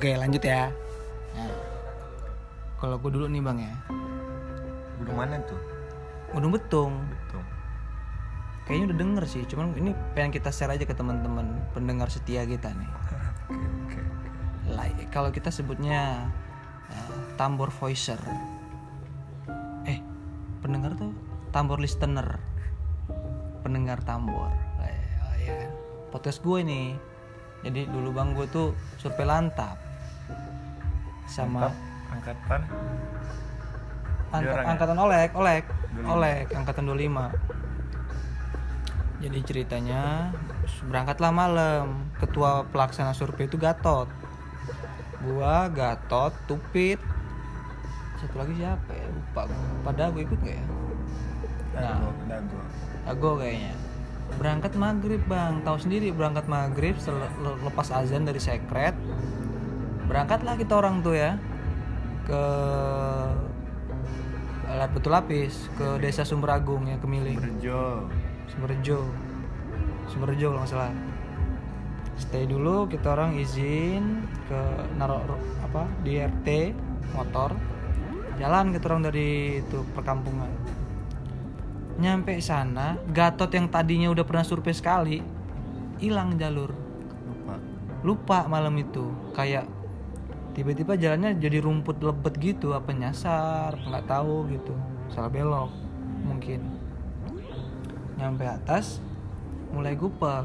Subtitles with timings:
[0.00, 0.72] Oke lanjut ya.
[1.36, 1.52] Nah,
[2.80, 3.74] kalau gue dulu nih bang ya,
[4.96, 5.60] Gunung mana tuh?
[6.32, 7.04] Gunung Betung.
[7.04, 7.44] Betul.
[8.64, 12.72] Kayaknya udah denger sih, cuman ini pengen kita share aja ke teman-teman pendengar setia kita
[12.72, 12.88] nih.
[13.52, 14.00] Oke oke.
[14.72, 16.32] Like, kalau kita sebutnya
[16.88, 18.16] eh, Tambor Voicer.
[19.84, 20.00] Eh,
[20.64, 21.12] pendengar tuh
[21.52, 22.40] Tambor Listener.
[23.60, 24.48] Pendengar Tambor.
[24.48, 25.68] Oh iya.
[26.08, 26.96] Podcast gue nih.
[27.68, 29.89] Jadi dulu bang gue tuh survei lantap
[31.30, 31.70] sama.
[32.10, 32.60] Angkatan.
[34.30, 34.66] Angka- ya?
[34.66, 36.14] angkatan Olek, Olek, 25.
[36.14, 37.30] Olek, angkatan 25.
[39.20, 40.32] Jadi ceritanya
[40.86, 42.08] berangkatlah malam.
[42.18, 44.08] Ketua pelaksana survei itu Gatot.
[45.20, 46.98] Gua, Gatot, Tupit.
[48.16, 49.06] Satu lagi siapa ya?
[49.12, 49.42] Lupa.
[49.84, 50.66] Pada gue ikut gak ya?
[51.76, 52.10] Dago.
[52.28, 52.58] Dago.
[53.08, 53.74] Aku kayaknya.
[54.38, 56.94] Berangkat maghrib bang, tahu sendiri berangkat maghrib
[57.66, 58.94] lepas azan dari sekret.
[60.10, 61.38] Berangkatlah kita orang tuh ya
[62.26, 62.42] ke
[64.74, 67.38] Lap Betul Lapis ke desa Sumberagung ya Kemiling.
[67.38, 68.10] Berjo.
[68.50, 69.06] Sumberjo.
[70.10, 70.90] Sumberjo kalau nggak salah.
[72.18, 74.60] Stay dulu kita orang izin ke
[74.98, 75.22] naro
[75.62, 76.74] apa di RT
[77.14, 77.54] motor.
[78.42, 80.50] Jalan kita orang dari itu perkampungan.
[82.02, 85.22] Nyampe sana Gatot yang tadinya udah pernah survei sekali
[86.02, 86.74] hilang jalur.
[87.30, 87.54] Lupa.
[88.02, 89.06] lupa malam itu
[89.38, 89.69] kayak
[90.60, 94.76] tiba-tiba jalannya jadi rumput lebet gitu apa nyasar nggak tahu gitu
[95.08, 95.72] salah belok
[96.20, 96.60] mungkin
[98.14, 99.00] nyampe atas
[99.70, 100.44] mulai gupek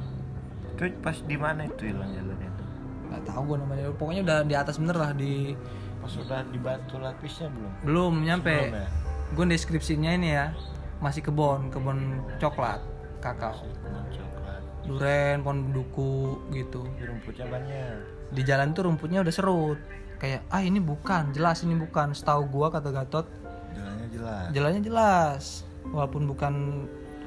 [0.71, 2.67] Itu pas di mana itu hilang jalurnya tuh?
[3.05, 5.51] nggak tahu gue namanya pokoknya udah di atas bener lah di
[5.99, 7.71] Pas udah di batu lapisnya belum?
[7.83, 8.87] belum nyampe Belum ya?
[9.27, 10.55] gue deskripsinya ini ya
[10.97, 11.99] masih kebon kebon
[12.37, 12.79] coklat
[13.19, 13.67] kakao
[14.07, 14.61] coklat.
[14.85, 16.15] duren pohon duku
[16.49, 17.95] gitu Di rumputnya banyak.
[18.31, 19.79] di jalan tuh rumputnya udah serut
[20.17, 23.27] kayak ah ini bukan jelas ini bukan setahu gua kata Gatot.
[23.75, 24.45] Jalannya jelas.
[24.55, 25.43] jalannya jelas
[25.91, 26.53] walaupun bukan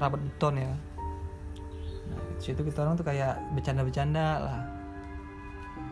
[0.00, 0.72] rapat beton ya.
[2.08, 4.60] Nah situ kita orang tuh kayak bercanda-bercanda lah.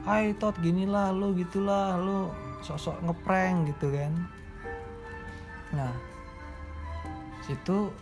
[0.07, 2.31] Hai Tot gini lah lu gitulah lu
[2.65, 4.13] sok-sok ngeprank gitu kan.
[5.75, 5.93] Nah
[7.45, 7.93] situ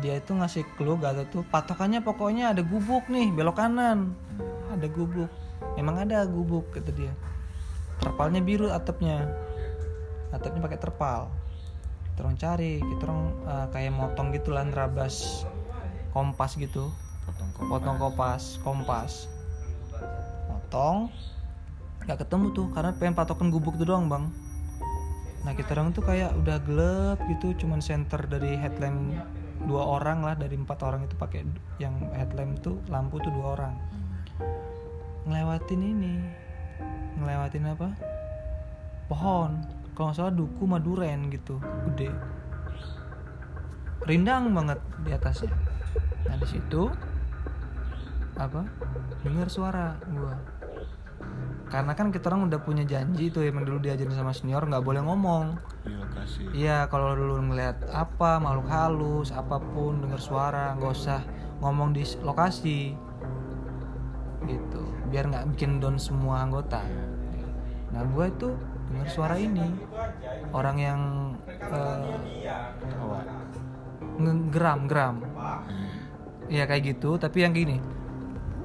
[0.00, 4.16] dia itu ngasih clue Gatot tuh patokannya pokoknya ada gubuk nih belok kanan.
[4.40, 4.72] Hmm.
[4.72, 5.28] ada gubuk.
[5.76, 7.12] Emang ada gubuk kata dia
[8.02, 9.30] terpalnya biru atapnya.
[10.34, 11.30] Atapnya pakai terpal.
[12.12, 15.46] Kita orang cari kita orang eh, kayak motong gitu lah nerabas
[16.10, 16.90] kompas gitu.
[17.22, 17.70] Potong kompas.
[17.70, 19.12] potong kompas kompas.
[20.50, 21.08] Motong
[22.02, 24.26] nggak ketemu tuh karena pengen patokan gubuk tuh doang bang.
[25.46, 29.22] Nah kita orang tuh kayak udah gelap gitu cuman center dari headlamp
[29.62, 31.46] dua orang lah dari empat orang itu pakai
[31.78, 33.74] yang headlamp tuh lampu tuh dua orang.
[35.30, 36.41] Ngelewatin ini
[37.18, 37.88] ngelewatin apa?
[39.08, 39.50] Pohon.
[39.92, 41.60] Kalau nggak salah duku maduren gitu
[41.90, 42.10] gede.
[44.08, 45.52] Rindang banget di atasnya.
[46.26, 46.88] Nah di situ
[48.40, 48.64] apa?
[49.22, 50.34] Dengar suara gua.
[51.72, 55.00] Karena kan kita orang udah punya janji tuh emang dulu diajarin sama senior nggak boleh
[55.00, 55.56] ngomong.
[56.52, 61.24] Iya, kalau dulu ngeliat apa makhluk halus, apa pun dengar suara, nggak usah
[61.64, 62.92] ngomong di lokasi,
[64.44, 64.84] gitu.
[65.12, 66.80] Biar nggak bikin down semua anggota.
[67.92, 68.48] Nah, gue itu
[68.88, 69.68] dengar suara ini,
[70.56, 71.00] orang yang
[71.60, 72.16] eh,
[72.88, 73.20] Tawa.
[74.16, 75.16] ngegeram geram.
[76.48, 77.76] Iya kayak gitu, tapi yang gini,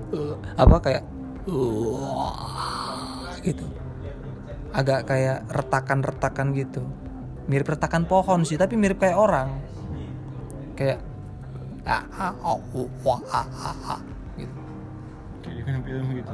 [0.07, 1.03] Eh, apa kayak
[1.51, 3.67] "Uh," gitu,
[4.71, 6.79] agak kayak retakan-retakan gitu,
[7.51, 9.59] mirip retakan pohon sih, tapi mirip kayak orang,
[10.79, 11.03] kayak
[11.83, 12.59] ah, ah, oh,
[13.03, 14.16] uh, ah, di
[15.67, 16.33] film-film gitu.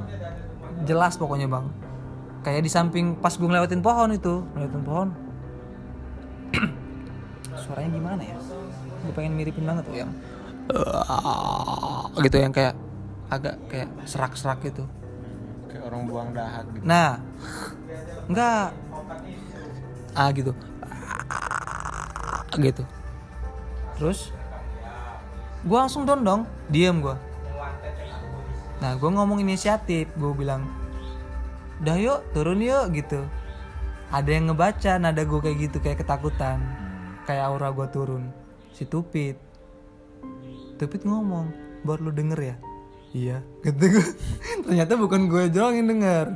[0.86, 1.66] Jelas pokoknya bang,
[2.46, 5.10] kayak di samping pas gue ngelewatin pohon itu, ngelewatin pohon,
[7.66, 8.38] suaranya gimana ya?
[9.02, 10.12] Gue pengen miripin banget tuh yang
[12.26, 12.78] gitu yang kayak
[13.34, 14.86] agak kayak serak-serak gitu.
[15.66, 16.86] Kayak orang buang dahak gitu.
[16.86, 17.18] Nah,
[18.30, 18.69] enggak.
[20.13, 20.54] Ah gitu.
[22.54, 22.86] Gitu.
[23.98, 24.30] Terus
[25.66, 27.18] gua langsung dondong, diem gua.
[28.83, 30.68] Nah, gua ngomong inisiatif, gua bilang,
[31.80, 33.24] "Dah yuk, turun yuk." gitu.
[34.12, 36.59] Ada yang ngebaca nada gua kayak gitu, kayak ketakutan.
[37.24, 38.27] Kayak aura gua turun.
[38.75, 39.39] Si Tupit.
[40.75, 41.47] Tupit ngomong,
[41.88, 42.56] "Baru lu denger ya?"
[43.13, 44.07] Iya, kata gue.
[44.65, 46.33] Ternyata bukan gue doang yang denger.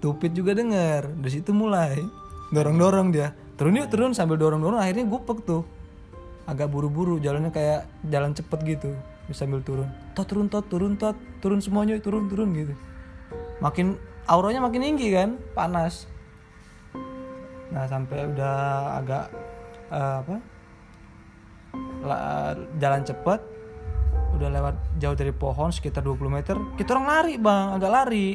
[0.00, 1.12] Tupit juga denger.
[1.12, 2.00] Dari situ mulai
[2.48, 3.36] dorong-dorong dia.
[3.60, 5.62] Turun yuk, turun sambil dorong-dorong akhirnya gupek tuh.
[6.48, 8.96] Agak buru-buru, jalannya kayak jalan cepet gitu.
[9.32, 9.88] Sambil turun.
[10.12, 12.76] Tot turun tot, turun tot, turun semuanya, turun turun gitu.
[13.64, 13.96] Makin
[14.28, 15.40] auranya makin tinggi kan?
[15.56, 16.04] Panas.
[17.72, 18.56] Nah sampai udah
[19.00, 19.24] agak
[19.88, 20.36] eh, apa?
[22.04, 23.40] La- jalan cepet.
[24.36, 26.56] Udah lewat jauh dari pohon sekitar 20 meter.
[26.76, 27.80] Kita orang lari bang.
[27.80, 28.28] Agak lari.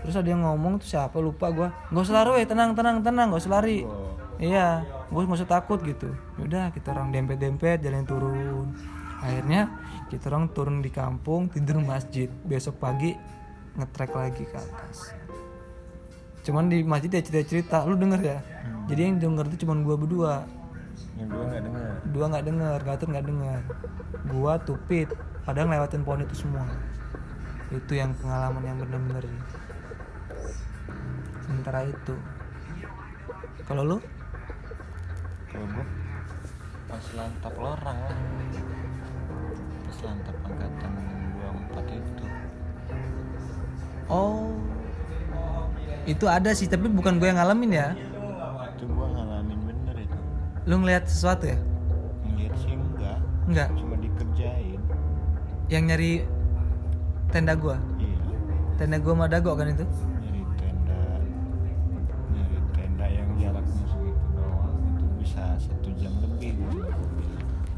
[0.00, 1.20] Terus ada yang ngomong tuh siapa?
[1.20, 1.68] Lupa gua.
[1.92, 3.28] Nggak usah lari tenang tenang tenang.
[3.28, 3.84] Nggak usah lari.
[3.84, 4.80] Oh, iya.
[5.12, 6.08] Gue nggak usah takut gitu.
[6.40, 8.72] Udah kita orang dempet dempet jalan turun
[9.20, 9.68] akhirnya
[10.08, 12.26] kita orang turun di kampung tidur masjid.
[12.48, 13.14] Besok pagi
[13.78, 15.14] ngetrek lagi ke atas.
[16.42, 18.38] Cuman di masjid dia cerita cerita lu denger ya?
[18.88, 20.34] Jadi yang denger itu cuman gua berdua.
[21.14, 21.90] Yang dua nggak dengar.
[22.10, 23.60] dua nggak denger Gatot nggak denger.
[24.32, 25.08] Gua tupit
[25.44, 26.64] padahal ngelewatin pohon itu semua.
[27.70, 29.24] Itu yang pengalaman yang bener-bener
[31.44, 32.14] sementara itu.
[33.68, 33.98] Kalau lu?
[35.52, 35.86] Kalau gua
[36.90, 37.98] pas lantap lorang.
[38.02, 38.79] lah.
[40.00, 40.92] Pas lantap angkatan
[41.76, 42.24] 24 itu.
[44.08, 44.48] oh
[46.08, 47.88] itu ada sih tapi bukan gue yang ngalamin ya
[48.72, 50.16] Itu gua ngalamin bener itu.
[50.64, 51.60] lu ngeliat sesuatu ya
[52.24, 54.80] Ngeliat sih enggak, enggak cuma dikerjain.
[55.68, 56.24] yang nyari
[57.28, 58.16] tenda gua Iya.
[58.80, 59.84] tenda gua sama dago kan itu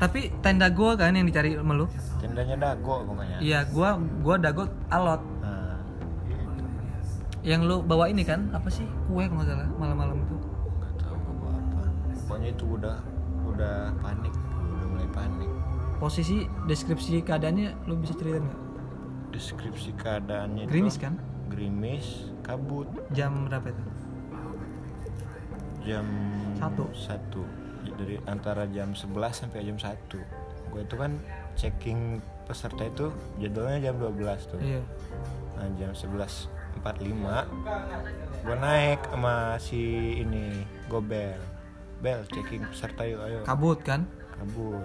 [0.02, 1.86] tapi tenda gua kan yang dicari sama lu?
[2.18, 3.38] Tendanya dago pokoknya.
[3.38, 5.78] Iya gua gua dago alot nah
[7.46, 8.82] yang lu bawa ini kan apa sih?
[9.06, 10.36] Kue kalau nggak salah malam-malam itu.
[10.82, 11.82] Nggak tahu apa apa.
[12.18, 12.96] Pokoknya itu udah
[13.46, 14.34] udah panik.
[14.74, 15.50] Udah mulai panik.
[16.02, 18.60] Posisi deskripsi keadaannya lu bisa ceritain nggak?
[19.38, 21.14] Deskripsi keadaannya itu gerimis kan?
[21.46, 22.06] Gerimis
[22.42, 22.90] kabut.
[23.14, 23.84] Jam berapa itu?
[25.86, 26.06] Jam
[26.58, 26.90] Satu.
[26.94, 27.61] satu
[27.96, 29.92] dari antara jam 11 sampai jam 1
[30.72, 31.12] gue itu kan
[31.52, 34.60] checking peserta itu jadwalnya jam 12 tuh.
[34.60, 34.82] Iya.
[35.56, 36.48] Nah, jam 11.45
[38.42, 39.82] gue naik sama si
[40.24, 41.36] ini Gobel
[42.02, 42.26] Bel.
[42.34, 43.40] Checking peserta yuk ayo.
[43.46, 44.08] Kabut kan?
[44.34, 44.82] Kabut.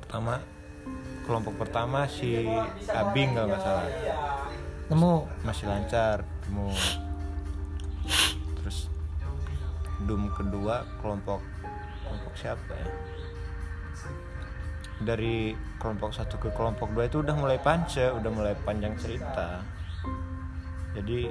[0.00, 0.40] Pertama
[1.28, 2.48] kelompok pertama si
[2.88, 3.84] Abing kalau nggak salah.
[4.88, 5.14] Nemu
[5.44, 6.22] masih lancar
[6.54, 6.70] mau
[8.62, 8.86] terus
[10.06, 11.42] dum kedua kelompok
[12.36, 12.88] siapa ya?
[14.96, 19.60] Dari kelompok satu ke kelompok dua itu udah mulai pance udah mulai panjang cerita.
[20.96, 21.28] Jadi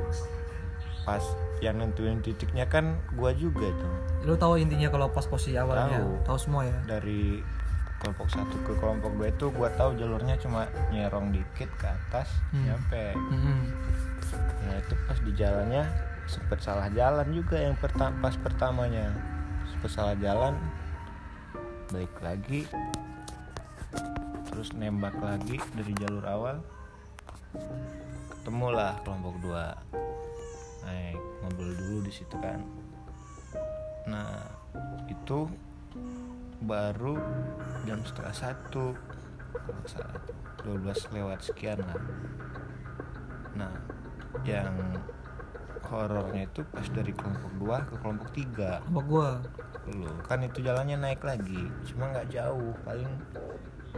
[1.02, 1.22] pas
[1.62, 3.94] yang nentuin titiknya kan gua juga tuh
[4.25, 6.02] lu tahu intinya kalau pas posisi awalnya?
[6.02, 6.10] Tahu.
[6.25, 6.78] tahu semua ya?
[6.90, 7.42] Dari
[8.02, 12.66] kelompok satu ke kelompok dua itu gua tahu jalurnya cuma nyerong dikit ke atas Hmm.
[12.69, 13.13] nyampe.
[13.13, 13.60] Mm-mm.
[14.66, 15.84] Nah itu pas di jalannya
[16.25, 19.13] sempet salah jalan juga yang perta pas pertamanya.
[19.69, 20.57] Sempet salah jalan
[21.92, 22.66] balik lagi.
[24.50, 26.58] Terus nembak lagi dari jalur awal.
[28.32, 29.76] Ketemulah kelompok dua.
[30.86, 32.62] Naik ngobrol dulu di situ kan.
[34.06, 34.46] Nah
[35.12, 35.50] itu
[36.64, 37.18] baru
[37.84, 38.96] jam setengah satu.
[39.86, 40.36] Salah.
[40.66, 42.02] 12 lewat sekian lah.
[43.54, 43.74] Nah
[44.42, 44.74] yang
[45.88, 49.30] horornya itu pas dari kelompok 2 ke kelompok 3 kelompok gua.
[49.86, 53.12] Dulu kan itu jalannya naik lagi cuma nggak jauh paling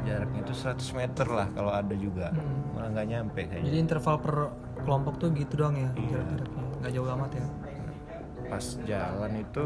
[0.03, 2.29] jaraknya itu 100 meter lah kalau ada juga.
[2.29, 2.75] Hmm.
[2.77, 4.35] malah nggak nyampe jadi kayaknya interval per
[4.85, 6.09] kelompok tuh gitu doang ya Iya.
[6.13, 6.63] jarak-jaraknya.
[6.77, 7.45] Nggak jauh amat ya.
[8.47, 9.63] Pas jalan itu.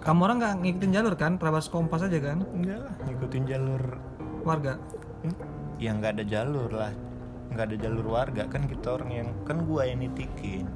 [0.00, 1.32] Kamu orang nggak ngikutin jalur kan?
[1.36, 2.44] Terabas kompas aja kan?
[2.52, 3.82] Enggak lah ngikutin jalur.
[4.40, 4.74] Warga?
[5.20, 5.36] Hmm?
[5.80, 6.92] yang nggak ada jalur lah
[7.50, 10.70] nggak ada jalur warga kan kita orang yang kan gua yang nitikin.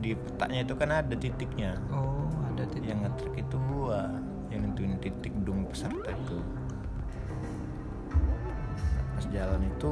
[0.00, 1.80] Di petanya itu kan ada titiknya.
[1.92, 2.92] Oh ada titik.
[2.92, 4.00] Yang ngetrek itu gua
[4.52, 6.38] yang nentuin titik dum peserta itu.
[9.16, 9.90] Pas jalan itu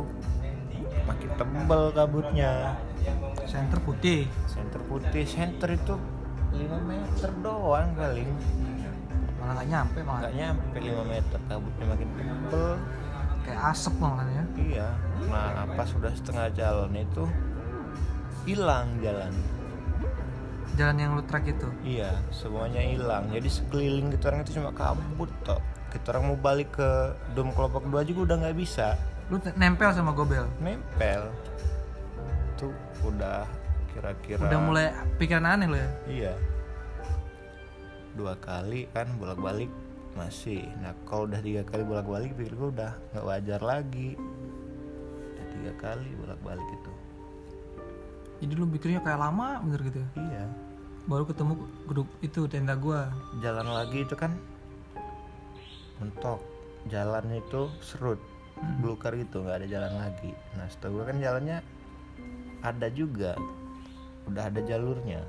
[1.08, 2.76] makin tebal kabutnya.
[3.48, 4.28] Center putih.
[4.44, 5.96] Center putih center itu
[6.48, 8.32] 5 meter doang paling
[9.40, 10.20] malah nggak nyampe malah.
[10.28, 12.68] Nggak nyampe 5 meter kabutnya makin tebel.
[13.48, 14.44] Kayak asap malah ya.
[14.60, 14.88] Iya
[15.28, 17.24] nah pas sudah setengah jalan itu
[18.48, 19.32] hilang jalan.
[20.76, 21.68] Jalan yang lu track itu?
[21.84, 23.28] Iya semuanya hilang.
[23.34, 26.90] Jadi sekeliling kita orang itu cuma kabut tok kita orang mau balik ke
[27.32, 28.94] dom kelompok dua juga udah nggak bisa.
[29.32, 30.44] Lu nempel sama gobel?
[30.60, 31.32] Nempel.
[32.60, 32.72] Tuh
[33.04, 33.48] udah
[33.92, 35.90] kira-kira udah mulai pikiran aneh lo ya?
[36.08, 36.34] Iya.
[38.16, 39.72] Dua kali kan bolak-balik
[40.12, 40.68] masih.
[40.84, 44.18] Nah kalau udah tiga kali bolak-balik pikir gue udah nggak wajar lagi
[45.58, 46.92] tiga kali bolak-balik itu.
[48.38, 50.08] Jadi lu pikirnya kayak lama bener gitu ya?
[50.14, 50.44] Iya.
[51.10, 51.52] Baru ketemu
[51.90, 53.10] grup itu tenda gua.
[53.42, 54.38] Jalan lagi itu kan
[55.98, 56.38] mentok.
[56.86, 58.22] Jalannya itu serut
[58.58, 58.82] Hmm.
[58.82, 60.34] belukar gitu nggak ada jalan lagi.
[60.58, 61.62] Nah setahu gue kan jalannya
[62.58, 63.38] ada juga.
[64.26, 65.22] Udah ada jalurnya.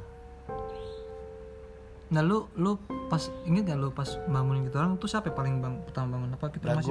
[2.09, 2.73] Nah lu lu
[3.05, 6.29] pas inget gak lu pas bangunin gitu orang tuh siapa yang paling bang pertama bangun?
[6.33, 6.89] Apa kita masih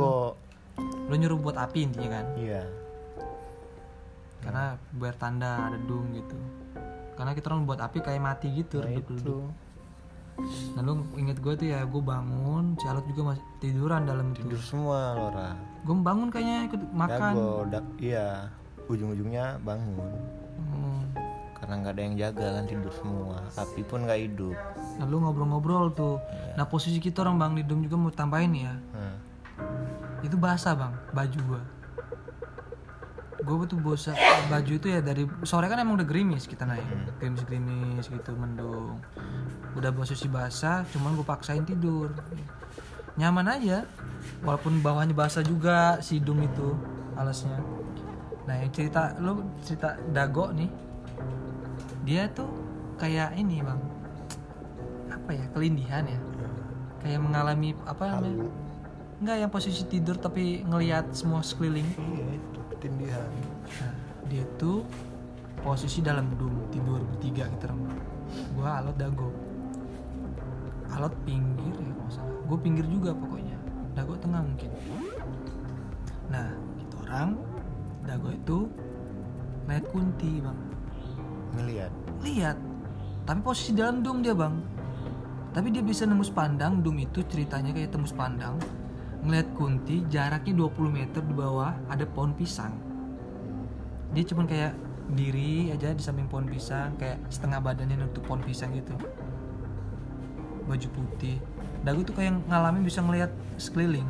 [1.11, 2.27] lu nyuruh buat api intinya kan?
[2.39, 2.63] Iya
[4.43, 6.39] karena biar tanda ada dung gitu.
[7.19, 9.37] Karena kita orang buat api kayak mati gitu nah redup itu.
[10.79, 14.47] Nah lu inget gue tuh ya gue bangun si Alot juga masih tiduran dalam itu.
[14.47, 15.51] Tidur semua Lora.
[15.83, 17.33] Gue bangun kayaknya ikut makan.
[17.35, 18.29] Dago da- iya.
[18.87, 19.99] Ujung-ujungnya bangun.
[20.59, 21.03] Hmm.
[21.59, 23.43] karena nggak ada yang jaga kan tidur semua.
[23.59, 24.55] Api pun nggak hidup.
[25.03, 26.23] Lalu ngobrol-ngobrol tuh.
[26.31, 26.55] Iya.
[26.55, 28.75] nah posisi kita orang bang di dom juga mau tambahin ya.
[28.95, 29.19] Nah,
[30.23, 31.63] itu basah bang baju gua
[33.57, 34.13] gue tuh bosa
[34.53, 36.85] baju itu ya dari sore kan emang udah gerimis kita naik
[37.17, 39.01] gerimis gerimis gitu mendung.
[39.73, 42.13] Udah posisi basah cuman gue paksain tidur.
[43.17, 43.89] Nyaman aja
[44.45, 46.77] walaupun bawahnya basah juga si dum itu
[47.17, 47.57] alasnya.
[48.45, 50.69] Nah yang cerita lu cerita dago nih
[52.05, 52.53] dia tuh
[53.01, 53.81] kayak ini bang.
[55.09, 56.21] Apa ya kelindihan ya.
[57.01, 58.51] Kayak mengalami apa namanya?
[59.19, 61.87] Enggak yang posisi tidur tapi ngelihat semua sekeliling.
[62.79, 63.27] Ketindihan
[63.83, 63.95] Nah,
[64.31, 64.87] dia tuh
[65.61, 67.99] posisi dalam dum tidur bertiga gitu orang.
[68.55, 69.29] Gua alot dago.
[70.95, 72.37] Alot pinggir ya kalau salah.
[72.49, 73.59] Gue pinggir juga pokoknya.
[73.93, 74.71] Dago tengah mungkin.
[76.33, 76.49] Nah,
[76.81, 77.31] kita orang
[78.07, 78.59] dago itu
[79.69, 80.59] ngeliat kunti bang.
[81.59, 81.93] ngelihat
[82.25, 82.57] Lihat.
[83.29, 84.55] Tapi posisi dalam dum dia bang.
[85.53, 88.57] Tapi dia bisa nembus pandang dum itu ceritanya kayak tembus pandang.
[89.25, 92.75] Ngeliat kunti jaraknya 20 meter di bawah ada pohon pisang.
[94.15, 94.73] Dia cuman kayak
[95.09, 98.95] diri aja di samping pohon pisang kayak setengah badannya nutup pohon pisang gitu.
[100.69, 101.41] Baju putih.
[101.83, 104.07] Dagu tuh kayak ngalamin bisa ngeliat sekeliling.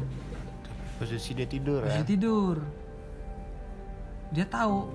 [0.98, 2.56] posisi dia tidur ya Masih tidur.
[4.34, 4.90] Dia tahu.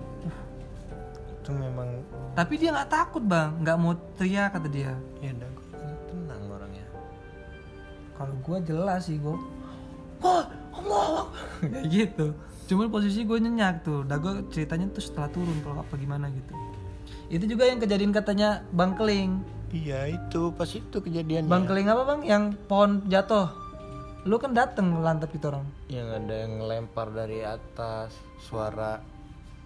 [1.44, 1.88] itu memang
[2.36, 4.92] Tapi dia nggak takut bang, nggak mau teriak kata dia.
[5.20, 5.52] ya kan
[6.08, 6.86] tenang orangnya
[8.14, 9.36] kalau gue jelas sih gue
[10.24, 11.28] wah Allah
[11.62, 12.28] kayak gitu.
[12.72, 14.08] Cuman posisi gue nyenyak tuh.
[14.08, 16.54] Dah gue ceritanya tuh setelah turun kalau apa gimana gitu.
[17.28, 19.44] Itu juga yang kejadian katanya bang keling.
[19.74, 20.56] Iya itu.
[20.56, 21.50] Pas itu kejadiannya.
[21.52, 22.22] Bang keling apa bang?
[22.24, 23.52] Yang pohon jatuh.
[24.24, 25.68] Lu kan dateng lantap kita orang.
[25.92, 29.04] Yang ada yang ngelempar dari atas suara.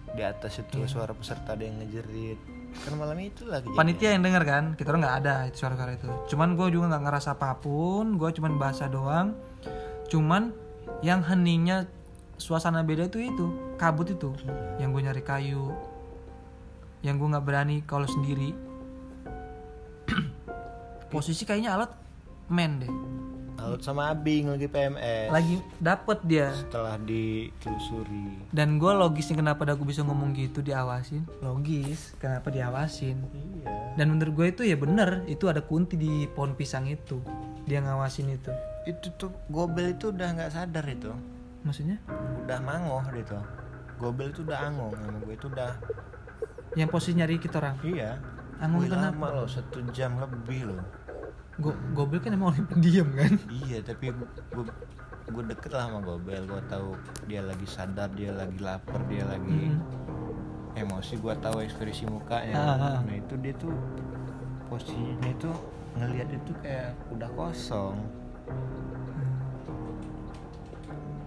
[0.08, 2.40] Di atas itu suara peserta ada yang ngejerit.
[2.84, 4.64] Kan malam itu lagi panitia yang denger kan?
[4.72, 6.08] Kita orang nggak ada itu suara-suara itu.
[6.32, 8.16] Cuman gue juga nggak ngerasa apa pun.
[8.16, 9.36] Gue cuman bahasa doang
[10.08, 10.50] cuman
[11.04, 11.86] yang heningnya
[12.40, 13.46] suasana beda itu itu
[13.76, 14.34] kabut itu.
[14.80, 15.70] Yang gue nyari kayu
[17.02, 18.50] yang gue nggak berani kalau sendiri.
[21.12, 21.90] Posisi kayaknya alat
[22.50, 22.92] men deh.
[23.58, 26.54] Alut sama Abing lagi PMS lagi dapet dia.
[26.54, 28.50] Setelah ditelusuri.
[28.54, 31.26] Dan gue logisnya kenapa aku bisa ngomong gitu diawasin?
[31.42, 33.18] Logis kenapa diawasin?
[33.34, 33.98] Iya.
[33.98, 37.18] Dan menurut gue itu ya bener itu ada kunti di pohon pisang itu.
[37.66, 38.54] Dia ngawasin itu
[38.88, 41.12] itu tuh gobel itu udah nggak sadar itu.
[41.60, 42.00] Maksudnya?
[42.48, 43.44] Udah mangoh dia tuh
[43.98, 45.70] gobel itu udah angong sama gue itu udah
[46.78, 47.76] yang posisi nyari kita orang?
[47.82, 48.16] Iya.
[48.62, 49.14] Angong Wih, kenapa?
[49.14, 50.80] lama loh satu jam lebih loh.
[51.58, 53.34] Go gobel kan emang orang pendiam kan?
[53.50, 54.64] Iya tapi gue
[55.28, 56.46] gue deket lah sama gobel.
[56.46, 56.94] Gue tahu
[57.26, 59.74] dia lagi sadar dia lagi lapar dia lagi
[60.78, 61.18] emosi.
[61.18, 62.54] Gue tahu ekspresi mukanya.
[62.54, 62.96] Ah, ah.
[63.02, 63.74] nah itu dia tuh
[64.70, 65.50] posisinya itu
[65.98, 67.98] ngelihat itu kayak udah kosong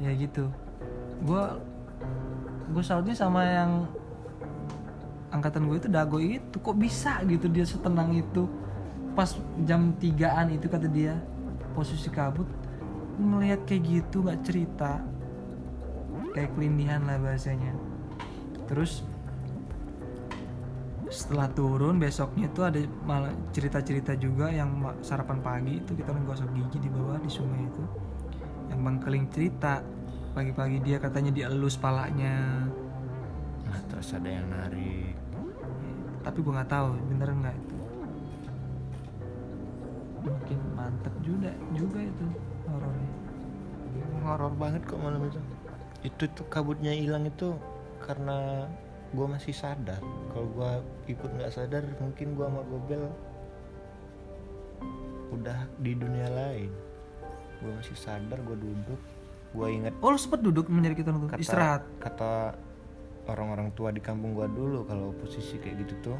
[0.01, 0.49] ya gitu.
[1.21, 1.43] Gue
[2.71, 3.71] gue salutnya sama yang
[5.29, 6.55] angkatan gue itu dago itu.
[6.57, 8.49] Kok bisa gitu dia setenang itu?
[9.13, 9.37] Pas
[9.67, 11.19] jam 3an itu kata dia
[11.71, 12.47] posisi kabut
[13.21, 15.03] ngelihat kayak gitu nggak cerita.
[16.33, 17.75] Kayak kelindihan lah bahasanya.
[18.65, 19.03] Terus
[21.11, 26.87] setelah turun besoknya itu ada malah cerita-cerita juga yang sarapan pagi itu kita menggosok gigi
[26.87, 27.83] di bawah di sungai itu.
[28.71, 29.83] Yang bang keling cerita.
[30.31, 32.63] Pagi-pagi dia katanya dielus palanya.
[33.67, 35.11] Nah terus ada yang narik.
[36.23, 37.77] Tapi gua nggak tahu bener nggak itu.
[40.23, 42.25] Mungkin mantep juga juga itu
[42.71, 43.11] horornya.
[44.23, 45.43] Horor banget kok malam itu.
[46.07, 47.51] Itu tuh kabutnya hilang itu
[47.99, 48.71] karena
[49.11, 49.99] gue masih sadar.
[50.31, 50.71] Kalau gue
[51.11, 53.03] ikut nggak sadar mungkin gue sama gobel
[55.31, 56.71] udah di dunia lain.
[57.61, 59.01] Gue masih sadar gue duduk
[59.51, 61.83] gue inget oh lu sempet duduk mencari kita kata istirahat?
[61.99, 62.55] kata
[63.27, 66.19] orang-orang tua di kampung gue dulu kalau posisi kayak gitu tuh.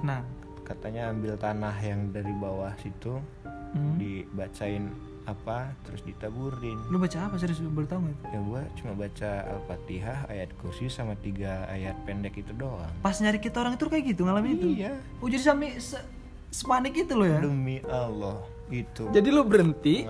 [0.00, 0.24] Tenang.
[0.64, 3.20] Katanya ambil tanah yang dari bawah situ
[3.66, 3.98] Hmm.
[4.00, 4.88] dibacain
[5.26, 6.78] apa terus ditaburin.
[6.86, 7.58] Lu baca apa serius?
[7.58, 12.38] Lu boleh tahu nggak ya gua cuma baca al-fatihah ayat kursi sama tiga ayat pendek
[12.38, 12.90] itu doang.
[13.02, 14.68] Pas nyari kita orang itu kayak gitu ngalamin itu?
[14.86, 14.94] Iya.
[15.18, 15.98] Oh jadi sampai se
[16.54, 17.42] sepanik itu lo ya?
[17.42, 18.38] Demi Allah
[18.70, 20.06] itu jadi lu berhenti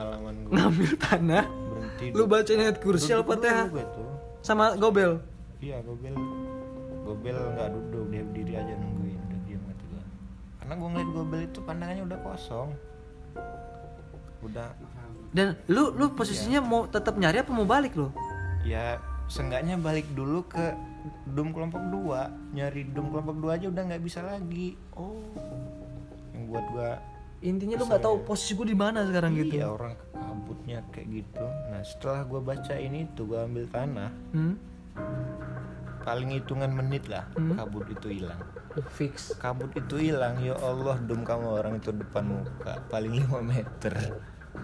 [0.48, 3.72] ngambil tanah berhenti lu bacain ayat kursi al-fatihah
[4.44, 5.18] sama gobel?
[5.58, 6.12] Iya gobel.
[7.08, 10.04] Gobel nggak duduk dia berdiri aja nungguin udah diam gua.
[10.60, 12.68] Karena gua ngeliat gobel itu pandangannya udah kosong.
[14.44, 14.68] Udah
[15.34, 18.10] dan lu lu posisinya mau tetap nyari apa mau balik lo
[18.66, 20.74] ya seenggaknya balik dulu ke
[21.34, 22.30] dum kelompok dua.
[22.54, 24.74] Nyari dum kelompok dua aja udah nggak bisa lagi.
[24.94, 25.22] Oh.
[26.34, 26.90] Yang buat gua
[27.44, 29.60] intinya lu nggak tahu posisi gue di mana sekarang gitu.
[29.60, 31.46] iya orang kabutnya kayak gitu.
[31.68, 34.10] Nah setelah gua baca ini tuh gua ambil tanah.
[34.34, 34.54] Hmm?
[36.06, 37.58] paling hitungan menit lah Hmm.
[37.58, 38.38] kabut itu hilang.
[38.94, 39.34] Fix.
[39.42, 44.14] Kabut itu hilang ya Allah dum kamu orang itu depan muka paling 5 meter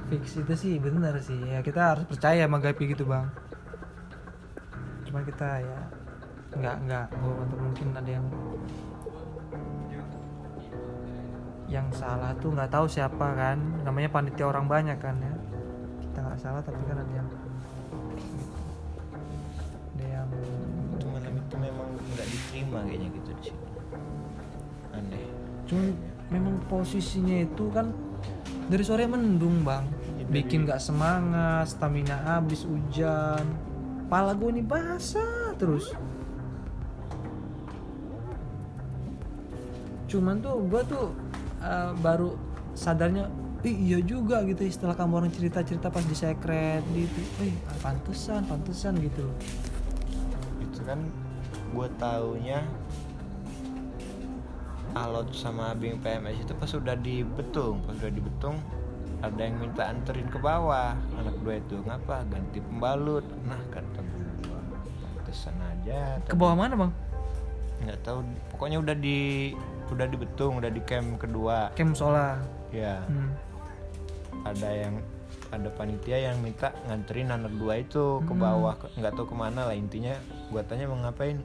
[0.09, 1.39] fix itu sih benar sih.
[1.39, 3.29] Ya kita harus percaya sama gaib gitu bang.
[5.09, 5.81] Cuma kita ya
[6.53, 8.27] nggak nggak oh, untuk mungkin ada yang
[11.73, 13.57] yang salah tuh nggak tahu siapa kan.
[13.85, 15.35] Namanya panitia orang banyak kan ya.
[16.05, 17.29] Kita nggak salah tapi kan ada yang
[19.97, 20.29] ada yang
[20.97, 23.67] itu malam itu memang nggak diterima kayaknya gitu di sini
[24.93, 25.25] aneh.
[25.65, 25.85] Cuma
[26.33, 27.93] memang posisinya itu kan
[28.69, 29.85] dari sore mendung bang.
[30.19, 33.45] Ya, bikin nggak semangat stamina habis hujan.
[34.07, 35.93] Pala gue ini basah terus.
[40.09, 41.07] Cuman tuh gue tuh
[41.65, 42.37] eh, baru
[42.77, 43.29] sadarnya
[43.63, 44.67] Ih, iya juga gitu.
[44.67, 49.31] Setelah kamu orang cerita-cerita pas di secret gitu eh pantesan pantesan gitu
[50.83, 50.99] itu kan
[51.71, 52.67] gue taunya
[54.93, 58.57] Alot sama Abing PMS itu pas udah dibetung pas udah dibetung
[59.23, 60.99] ada yang minta anterin ke bawah.
[61.15, 62.27] Anak dua itu ngapa?
[62.27, 63.23] Ganti pembalut.
[63.47, 64.59] Nah kata gua.
[64.99, 66.93] Pantesan aja ke bawah mana bang?
[67.87, 68.19] Nggak tahu
[68.51, 69.55] pokoknya udah di
[69.95, 71.71] udah dibetung udah di camp kedua.
[71.79, 72.43] Kem sola.
[72.75, 73.31] Ya hmm.
[74.43, 74.99] ada yang
[75.53, 78.43] ada panitia yang minta nganterin anak dua itu ke Hmm.
[78.43, 80.19] bawah nggak tahu ke mana lah intinya
[80.51, 81.39] gua tanya mau ngapain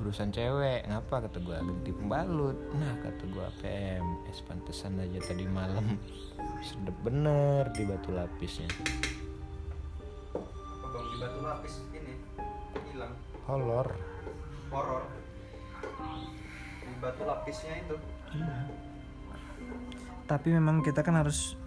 [0.00, 1.28] urusan cewek ngapa?
[1.28, 2.56] Kata gua ganti pembalut.
[2.74, 6.00] Nah kata gua PMS pantesan aja tadi malam.
[6.66, 8.68] Sedep bener di batu lapisnya.
[10.90, 12.14] Bang di batu lapis ini
[12.90, 13.12] hilang.
[13.44, 14.10] Horor
[14.70, 15.02] horor
[16.80, 17.96] di batu lapisnya itu.
[18.32, 18.56] Iya.
[20.30, 21.58] Tapi memang kita kan harus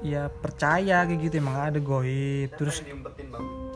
[0.00, 2.48] ya percaya kayak gitu emang ada goib.
[2.50, 3.67] Siapa terus yang diumpetin bang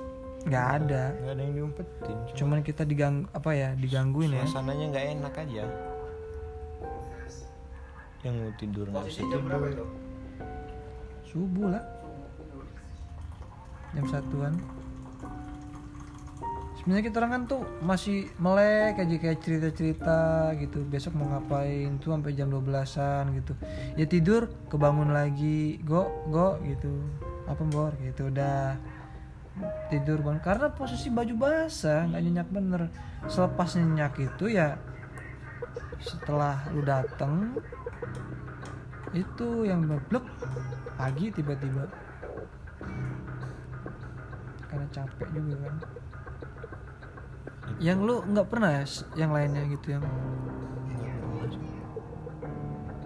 [0.46, 1.04] nggak ada.
[1.16, 4.44] Nggak ada yang diumpetin cuma cuman kita digang apa ya digangguin ya.
[4.46, 5.64] Suasananya nggak enak aja.
[8.22, 9.40] Yang mau tidur nggak bisa tidur.
[11.26, 11.84] Subuh lah.
[13.92, 14.54] Jam satuan.
[16.82, 20.82] Sebenarnya kita orang kan tuh masih melek aja kayak cerita-cerita gitu.
[20.82, 23.54] Besok mau ngapain tuh sampai jam 12-an gitu.
[23.94, 26.90] Ya tidur kebangun lagi go go gitu.
[27.46, 27.94] Apa bor?
[28.02, 28.74] Gitu udah
[29.88, 30.42] tidur bangun.
[30.42, 32.82] Karena posisi baju basah nggak nyenyak bener.
[33.28, 34.76] Selepas nyenyak itu ya
[36.02, 37.54] setelah lu dateng
[39.14, 40.24] itu yang beblek
[40.96, 41.84] pagi tiba-tiba.
[44.66, 45.76] Karena capek juga kan.
[47.78, 48.84] Yang lu nggak pernah ya
[49.16, 50.04] yang lainnya gitu yang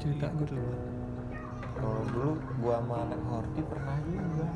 [0.06, 0.62] cerita gue Gitu.
[1.76, 2.30] Kalau dulu
[2.64, 4.48] gua sama anak Horti pernah juga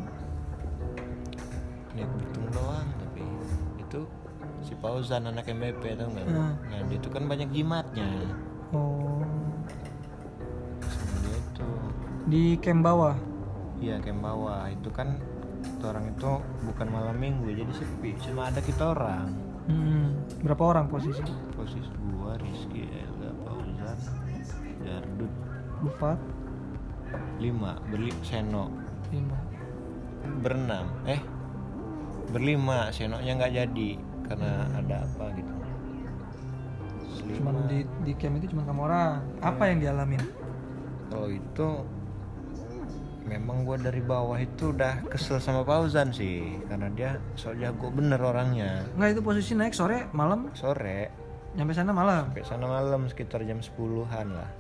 [1.94, 3.22] Niat bertemu doang tapi
[3.82, 4.00] itu
[4.62, 6.26] si Fauzan anak MBP tau nggak?
[6.28, 6.54] Hmm.
[6.70, 8.08] Nah dia itu kan banyak jimatnya.
[8.70, 9.24] Oh.
[10.86, 11.68] Sama dia itu
[12.30, 13.16] di camp bawah?
[13.82, 14.70] Iya camp bawah.
[14.70, 15.18] Itu kan
[15.60, 16.30] kita orang itu
[16.70, 18.14] bukan malam minggu jadi sepi.
[18.22, 19.26] Cuma ada kita orang.
[19.66, 21.22] Hmm, berapa orang posisi?
[21.54, 23.98] Posisi gua Rizky Elga Fauzan
[24.82, 25.32] Dardut
[25.82, 26.18] empat.
[27.42, 28.70] Lima berli Seno.
[29.10, 29.38] Lima.
[30.44, 30.86] Berenam.
[31.08, 31.39] Eh
[32.30, 33.90] berlima senoknya nggak jadi
[34.30, 35.52] karena ada apa gitu.
[37.38, 39.20] Cuman di di camp itu cuma kamu orang.
[39.42, 40.22] Apa yang dialamin?
[41.10, 41.68] Kalau itu
[43.26, 48.18] memang gua dari bawah itu udah kesel sama Fauzan sih karena dia so jago bener
[48.18, 48.82] orangnya.
[48.98, 50.50] Nggak itu posisi naik sore malam?
[50.54, 51.10] Sore.
[51.54, 52.30] Nyampe sana malam?
[52.30, 54.50] Sampai sana malam sekitar jam 10-an lah.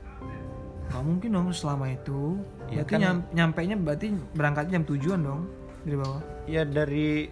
[0.90, 2.34] Nggak mungkin dong selama itu.
[2.66, 5.40] Ya berarti kan- nyam, nyampe nya berarti berangkatnya jam tujuan dong
[5.86, 6.22] dari bawah?
[6.50, 7.30] Ya dari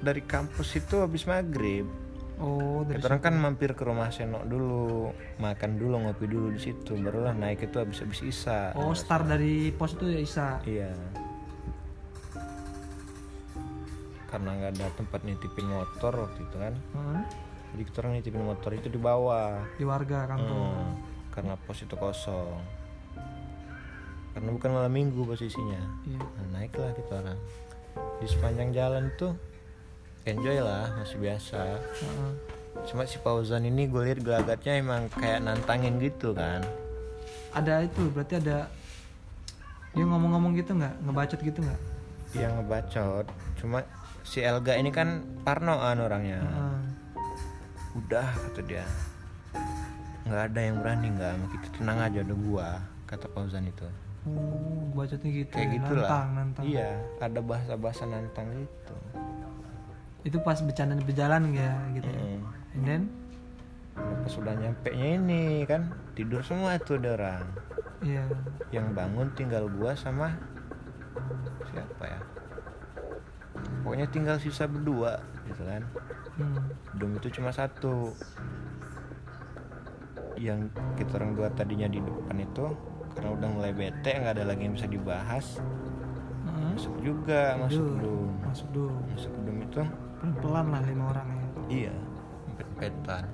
[0.00, 1.86] dari kampus itu habis maghrib.
[2.36, 5.08] Oh dari kita orang kan mampir ke rumah Senok dulu
[5.40, 8.76] makan dulu ngopi dulu di situ barulah naik itu habis habis isa.
[8.76, 10.48] Oh start dari pos itu ya Isa?
[10.68, 10.92] Iya.
[14.28, 16.74] Karena nggak ada tempat nitipin motor waktu itu kan.
[16.76, 17.22] Heeh.
[17.72, 19.64] jadi kita orang nitipin motor itu di bawah.
[19.80, 20.76] Di warga kampung.
[20.76, 20.92] Hmm,
[21.32, 22.60] karena pos itu kosong.
[24.36, 25.80] Karena bukan malam minggu posisinya.
[26.04, 26.20] Iya.
[26.20, 27.40] Nah, naiklah kita orang.
[28.20, 29.32] Di sepanjang jalan tuh
[30.26, 31.78] enjoy lah masih biasa.
[31.78, 32.32] Heeh.
[32.92, 36.60] cuma si Fauzan ini gue lihat gelagatnya emang kayak nantangin gitu kan.
[37.56, 38.68] Ada itu berarti ada
[39.96, 40.94] dia ngomong-ngomong gitu nggak?
[41.08, 41.80] Ngebacot gitu nggak?
[42.36, 43.26] Yang ngebacot.
[43.56, 43.80] Cuma
[44.26, 46.42] si Elga ini kan parnoan orangnya.
[46.42, 46.78] Heeh.
[47.96, 48.84] udah kata dia.
[50.28, 51.32] Nggak ada yang berani nggak.
[51.32, 52.68] Sama kita tenang aja ada gua
[53.08, 53.88] kata Fauzan itu.
[54.26, 55.74] Oh bacotnya gitu kayak ya.
[55.80, 56.08] gitulah.
[56.10, 56.64] nantang nantang.
[56.66, 56.90] Iya
[57.22, 58.96] ada bahasa-bahasa nantang gitu
[60.26, 62.10] itu pas bercanda berjalan ya gitu.
[62.10, 62.42] Mm.
[62.74, 63.02] and then?
[63.94, 67.46] Pas udah nyampe nya ini kan tidur semua tuh ada orang.
[68.02, 68.26] Iya.
[68.74, 70.34] Yang bangun tinggal gua sama
[71.70, 72.20] siapa ya?
[73.86, 75.86] Pokoknya tinggal sisa berdua gitu kan.
[76.36, 76.68] Hmm.
[76.98, 78.10] dom itu cuma satu.
[80.36, 82.66] Yang kita orang dua tadinya di depan itu
[83.16, 85.62] karena udah mulai bete nggak ada lagi yang bisa dibahas.
[86.44, 86.72] Heeh.
[86.76, 89.82] masuk juga masuk dom masuk dulu masuk dom itu
[90.34, 91.46] pelan-pelan lah lima orang ya.
[91.70, 91.94] Iya.
[92.58, 93.24] Pet-petan.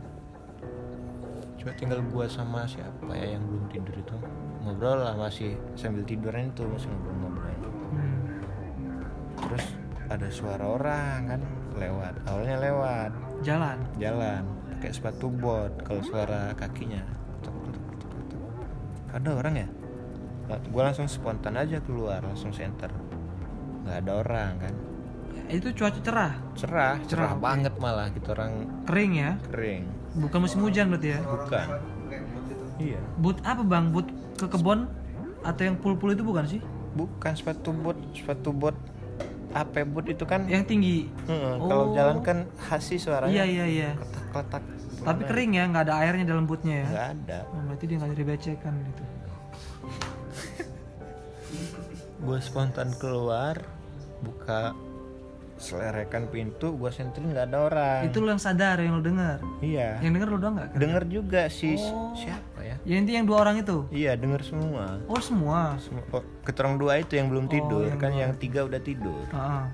[1.57, 4.17] Cuma tinggal gua sama siapa ya yang belum tidur itu.
[4.61, 7.49] Ngobrol lah masih sambil tiduran itu masih ngobrol-ngobrol.
[7.93, 8.21] Hmm.
[9.33, 9.65] terus
[10.13, 11.41] ada suara orang kan
[11.81, 12.15] lewat.
[12.29, 13.11] Awalnya lewat.
[13.41, 13.79] Jalan?
[13.97, 14.45] Jalan.
[14.77, 17.01] Pakai sepatu bot kalau suara kakinya.
[19.13, 19.69] Ada orang ya?
[20.69, 22.93] Gue langsung spontan aja keluar langsung center.
[23.87, 24.75] Nggak ada orang kan
[25.49, 26.33] itu cuaca cerah.
[26.55, 27.43] Cerah cerah Cerah, oke.
[27.43, 28.53] banget malah gitu orang
[28.85, 29.31] kering ya?
[29.49, 29.83] Kering.
[30.13, 31.21] Bukan musim hujan berarti ya?
[31.21, 31.67] Bukan.
[32.79, 33.01] Iya.
[33.17, 33.91] Boot apa bang?
[33.91, 34.87] Boot ke kebon
[35.43, 36.61] atau yang pul-pul itu bukan sih?
[36.93, 38.77] Bukan sepatu bot sepatu bot
[39.53, 41.09] AP bot itu kan yang tinggi?
[41.27, 41.95] Kalau Oh.
[41.95, 43.33] jalan kan khasi suaranya.
[43.33, 43.91] Iya iya iya.
[43.97, 44.63] Kletak-kletak
[45.03, 46.87] tapi kering ya nggak ada airnya dalam bootnya ya?
[46.87, 47.39] Nggak ada.
[47.51, 49.03] Oh, berarti dia nggak dari becekan gitu.
[52.23, 53.59] Gue spontan keluar
[54.23, 54.71] buka
[55.63, 58.01] selerekan pintu gue senterin nggak ada orang.
[58.05, 59.39] Itu lo yang sadar yang lo dengar?
[59.63, 60.03] Iya.
[60.03, 60.71] Yang denger lo doang nggak?
[60.75, 62.11] Denger juga si Oh.
[62.13, 62.77] siapa ya?
[62.83, 63.87] Ya inti yang dua orang itu?
[63.89, 64.99] Iya denger semua.
[65.07, 65.79] Oh semua?
[65.79, 68.21] Semua- oh, keterang dua itu yang belum Oh, tidur yang kan dua.
[68.21, 69.23] yang tiga udah tidur.
[69.31, 69.65] Heeh.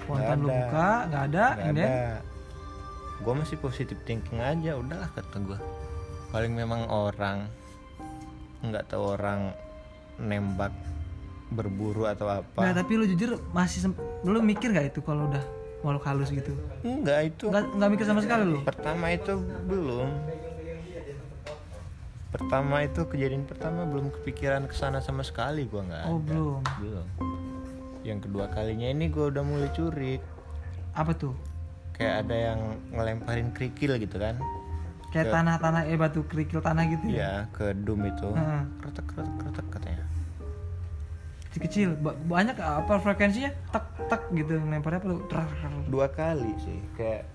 [0.00, 0.56] spontan lo ada.
[0.58, 1.88] buka nggak ada nggak ada.
[3.20, 5.58] Gue masih positif thinking aja udahlah kata gue
[6.28, 7.46] paling memang orang
[8.60, 9.52] nggak tahu orang
[10.16, 10.72] nembak
[11.50, 12.62] berburu atau apa?
[12.62, 13.90] Nggak tapi lo jujur masih
[14.22, 15.42] lo mikir nggak itu kalau udah
[15.82, 16.54] makhluk halus gitu?
[16.86, 19.34] Enggak itu nggak nggak mikir sama sekali lo pertama itu
[19.66, 20.08] belum.
[22.30, 26.26] Pertama itu kejadian pertama belum kepikiran ke sana sama sekali gua nggak oh ada.
[26.30, 26.60] belum?
[26.78, 27.06] Belum.
[28.06, 30.22] Yang kedua kalinya ini gua udah mulai curi
[30.94, 31.34] apa tuh?
[31.98, 32.60] Kayak ada yang
[32.94, 34.38] ngelemparin kerikil gitu kan?
[35.10, 37.18] Kayak tanah-tanah eh batu kerikil tanah gitu ya?
[37.18, 38.30] Iya ke dum itu.
[38.78, 40.09] Kretek kretek kretek katanya
[41.50, 41.98] kecil-kecil.
[41.98, 43.50] Ba- banyak apa frekuensinya?
[43.74, 44.62] Tak tak gitu.
[44.62, 45.50] Lemparnya trak.
[45.90, 46.78] dua kali sih.
[46.94, 47.26] Kayak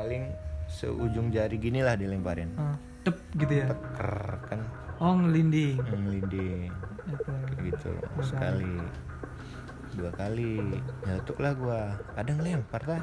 [0.00, 0.32] paling
[0.68, 2.52] seujung jari gini lah dilemparin.
[2.56, 2.76] Heeh.
[3.04, 3.68] tep gitu ya?
[3.70, 4.16] Teker
[4.48, 4.60] kan.
[4.98, 5.78] Oh ngelinding.
[5.84, 6.72] Ngelinding.
[7.04, 7.92] Kayak gitu
[8.24, 8.76] sekali.
[9.94, 10.80] Dua kali.
[11.04, 11.82] Nyeletuk lah gua.
[12.16, 13.02] Kadang lempar lah.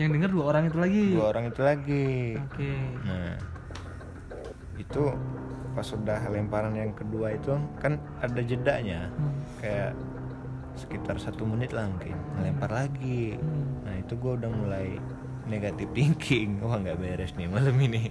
[0.00, 1.06] Yang denger dua orang itu lagi.
[1.12, 2.08] Dua orang itu lagi.
[2.40, 2.72] Oke.
[3.04, 3.36] Nah
[4.80, 5.04] itu
[5.70, 9.32] pas udah lemparan yang kedua itu kan ada jedanya Hmm.
[9.58, 9.92] kayak
[10.72, 13.82] sekitar satu menit lah mungkin ngelempar lagi Hmm.
[13.82, 14.98] nah itu gua udah mulai
[15.44, 18.06] negatif thinking wah nggak beres nih malam ini.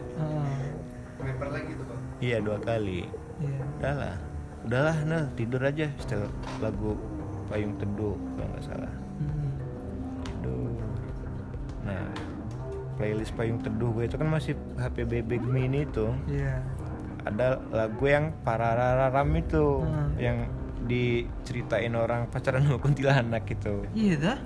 [1.18, 2.02] Lempar lagi tuh bang.
[2.20, 3.04] iya dua kali
[3.38, 3.60] Iya.
[3.78, 4.16] udahlah
[4.62, 6.96] udahlah nah tidur aja setel lagu
[7.46, 9.52] payung teduh kalau nggak salah Hmm.
[10.22, 10.72] tidur
[11.82, 12.04] nah
[12.96, 16.60] playlist payung teduh gue itu kan masih HP BB Gemini itu Iya.
[17.30, 20.12] Ada lagu yang parararam itu Hmm.
[20.18, 20.38] yang
[20.84, 24.40] diceritain orang pacaran sama kuntilanak gitu Iya dah.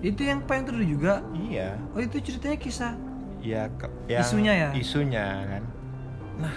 [0.00, 1.20] Itu yang paling terus juga.
[1.34, 2.94] iya Oh itu ceritanya kisah.
[3.38, 3.72] ya
[4.06, 4.68] yang Isunya ya?
[4.74, 5.62] isunya kan
[6.36, 6.56] nah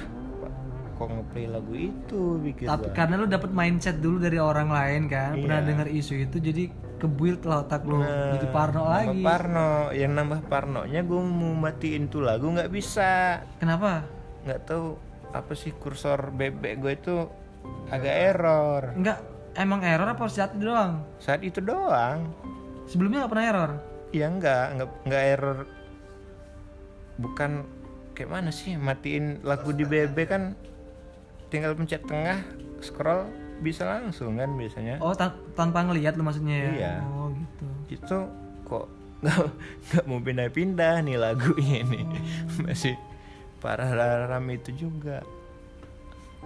[0.94, 2.94] kok ngeplay lagu itu pikir Tapi gua.
[2.94, 5.66] karena lu dapat mindset dulu dari orang lain kan, pernah Iya.
[5.66, 6.64] dengar isu itu jadi
[7.00, 9.20] kebuild lah otak lu Nah, jadi parno lagi.
[9.20, 14.04] Parno, yang nambah parnonya gue mau matiin tuh lagu nggak bisa, Kenapa?
[14.44, 14.96] nggak tahu
[15.34, 17.16] apa sih kursor bebek gue itu
[17.90, 18.84] agak error.
[18.94, 19.20] Enggak
[19.54, 21.02] emang error apa saat itu doang?
[21.18, 22.30] Saat itu doang,
[22.84, 23.72] Sebelumnya nggak pernah error.
[24.12, 25.58] ya nggak nggak nggak error.
[27.16, 27.52] Bukan
[28.14, 30.54] kayak mana sih matiin lagu di bebek kan
[31.50, 32.42] tinggal pencet tengah
[32.80, 33.26] scroll
[33.60, 34.98] bisa langsung kan biasanya.
[35.00, 36.70] Oh tan- tanpa ngelihat lu maksudnya ya?
[36.72, 36.94] Iya.
[37.08, 37.66] Oh gitu.
[37.90, 38.18] itu
[38.64, 38.86] kok
[39.88, 42.02] nggak mau pindah-pindah nih lagunya ini
[42.66, 42.94] masih
[43.64, 45.24] parah ram itu juga.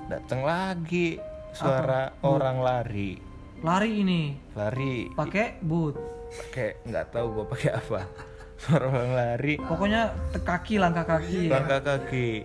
[0.06, 1.17] Datang lagi
[1.58, 3.17] suara orang lari.
[3.65, 4.38] Lari ini?
[4.53, 5.10] Lari.
[5.17, 8.01] Pakai boot pakai nggak tahu gue pakai apa.
[8.62, 9.53] Suara orang lari.
[9.62, 11.62] Pokoknya kaki langkah kaki ya.
[11.62, 12.41] langkah kaki.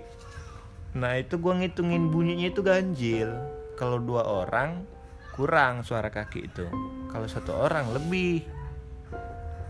[0.93, 3.33] Nah itu gue ngitungin bunyinya itu ganjil.
[3.81, 4.85] Kalau dua orang
[5.33, 6.69] kurang suara kaki itu.
[7.09, 8.45] Kalau satu orang lebih.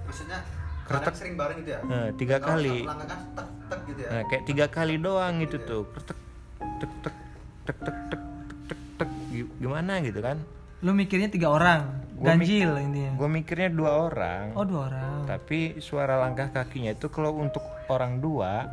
[0.03, 0.43] Maksudnya
[0.85, 1.15] Kretek.
[1.15, 1.81] sering bareng gitu ya?
[1.83, 2.77] Nah, tiga Kalau kali.
[2.83, 4.09] langkah kan tek tek gitu ya?
[4.09, 5.83] Nah, kayak tiga kali doang itu tuh.
[6.01, 6.19] Tek
[6.79, 7.17] tek tek
[7.63, 7.79] tek tek
[8.11, 8.23] tek
[8.67, 10.39] tek tek Gi- gimana gitu kan?
[10.83, 14.51] lu mikirnya tiga orang Gua mik- ganjil intinya Gue mikirnya dua orang.
[14.53, 18.67] oh dua orang Tapi suara langkah kakinya itu kalau untuk orang dua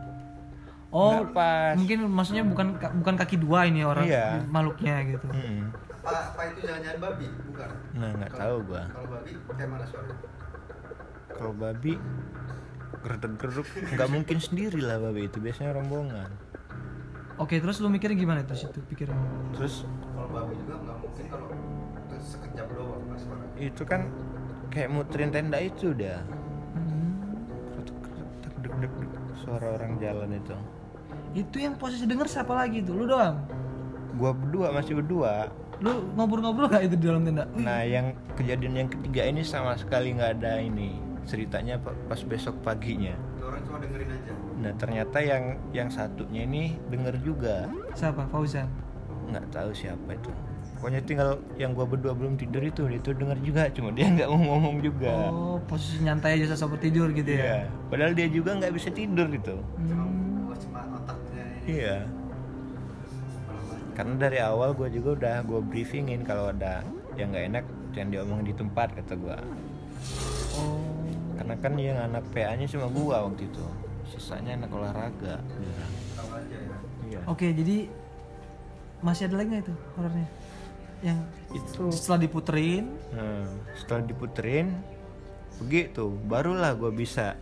[0.90, 1.74] oh nggak pas.
[1.78, 4.42] mungkin maksudnya bukan ka- bukan kaki dua ini orang Iya.
[4.44, 5.70] makhluknya gitu Mm-mm.
[6.00, 7.28] Apa, apa itu jangan-jangan babi?
[7.46, 7.70] Bukan.
[7.94, 8.84] Nah, nggak tahu gua.
[8.88, 10.16] Kalau babi kayak mana suaranya?
[11.30, 11.94] Kalau babi
[13.00, 16.28] gerdek geruk nggak mungkin sendiri lah babi itu biasanya rombongan.
[17.38, 19.16] oke terus lu mikirnya gimana terus itu pikiran
[19.56, 21.48] Terus Kalau babi juga nggak mungkin kalau
[22.06, 23.04] terus sekejap doang
[23.56, 24.02] itu kan
[24.70, 26.20] kayak muterin tenda itu udah.
[26.76, 27.16] Hmm.
[28.80, 28.92] Dek.
[29.40, 30.56] Suara orang jalan itu.
[31.32, 33.38] itu yang posisi denger siapa lagi tuh lu doang
[34.16, 35.48] Gua berdua masih berdua.
[35.80, 40.12] lu ngobrol-ngobrol gak itu di dalam tenda Nah, yang kejadian yang ketiga ini sama sekali
[40.12, 43.14] nggak ada ini ceritanya pa- pas besok paginya.
[43.40, 44.34] Orang cuma dengerin aja.
[44.60, 47.70] Nah, ternyata yang yang satunya ini denger juga.
[47.94, 48.66] siapa Fauzan
[49.30, 50.34] Nggak tahu siapa itu.
[50.76, 54.26] Pokoknya tinggal yang gua berdua belum tidur itu, dia itu denger juga, cuma dia nggak
[54.26, 55.28] mau ngomong juga.
[55.30, 57.58] oh posisi nyantai aja seperti tidur gitu ya Iya.
[57.88, 59.60] Padahal dia juga nggak bisa tidur gitu.
[59.76, 60.50] Hmm.
[60.56, 61.72] Cuma otaknya ini.
[61.78, 61.98] Iya.
[63.92, 66.80] Karena dari awal gue juga udah gue briefingin kalau ada
[67.16, 69.38] yang nggak enak jangan diomongin di tempat kata gue.
[70.56, 70.99] oh
[71.40, 73.64] Karena kan yang anak PA-nya cuma gua waktu itu.
[74.10, 75.40] Sisanya anak olahraga.
[75.40, 75.86] ya.
[77.10, 77.20] Iya.
[77.26, 77.90] oke jadi
[79.00, 80.28] masih ada lagi nggak itu horornya
[81.00, 81.18] yang
[81.50, 81.90] Itu.
[81.90, 84.68] setelah diputerin Nah, setelah diputerin
[85.58, 87.34] begitu barulah gue bisa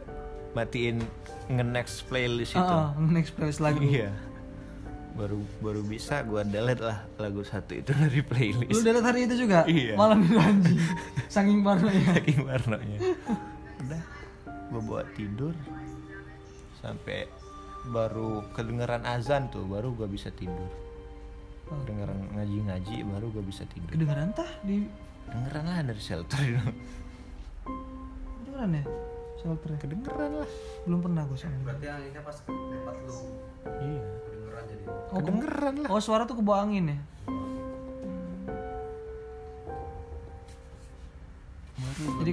[0.53, 1.03] matiin
[1.47, 2.63] nge-next playlist itu.
[2.63, 4.13] Ah, ah, next playlist lagu Iya.
[5.13, 8.81] Baru baru bisa gue delete lah lagu satu itu dari lu playlist.
[8.81, 9.97] dari hari itu juga Iya.
[9.97, 10.79] malam itu anjing
[11.27, 12.99] saking parnonya Saking warnanya.
[14.67, 15.53] Gue bawa tidur
[16.77, 17.25] sampai
[17.87, 20.67] baru kedengeran azan tuh baru gue bisa tidur.
[21.65, 21.75] Oh.
[21.81, 23.89] Kedengeran ngaji-ngaji baru gue bisa tidur.
[23.89, 24.87] kedengeran tah di
[25.25, 26.59] Kedengeran lah dari shelter itu.
[28.37, 28.83] kedengeran ya
[29.37, 30.49] shelternya Kedengeran lah.
[30.83, 33.17] belum pernah gue soalnya Berarti anginnya pas ke tempat lu
[33.67, 34.03] Iya.
[34.23, 34.83] kedengeran jadi.
[34.83, 35.89] oh, ke- Kedengeran lah.
[35.89, 36.97] oh suara tuh ke bawah angin ya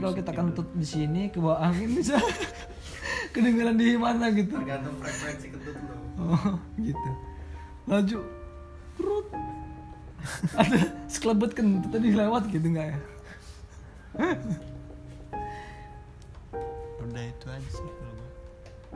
[0.04, 2.20] kalau kita kentut di sini ke bawah angin bisa
[3.34, 5.96] kedengeran di mana gitu Tergantung frekuensi kentut lu.
[6.20, 7.10] oh gitu
[7.88, 8.18] laju
[8.94, 9.26] perut
[10.60, 12.98] ada sekelebet kentut tadi lewat gitu nggak ya
[17.04, 17.88] Udah itu aja sih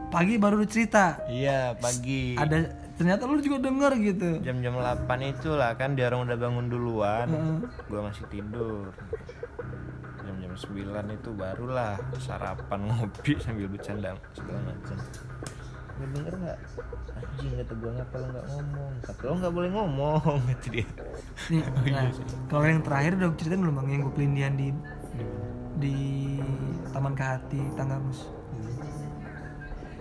[0.09, 2.33] pagi baru cerita Iya pagi.
[2.38, 7.27] ada ternyata lu juga denger gitu Jam-jam 8 itulah kan dia orang udah bangun duluan.
[7.29, 7.57] Heeh.
[7.90, 8.94] Gua masih tidur.
[10.59, 14.97] Jam-jam 9 itu barulah sarapan ngopi sambil bercanda segala macam.
[15.99, 16.59] Lu denger nggak?
[17.14, 18.92] Anjing kata gua ngapa lo nggak ngomong?
[19.03, 20.87] Kata lo nggak boleh ngomong kata dia.
[21.49, 22.07] nih nah,
[22.47, 24.68] kalau yang terakhir udah gue ceritain belum bang yang gue pelindian di
[25.79, 25.97] di
[26.90, 28.27] Taman Kehati Tanggamus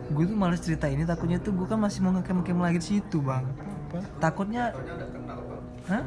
[0.08, 3.20] gue tuh males cerita ini takutnya tuh gue kan masih mau ngecam lagi di situ
[3.20, 3.44] bang
[3.88, 4.00] Apa?
[4.18, 5.64] takutnya Soalnya udah kenal bang.
[5.86, 6.04] hah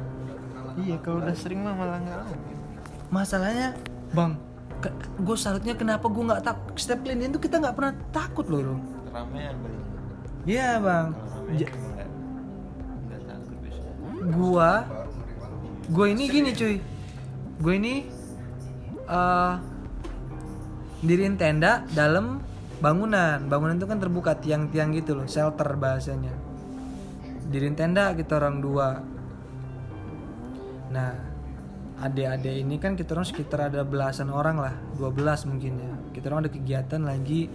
[0.76, 2.34] Iya kalau udah sering mah malah nggak mau.
[3.12, 3.68] masalahnya
[4.10, 4.32] bang
[5.20, 8.80] gue salutnya kenapa gue nggak tak setiap pelindian tuh kita nggak pernah takut loh loh
[9.10, 9.82] Ramean paling.
[10.46, 11.06] iya bang.
[14.30, 14.86] Gua
[15.90, 16.76] gue ini gini cuy.
[17.58, 17.94] Gue ini
[19.10, 19.54] eh
[21.02, 22.38] diriin tenda dalam
[22.78, 23.42] bangunan.
[23.50, 26.32] Bangunan itu kan terbuka tiang-tiang gitu loh shelter bahasanya.
[27.50, 29.02] Diriin tenda kita orang dua.
[30.94, 31.29] Nah
[32.00, 35.92] adik-adik ini kan kita orang sekitar ada belasan orang lah 12 mungkin ya.
[36.16, 37.52] Kita orang ada kegiatan lagi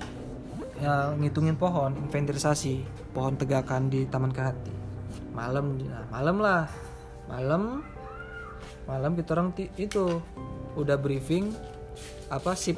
[0.77, 4.73] ya, ngitungin pohon inventarisasi pohon tegakan di Taman Kehati.
[5.33, 6.63] Malam nah, malam lah.
[7.25, 7.81] Malam
[8.85, 9.49] malam kita orang
[9.81, 10.21] itu
[10.77, 11.49] udah briefing
[12.29, 12.77] apa sip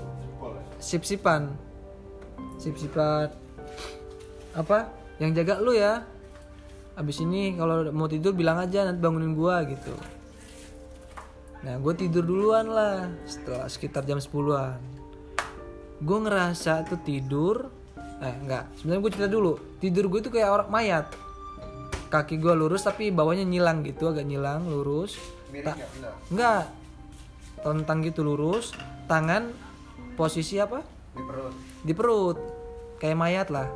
[0.80, 1.52] sip sipan
[2.56, 3.28] sip sipan
[4.56, 4.88] apa
[5.20, 6.08] yang jaga lu ya.
[6.98, 9.94] Abis ini kalau mau tidur bilang aja nanti bangunin gua gitu
[11.66, 14.98] nah gue tidur duluan lah setelah sekitar jam 10-an
[15.98, 17.74] gue ngerasa tuh tidur
[18.18, 19.54] eh enggak sebenarnya gue cerita dulu.
[19.78, 21.06] Tidur gue tuh kayak orang mayat.
[22.08, 25.18] Kaki gue lurus tapi bawahnya nyilang gitu agak nyilang lurus.
[25.54, 25.78] Bilang?
[26.34, 26.66] enggak.
[27.62, 28.74] Tentang gitu lurus
[29.06, 29.54] tangan
[30.18, 30.82] posisi apa?
[31.14, 31.54] Di perut.
[31.86, 32.38] di perut.
[32.98, 33.70] Kayak mayat lah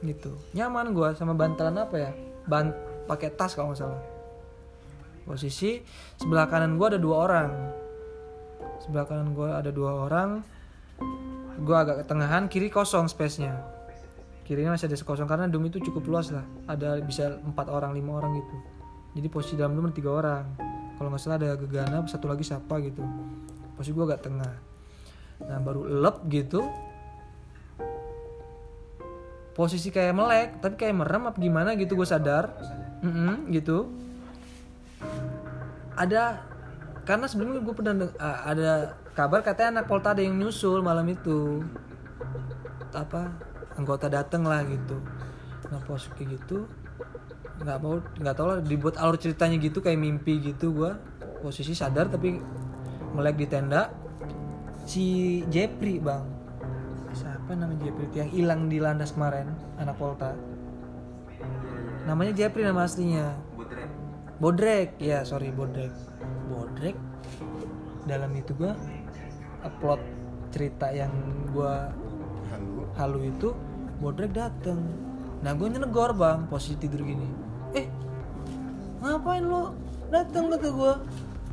[0.00, 0.32] gitu.
[0.56, 2.10] Nyaman gua sama bantalan apa ya?
[2.48, 2.72] Ban
[3.04, 4.00] pakai tas kalau nggak salah
[5.24, 5.80] posisi
[6.20, 7.50] sebelah kanan gua ada dua orang.
[8.80, 10.40] Sebelah kanan gua ada dua orang.
[11.60, 13.54] Gua agak ketengahan kiri kosong space nya
[14.50, 16.42] kirinya masih ada sekosong karena dom itu cukup luas lah.
[16.66, 18.56] Ada bisa empat orang lima orang gitu.
[19.14, 20.44] Jadi posisi dalam dom ada tiga orang.
[20.98, 22.98] Kalau nggak salah ada gegana satu lagi siapa gitu.
[23.78, 24.54] Posisi gua agak tengah.
[25.46, 26.66] Nah baru lep gitu.
[29.54, 32.50] Posisi kayak melek tapi kayak merem apa gimana gitu gue sadar.
[33.06, 33.86] Mm-mm, gitu
[36.00, 36.40] ada
[37.04, 41.60] karena sebelumnya gue pernah ah, ada kabar katanya anak Polta ada yang nyusul malam itu.
[42.96, 43.28] Apa
[43.76, 44.96] anggota dateng lah gitu.
[45.68, 46.64] Nah pos kayak gitu
[47.60, 50.96] nggak mau nggak tahu lah dibuat alur ceritanya gitu kayak mimpi gitu gue
[51.44, 52.40] posisi sadar tapi
[53.12, 53.92] melek di tenda.
[54.88, 56.24] Si Jepri bang.
[57.12, 60.32] Siapa namanya Jepri yang hilang di landas kemarin anak Polta.
[62.08, 63.49] Namanya Jepri nama aslinya
[64.40, 64.96] Bodrek.
[64.96, 65.92] Ya sorry Bodrek.
[66.48, 66.96] Bodrek?
[68.08, 68.72] Dalam itu gua
[69.60, 70.00] upload
[70.48, 71.12] cerita yang
[71.52, 71.92] gua
[72.48, 72.88] Halu.
[72.96, 73.52] halu itu
[74.00, 74.80] Bodrek dateng.
[75.44, 77.28] Nah gue negor bang posisi tidur gini.
[77.76, 77.84] Eh
[79.04, 79.76] ngapain lo
[80.08, 80.48] dateng?
[80.48, 80.92] kata gue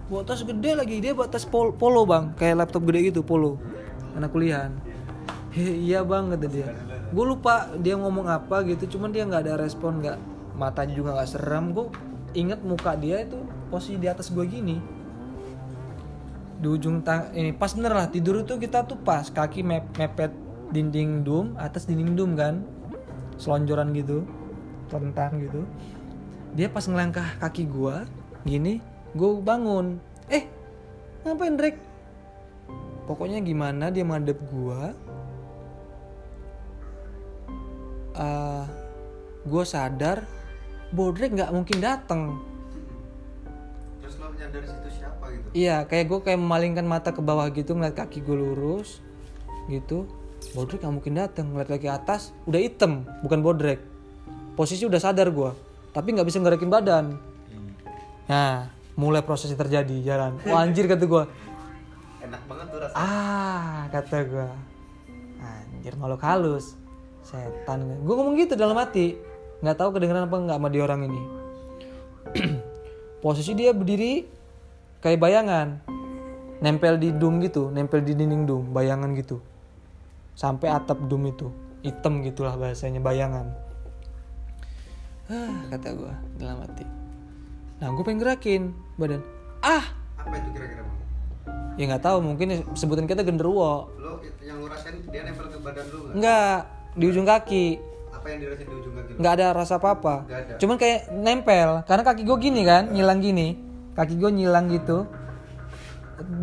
[0.07, 3.59] bawa tas gede lagi dia bawa tas pol- polo bang kayak laptop gede gitu polo
[4.15, 4.71] anak kuliahan.
[5.51, 6.71] "Heh, iya bang kata dia.
[7.11, 10.17] Gue lupa dia ngomong apa gitu cuman dia nggak ada respon nggak
[10.55, 11.87] matanya juga nggak seram gue
[12.33, 13.39] inget muka dia itu
[13.71, 14.77] posisi di atas gue gini.
[16.57, 20.33] Di ujung tang ini pas bener lah tidur itu kita tuh pas kaki mep- mepet
[20.73, 22.65] dinding dum atas dinding dum kan
[23.37, 24.25] selonjoran gitu
[24.89, 25.61] tentang gitu.
[26.57, 28.09] Dia pas ngelangkah kaki gua
[28.43, 28.81] gini
[29.13, 30.01] gua bangun.
[30.27, 30.49] Eh
[31.23, 31.79] ngapain Drake
[33.05, 34.91] pokoknya gimana dia madep gua
[38.17, 38.65] Ah,
[39.45, 40.25] gua sadar
[40.95, 42.39] Bodrek nggak mungkin datang
[44.07, 45.47] Terus lo menyadari situ siapa gitu?
[45.51, 49.03] Iya, kayak gue kayak memalingkan mata ke bawah gitu ngeliat kaki gue lurus
[49.67, 50.07] gitu.
[50.55, 53.83] Bodrek gak mungkin dateng ngeliat kaki atas udah hitam bukan bodrek.
[54.55, 55.51] Posisi udah sadar gue,
[55.91, 57.05] tapi nggak bisa ngerakin badan.
[58.31, 60.39] Nah, mulai prosesnya terjadi jalan.
[60.47, 61.23] Wah anjir kata gue.
[62.25, 62.97] Enak banget tuh rasanya.
[62.97, 64.49] Ah kata gue.
[65.43, 66.79] Anjir makhluk halus,
[67.27, 67.85] setan.
[68.07, 69.26] Gue ngomong gitu dalam hati.
[69.61, 71.21] Nggak tahu kedengeran apa nggak sama dia orang ini.
[73.23, 74.25] Posisi dia berdiri
[75.01, 75.81] kayak bayangan.
[76.57, 79.41] Nempel di dum gitu nempel di dinding dum bayangan gitu.
[80.37, 81.49] Sampai atap dum itu
[81.85, 83.53] hitam gitulah bahasanya bayangan.
[85.27, 86.85] Ah kata gue dalam hati.
[87.77, 88.63] Nah gue pengen gerakin
[88.97, 89.21] badan.
[89.61, 89.85] Ah!
[90.17, 90.97] Apa itu kira-kira bang?
[91.77, 93.89] ya nggak tahu mungkin sebutan kita genderuwo.
[94.01, 96.13] Lo yang lo rasain dia nempel ke badan nggak?
[96.17, 96.57] nggak
[96.97, 97.65] di ujung kaki
[98.27, 99.17] Apa yang dirasain di ujung kaki lo?
[99.23, 100.15] nggak ada rasa apa apa
[100.59, 101.69] cuman kayak nempel.
[101.87, 103.55] Karena kaki gue gini kan nyilang gini.
[103.95, 105.07] Kaki gue nyilang gitu.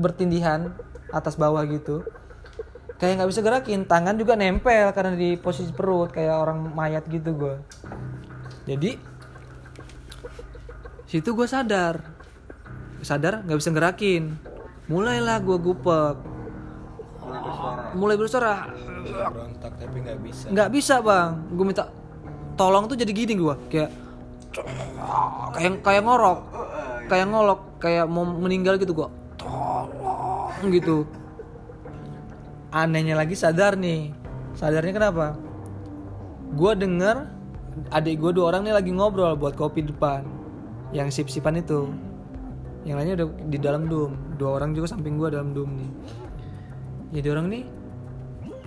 [0.01, 0.73] Bertindihan
[1.12, 2.01] atas bawah gitu.
[2.97, 3.85] Kayak nggak bisa gerakin.
[3.85, 6.09] Tangan juga nempel karena di posisi perut.
[6.09, 7.61] Kayak orang mayat gitu gue
[8.64, 8.97] jadi
[11.05, 12.01] situ gue sadar.
[13.05, 14.40] Sadar nggak bisa gerakin.
[14.88, 16.34] Mulailah gue gupek
[17.94, 18.68] mulai bersuara.
[19.04, 20.44] Berontak tapi nggak bisa.
[20.50, 21.30] Nggak bisa bang.
[21.54, 21.84] Gue minta
[22.54, 23.90] tolong tuh jadi gini gue kayak
[25.56, 26.38] kayak kayak ngorok.
[27.10, 27.60] Kayak ngolok.
[27.82, 29.08] Kayak mau meninggal gitu gue
[29.38, 30.70] tolong.
[30.70, 31.04] Gitu.
[32.74, 34.10] Anehnya lagi sadar nih.
[34.54, 35.38] Sadarnya kenapa?
[36.54, 37.30] Gue denger
[37.90, 40.26] adik gue dua orang nih lagi ngobrol buat kopi depan.
[40.94, 41.90] Yang sip sipan itu.
[42.85, 44.12] Yang lainnya udah di dalam dum.
[44.38, 45.90] Dua orang juga samping gue dalam dum nih
[47.15, 47.65] jadi orang nih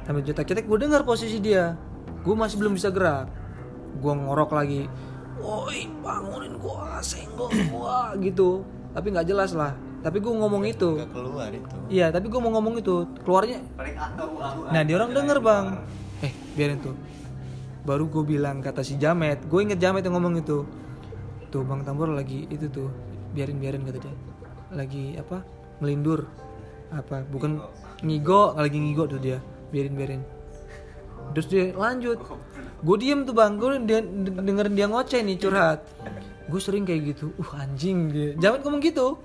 [0.08, 1.76] sambil cetek-cetek gue dengar posisi dia.
[2.24, 3.28] Gue masih belum bisa gerak.
[4.00, 4.88] Gue ngorok lagi.
[5.44, 8.00] Woi bangunin gue senggol gue
[8.32, 8.64] gitu.
[8.96, 9.76] Tapi nggak jelas lah.
[10.00, 10.96] Tapi gue ngomong itu.
[10.96, 11.76] nggak keluar itu.
[11.92, 13.04] Iya tapi gue mau ngomong itu.
[13.28, 13.60] Keluarnya
[14.72, 15.66] nah dia orang denger bang.
[16.24, 16.96] Eh biarin tuh.
[17.84, 19.44] Baru gue bilang kata si Jamet.
[19.52, 20.64] Gue inget Jamet yang ngomong itu.
[21.52, 22.88] Tuh bang Tambor lagi itu tuh.
[23.36, 24.16] Biarin biarin kata dia.
[24.72, 25.44] Lagi apa?
[25.84, 26.32] Melindur
[26.96, 27.28] apa?
[27.28, 27.60] Bukan
[28.04, 29.38] ngigo lagi ngigo tuh dia.
[29.74, 30.22] Biarin biarin.
[31.34, 32.18] Terus dia lanjut.
[32.86, 33.58] Gue diem tuh bang.
[33.58, 35.82] Gue de- de- dengerin dia ngoceh nih curhat.
[36.48, 37.34] Gue sering kayak gitu.
[37.36, 38.30] Uh anjing dia.
[38.38, 39.18] Jamet ngomong gitu.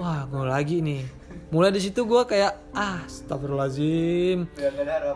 [0.00, 1.04] Wah gue lagi nih.
[1.52, 4.48] Mulai di situ gue kayak ah astagfirullahaladzim.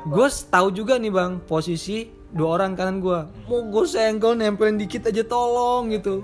[0.06, 5.08] Gue tahu juga nih bang posisi dua orang kanan gue mau gue senggol nempelin dikit
[5.08, 6.22] aja tolong gitu.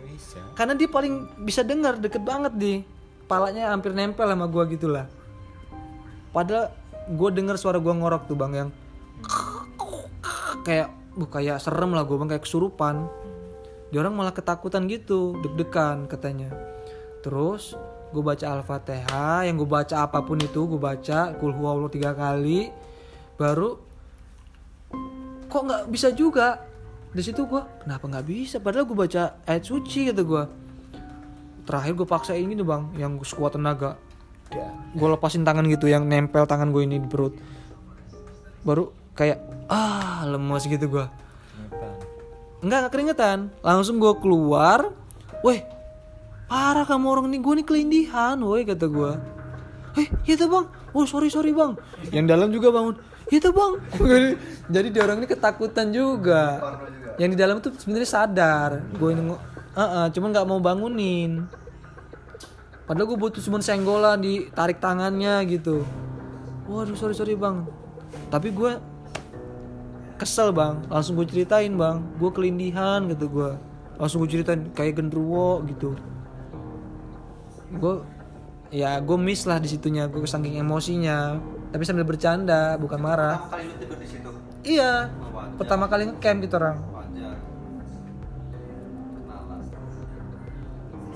[0.52, 2.72] Karena dia paling bisa dengar deket banget di
[3.24, 5.08] palanya hampir nempel sama gue gitu lah
[6.32, 6.72] padahal
[7.12, 8.70] gue denger suara gue ngorok tuh bang yang
[10.66, 13.06] kayak bu kayak serem lah gue bang kayak kesurupan.
[13.92, 16.48] Dia orang malah ketakutan gitu deg-degan katanya.
[17.20, 17.76] Terus
[18.12, 22.68] gue baca al-fatihah yang gue baca apa pun itu gue baca kul huwallahu tiga kali
[23.40, 23.80] baru
[25.48, 26.64] kok nggak bisa juga?
[27.12, 28.56] Di situ gue kenapa nggak bisa?
[28.56, 30.44] Padahal gue baca ayat suci gitu gue
[31.62, 34.00] terakhir gue paksain gitu bang yang sekuat tenaga
[34.92, 37.32] gue lepasin tangan gitu yang nempel tangan gue ini di perut
[38.62, 41.07] baru kayak ah lemes gitu gue
[42.62, 43.38] Enggak, enggak keringetan.
[43.59, 44.94] Langsung gue keluar.
[45.42, 45.66] Weh,
[46.46, 47.42] parah kamu orang ini.
[47.42, 49.12] Gue nih kelindihan, woi kata gue.
[49.98, 50.70] Eh, itu bang.
[50.94, 51.74] Oh sorry sorry bang.
[52.14, 52.94] Yang dalam juga bangun.
[53.34, 53.72] Itu bang.
[54.78, 56.62] Jadi dia orang ini ketakutan juga.
[57.18, 58.70] Yang di dalam tuh sebenarnya sadar.
[58.94, 59.42] Gue ini, ngo-
[59.74, 61.42] uh cuman nggak mau bangunin.
[62.82, 65.86] Padahal gue butuh cuma senggolan ditarik tangannya gitu.
[66.66, 67.62] Waduh sorry sorry bang.
[68.28, 68.78] Tapi gue
[70.18, 70.82] kesel bang.
[70.90, 72.02] Langsung gue ceritain bang.
[72.18, 73.50] Gue kelindihan gitu gue
[74.00, 75.94] langsung gue ceritain kayak gendruwo gitu.
[77.78, 78.02] Gue
[78.74, 80.10] ya gue miss lah di situnya.
[80.10, 81.38] Gue saking emosinya.
[81.70, 83.46] Tapi sambil bercanda bukan marah.
[83.46, 84.30] Pertama kali lu tidur di situ.
[84.66, 84.92] iya.
[85.08, 85.58] Wajar.
[85.58, 86.78] pertama kali ngecamp gitu orang.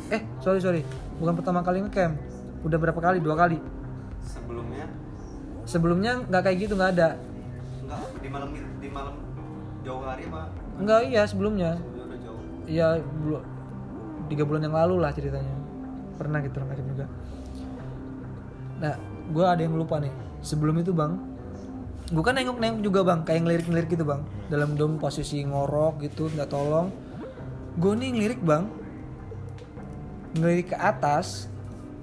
[0.07, 2.15] Eh sorry sorry bukan pertama kali ngecamp.
[2.65, 3.19] Udah berapa kali?
[3.23, 3.59] Dua kali.
[4.25, 4.85] Sebelumnya?
[5.67, 7.09] Sebelumnya nggak kayak gitu nggak ada.
[7.83, 9.15] Enggak di malam di malam
[9.87, 10.51] jauh hari apa?
[10.77, 11.71] nggak iya sebelumnya.
[11.81, 12.41] Udah udah jauh.
[12.67, 13.43] ya belum
[14.27, 15.55] tiga bulan yang lalu lah ceritanya.
[16.17, 17.07] Pernah gitu orang juga.
[18.83, 18.95] Nah
[19.31, 20.13] gue ada yang lupa nih.
[20.45, 21.17] Sebelum itu bang
[22.07, 24.21] gue kan nengok nengok juga bang kayak ngelirik ngelirik gitu bang.
[24.51, 26.93] Dalam dom posisi ngorok gitu nggak tolong.
[27.79, 28.86] Gue nih ngelirik bang
[30.37, 31.49] ngelirik ke atas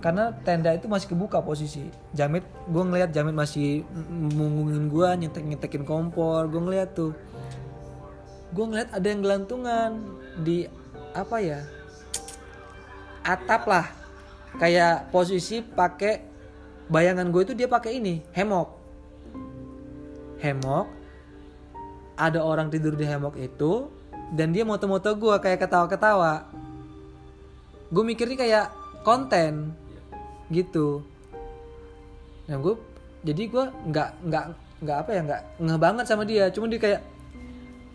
[0.04, 1.88] karena tenda itu masih kebuka posisi.
[2.12, 3.88] Jamit gue ngeliat jamit masih
[4.36, 7.16] mungungin gue nyetek nyetekin kompor gue ngeliat tuh.
[8.52, 10.04] Gue ngeliat ada yang gelantungan
[10.44, 10.68] di
[11.16, 11.64] apa ya
[13.24, 13.88] atap lah.
[14.60, 16.22] Kayak posisi pakai
[16.92, 18.70] bayangan gue itu dia pakai ini hemok.
[20.44, 20.88] Hemok
[22.20, 23.90] ada orang tidur di hemok itu
[24.36, 26.46] dan dia moto-moto gue kayak ketawa-ketawa
[27.94, 28.66] gue mikirnya kayak
[29.06, 29.78] konten
[30.50, 31.06] gitu.
[32.50, 32.74] Nah gue
[33.22, 34.46] jadi gue nggak nggak
[34.84, 36.50] nggak apa ya nggak ngeh banget sama dia.
[36.50, 37.02] Cuma dia kayak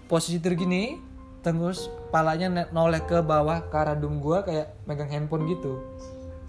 [0.06, 1.02] posisi tergini
[1.42, 5.82] terus palanya noleh ke bawah ke arah dum gue kayak megang handphone gitu.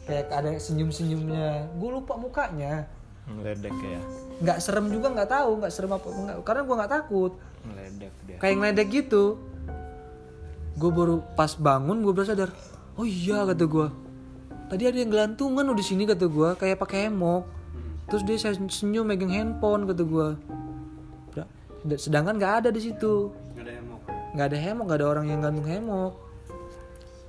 [0.05, 2.85] Kayak ada senyum senyumnya gue lupa mukanya.
[3.29, 4.01] Ngeledek ya.
[4.45, 7.31] Nggak serem juga nggak tahu nggak serem apa enggak karena gue nggak takut.
[7.65, 8.37] Ngeledek dia.
[8.37, 9.41] Kayak ngeledek gitu.
[10.79, 12.51] Gue baru pas bangun gue baru sadar
[12.99, 13.87] oh iya kata gue
[14.67, 17.47] tadi ada yang gelantungan di sini kata gue kayak pakai hemok
[18.11, 20.29] terus dia saya senyum megang handphone kata gue
[21.95, 23.31] sedangkan nggak ada di situ.
[23.55, 23.99] Enggak ada hemok.
[24.35, 26.13] nggak ada hemok nggak ada orang yang gantung hemok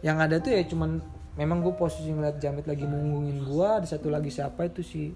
[0.01, 0.99] yang ada tuh ya cuman
[1.39, 5.09] memang gue posisi ngeliat jamit lagi munggungin gue ada satu lagi siapa itu sih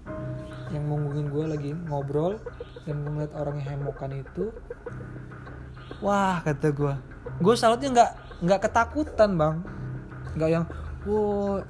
[0.71, 2.39] yang munggungin gue lagi ngobrol
[2.87, 4.55] dan gue ngeliat orang yang hemokan itu.
[5.99, 6.93] Wah kata gue
[7.43, 8.11] gue salutnya nggak
[8.45, 9.55] nggak ketakutan bang
[10.35, 10.65] nggak yang
[11.07, 11.63] wow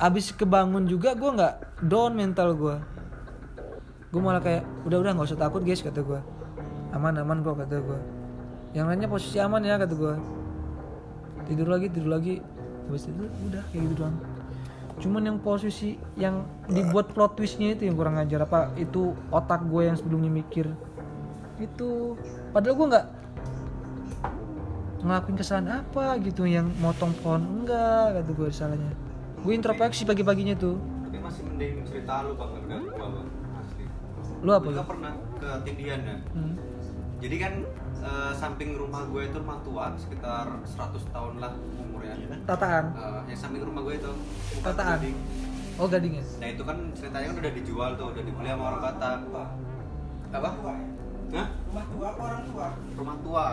[0.00, 1.54] abis kebangun juga gue nggak
[1.86, 2.76] down mental gue
[4.14, 6.20] gue malah kayak udah udah nggak usah takut guys kata gue
[6.94, 8.00] aman aman kok kata gue
[8.72, 10.14] yang lainnya posisi aman ya kata gue
[11.46, 12.34] tidur lagi tidur lagi.
[12.86, 14.16] Habis itu udah kayak gitu doang.
[14.96, 19.82] Cuman yang posisi yang dibuat plot twistnya itu yang kurang ajar apa itu otak gue
[19.90, 20.70] yang sebelumnya mikir.
[21.58, 22.14] Itu
[22.50, 23.06] padahal gue nggak
[25.06, 28.90] ngelakuin kesalahan apa gitu yang motong pohon enggak kata gue salahnya
[29.38, 30.74] gue introspeksi pagi-paginya tuh
[31.06, 33.28] Tapi masih mending cerita lu bang daripada gua bang.
[33.56, 33.84] Asli.
[34.42, 36.16] lu apa Gua lu pernah ke Tindian ya.
[36.34, 36.54] Hmm.
[37.16, 37.52] Jadi kan
[37.96, 42.14] eh, samping rumah gue itu rumah tua sekitar 100 tahun lah umurnya.
[42.44, 44.10] tataan Eh, yang samping rumah gue itu
[44.60, 44.98] Tataan.
[44.98, 45.16] Gading.
[45.76, 49.18] oh gadingnya Nah itu kan ceritanya kan udah dijual tuh, udah dibeli sama orang Batak.
[50.28, 50.50] Apa?
[51.26, 51.48] Hah?
[51.70, 52.66] Rumah tua apa orang tua?
[52.96, 53.46] Rumah tua.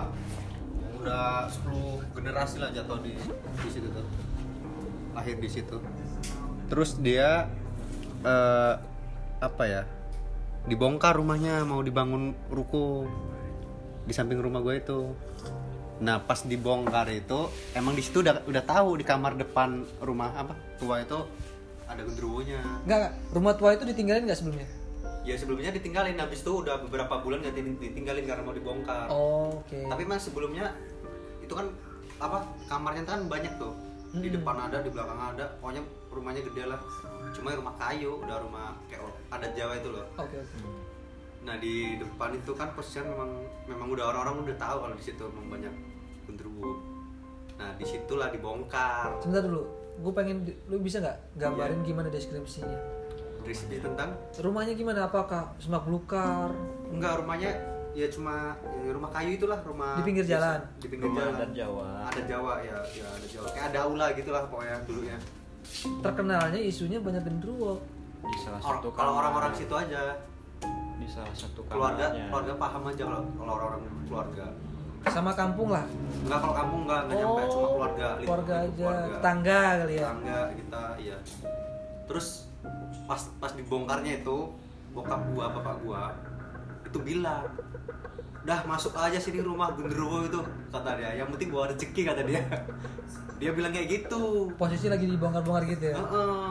[1.03, 3.11] Udah 10 generasi lah jatuh di
[3.59, 4.05] di situ tuh.
[5.11, 5.77] Lahir di situ.
[6.65, 7.51] Terus dia
[8.23, 8.73] eh
[9.37, 9.83] apa ya?
[10.63, 13.03] Dibongkar rumahnya mau dibangun ruko
[14.01, 15.11] di samping rumah gue itu.
[15.99, 20.55] Nah pas dibongkar itu emang di situ udah udah tahu di kamar depan rumah apa
[20.75, 21.19] tua itu
[21.83, 23.11] ada genderuwonya Enggak.
[23.29, 24.67] Rumah tua itu ditinggalin nggak sebelumnya?
[25.23, 29.63] ya sebelumnya ditinggalin habis itu udah beberapa bulan nggak diting- ditinggalin karena mau dibongkar Oh,
[29.63, 29.87] oke.
[29.87, 30.75] tapi mas sebelumnya
[31.53, 31.69] itu kan
[32.17, 33.77] apa kamarnya kan banyak tuh
[34.11, 34.35] di Hmm.
[34.37, 36.81] depan ada di belakang ada pokoknya rumahnya gede lah
[37.29, 40.57] cuma rumah kayu udah rumah kayak ada Jawa itu loh Oke, oke.
[41.41, 43.29] nah di depan itu kan posisinya memang
[43.65, 45.73] memang udah orang-orang udah tahu kalau di situ memang banyak
[46.25, 46.73] genderuwo
[47.53, 49.61] nah di situlah dibongkar Sebentar dulu.
[49.93, 52.73] Gue pengen lu bisa nggak gambarin gimana deskripsinya?
[53.41, 55.05] Deskripsi tentang Rumahnya gimana?
[55.05, 56.49] Apakah semak belukar?
[56.89, 57.53] enggak rumahnya
[57.93, 60.59] ya cuma ya, rumah kayu itulah rumah Di pinggir jalan?
[60.77, 61.87] di pinggir Rumah jalan adat Jawa.
[62.03, 65.17] ada Jawa ya ya ada Jawa kayak ada aula gitulah pokoknya dulunya
[65.99, 67.79] Terkenalnya isunya banyak genderuwo.
[68.21, 69.21] Di salah Or- satu kalau kamar.
[69.21, 70.01] orang-orang situ aja
[70.95, 72.25] di salah satu keluarga kamarnya.
[72.29, 74.45] keluarga paham aja kalau kalau orang-orang keluarga
[75.05, 75.83] Sama kampung lah.
[76.23, 78.71] enggak kalau kampung enggak enggak nyampe cuma keluarga keluarga aja.
[78.79, 79.13] keluarga.
[79.13, 80.01] Tetangga kali ya.
[80.01, 81.17] tetangga kita iya
[82.03, 82.27] terus
[83.03, 84.37] pas pas dibongkarnya itu
[84.93, 86.01] bokap gua bapak gua
[86.85, 87.43] itu bilang
[88.43, 92.43] dah masuk aja sini rumah genderuwo itu kata dia yang penting bawa rezeki kata dia
[93.39, 95.95] dia bilang kayak gitu Posisi lagi dibongkar-bongkar gitu ya.
[95.95, 96.47] Heeh.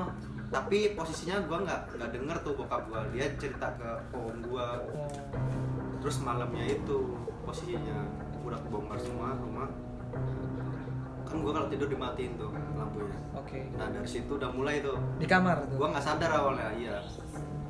[0.49, 5.09] tapi posisinya gua nggak nggak denger tuh bokap gua dia cerita ke om gua Oh.
[5.99, 6.97] terus malamnya itu
[7.43, 8.05] posisinya
[8.43, 9.68] udah kebongkar semua rumah
[11.22, 13.64] kan gua kalau tidur dimatiin tuh lampunya Oke.
[13.72, 15.76] nah dari situ udah mulai tuh Di kamar tuh.
[15.76, 16.97] gua nggak sadar awalnya iya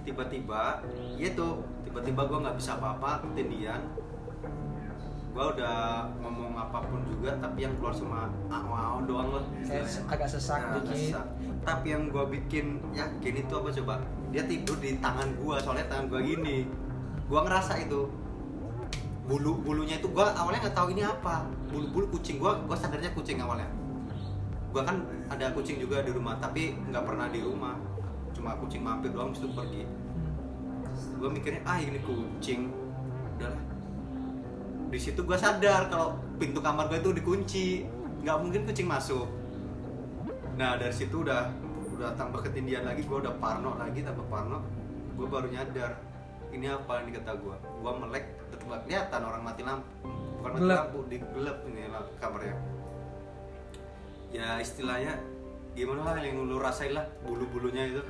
[0.02, 0.82] tiba-tiba
[1.14, 3.78] iya tuh tiba-tiba gua nggak bisa apa-apa ketindian
[5.32, 5.76] gua udah
[6.18, 10.12] ngomong apa pun juga tapi yang keluar cuma aw doang lah Kayak istilahnya.
[10.12, 10.96] agak sesak Nah, dikit.
[11.08, 11.26] sesak.
[11.62, 13.94] tapi yang gua bikin yakin itu apa coba?
[14.28, 16.68] Dia tidur di tangan gua soalnya tangan gua gini.
[17.26, 18.12] Gua ngerasa itu
[19.22, 21.48] bulu bulunya itu gua awalnya nggak tahu ini apa.
[21.66, 23.68] Bulu bulu kucing gua gua sadarnya kucing awalnya.
[24.68, 27.80] Gua kan ada kucing juga di rumah tapi nggak pernah di rumah.
[28.32, 29.84] Cuma kucing mampir doang itu pergi.
[31.14, 32.68] Gue mikirnya ah ini kucing
[34.92, 37.66] di situ gue sadar kalau pintu kamar gue itu dikunci.
[38.20, 39.24] Nggak mungkin kucing masuk.
[40.60, 41.48] Nah dari situ udah
[41.96, 43.02] udah tambah ketindian lagi.
[43.08, 44.60] Gue udah parno lagi tambah parno.
[45.16, 45.96] Gue baru nyadar
[46.52, 49.88] ini apa ini kata gue gue melek tetap kelihatan orang mati lampu.
[50.38, 50.76] Bukan mati Gelap.
[50.84, 52.56] lampu di gelap ini lah kamarnya.
[54.28, 55.16] Ya istilahnya
[55.72, 58.04] gimana lah yang lu rasain lah bulu bulunya itu.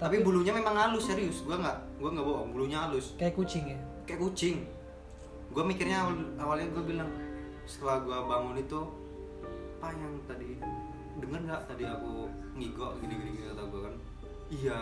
[0.00, 1.44] Tapi, Tapi- bulunya memang halus serius.
[1.44, 3.12] Gue nggak gue nggak bohong bulunya halus.
[3.20, 3.78] Kayak kucing ya.
[4.02, 4.66] kayak kucing
[5.52, 7.10] gue mikirnya awal, awalnya gue bilang
[7.68, 8.80] setelah gue bangun itu
[9.82, 10.50] apa yang tadi
[11.20, 13.94] denger nggak tadi aku ngigok gini gini, gini kata gue kan.
[14.48, 14.78] Iya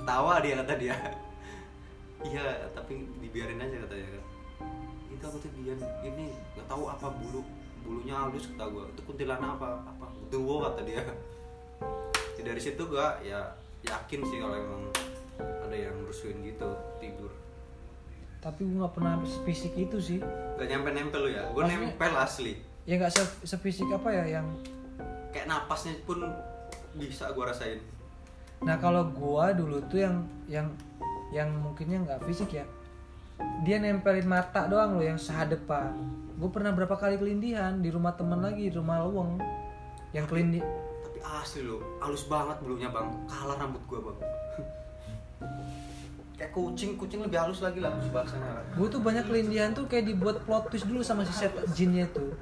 [0.00, 0.96] ketawa dia kata dia.
[2.20, 4.24] Iya tapi dibiarin aja katanya kan.
[5.08, 5.72] Itu aku tuh dia
[6.04, 7.40] ini nggak tahu apa bulu
[7.80, 10.06] bulunya halus kata gue itu kuntilanak apa apa?
[10.30, 11.02] Duo kata dia.
[12.40, 13.52] Ya, dari situ gue ya
[13.84, 14.88] yakin sih kalau emang
[15.36, 16.72] ada yang rusuhin gitu
[18.40, 20.18] Tapi gue nggak pernah fisik itu sih.
[20.56, 21.44] Gak nyampe nempel lu ya?
[21.52, 22.56] Gue nempel asli
[22.88, 24.48] Ya nggak se sefisik apa ya yang.
[25.30, 26.24] Kayak napasnya pun
[26.98, 27.78] bisa gue rasain
[28.60, 30.16] Nah kalau gua dulu tuh yang
[30.50, 30.68] yang
[31.32, 32.64] yang mungkinnya nggak fisik ya.
[33.64, 35.96] Dia nempelin mata doang loh yang sehadepan.
[36.36, 39.40] Gue pernah berapa kali kelindihan di rumah temen lagi di rumah Leweng.
[40.10, 40.60] Yang kelindi
[41.06, 44.18] Tapi asli lo, halus banget bulunya bang Kalah rambut gue bang
[46.40, 50.40] Kayak kucing, kucing lebih halus lagi lah bahasanya gue tuh banyak kelindihan tuh kayak dibuat
[50.48, 52.32] plot twist dulu sama si set jinnya tuh.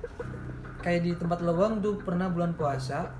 [0.78, 3.10] Kayak di tempat lewang tuh pernah bulan puasa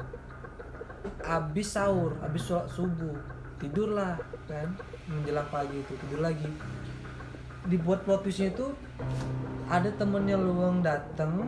[1.26, 3.18] abis sahur abis sholat subuh
[3.58, 4.70] tidurlah kan?
[5.10, 6.46] Menjelang pagi itu tidur lagi.
[7.66, 8.70] Dibuat plot twistnya itu
[9.66, 11.42] ada temennya lewang dateng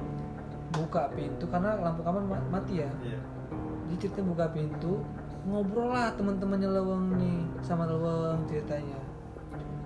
[0.74, 2.91] buka pintu karena lampu kamar ma- mati ya.
[2.99, 3.22] Iya.
[3.87, 5.07] Dia cerita buka pintu
[5.47, 9.10] ngobrol lah teman-temannya leweng nih sama leweng ceritanya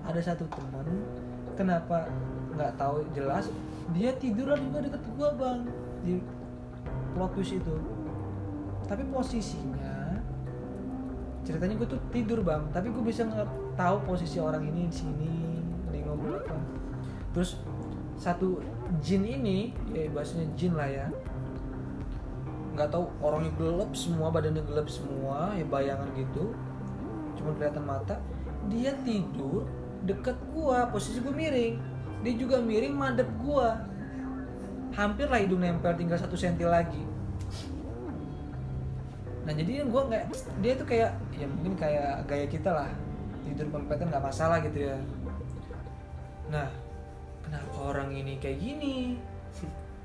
[0.05, 0.87] ada satu teman
[1.57, 2.05] kenapa
[2.55, 3.49] nggak tahu jelas
[3.93, 5.59] dia tiduran juga deket gua bang
[6.05, 6.21] di
[7.15, 7.75] twist itu.
[8.85, 10.21] Tapi posisinya
[11.45, 15.33] ceritanya gue tuh tidur bang tapi gue bisa nggak tahu posisi orang ini di sini
[15.93, 16.57] di ngobrol apa.
[17.33, 17.61] Terus
[18.17, 18.61] satu
[19.01, 21.07] jin ini ya bahasanya jin lah ya
[22.75, 26.51] nggak tahu orangnya gelap semua badannya gelap semua ya bayangan gitu
[27.39, 28.19] cuma kelihatan mata
[28.67, 29.63] dia tidur
[30.05, 31.75] deket gua posisi gua miring.
[32.21, 33.81] Dia juga miring madep gua.
[34.95, 37.03] Hampir lah hidung nempel tinggal satu senti lagi.
[39.43, 40.23] Nah jadi gua nggak
[40.63, 42.89] dia tuh kayak ya mungkin kayak gaya kita lah.
[43.45, 44.97] Tidur pempetan nggak masalah gitu ya
[46.49, 46.69] nah
[47.41, 48.95] kenapa orang ini kayak gini?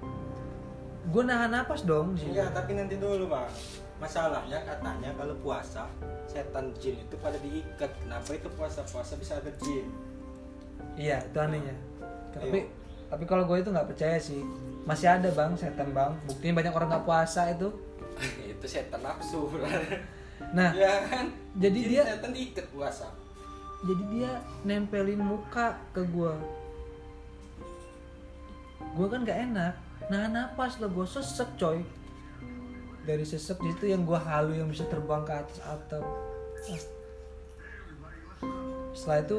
[1.13, 2.37] Gue nahan napas dong situ.
[2.37, 3.49] Iya, tapi nanti dulu bang.
[4.01, 5.85] Masalahnya katanya kalau puasa
[6.25, 7.91] setan jin itu pada diikat.
[8.01, 9.87] Kenapa itu puasa-puasa bisa ada jin.
[10.97, 11.77] Iya itu anehnya.
[12.33, 12.73] Tapi Ayo.
[13.13, 14.41] tapi kalau gue itu nggak percaya sih.
[14.89, 16.17] Masih ada bang setan bang.
[16.25, 17.69] Buktinya banyak orang nggak puasa itu.
[18.57, 19.47] Itu setan nafsu.
[20.57, 21.29] Nah ya kan?
[21.53, 23.13] jadi dia- setan diikat puasa.
[23.85, 24.33] jadi dia
[24.65, 26.33] nempelin muka ke gue
[28.97, 29.75] gue kan gak enak.
[30.09, 31.85] Nah napas lah gue sesek coy
[33.11, 36.07] dari sesek di situ yang gue halu yang bisa terbang ke atas atap.
[38.95, 39.39] Setelah itu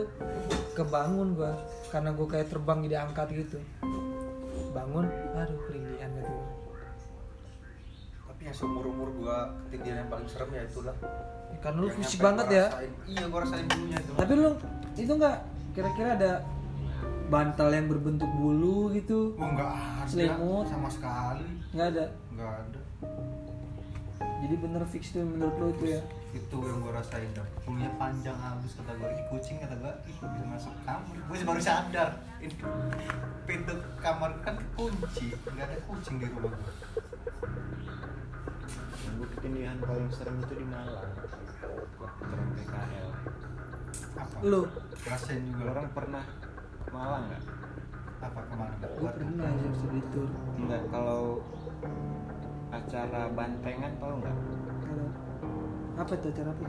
[0.76, 1.52] kebangun gue
[1.88, 3.64] karena gue kayak terbang jadi angkat gitu.
[4.76, 5.08] Bangun
[5.40, 6.36] aduh kelindihan gitu.
[8.28, 10.96] Tapi yang seumur umur gua ketinggian yang paling serem ya itulah.
[11.62, 12.66] Karena lu fisik banget ya.
[12.74, 12.92] rasain.
[13.06, 14.12] iya gua rasain dulunya itu.
[14.18, 14.50] Tapi lu
[14.98, 15.38] itu nggak
[15.78, 16.32] kira-kira ada
[17.30, 19.36] bantal yang berbentuk bulu gitu?
[19.36, 20.10] Oh enggak ada.
[20.10, 20.66] Selimut.
[20.72, 21.46] sama sekali.
[21.76, 22.06] Nggak ada?
[22.34, 22.82] Enggak ada
[24.42, 26.02] jadi bener fix tuh menurut lo itu ya?
[26.34, 27.46] Itu yang gue rasain dah.
[27.62, 31.16] Bulunya panjang halus kata gue ini kucing kata gue ih kok bisa masuk kamar.
[31.30, 32.10] Gue baru sadar.
[32.42, 32.56] Ini
[33.46, 36.74] pintu kamar kan kunci nggak ada kucing di rumah gue
[39.06, 41.14] Yang gue ketindihan paling serem itu di Malang.
[42.02, 43.10] Waktu terang PKL
[44.18, 44.36] apa?
[44.42, 44.62] Lu
[45.06, 45.64] rasain juga.
[45.78, 46.24] Orang pernah
[46.82, 47.44] ke Malang nggak?
[48.26, 48.74] Apa ke mana?
[48.82, 50.30] Nggak gue pernah ya sedih tur.
[50.58, 51.46] Enggak, kalau
[52.72, 54.38] acara bantengan tau nggak?
[55.94, 56.64] apa tuh cara apa?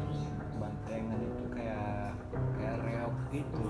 [0.58, 2.12] Bantengan itu kayak
[2.52, 3.66] kayak reok gitu.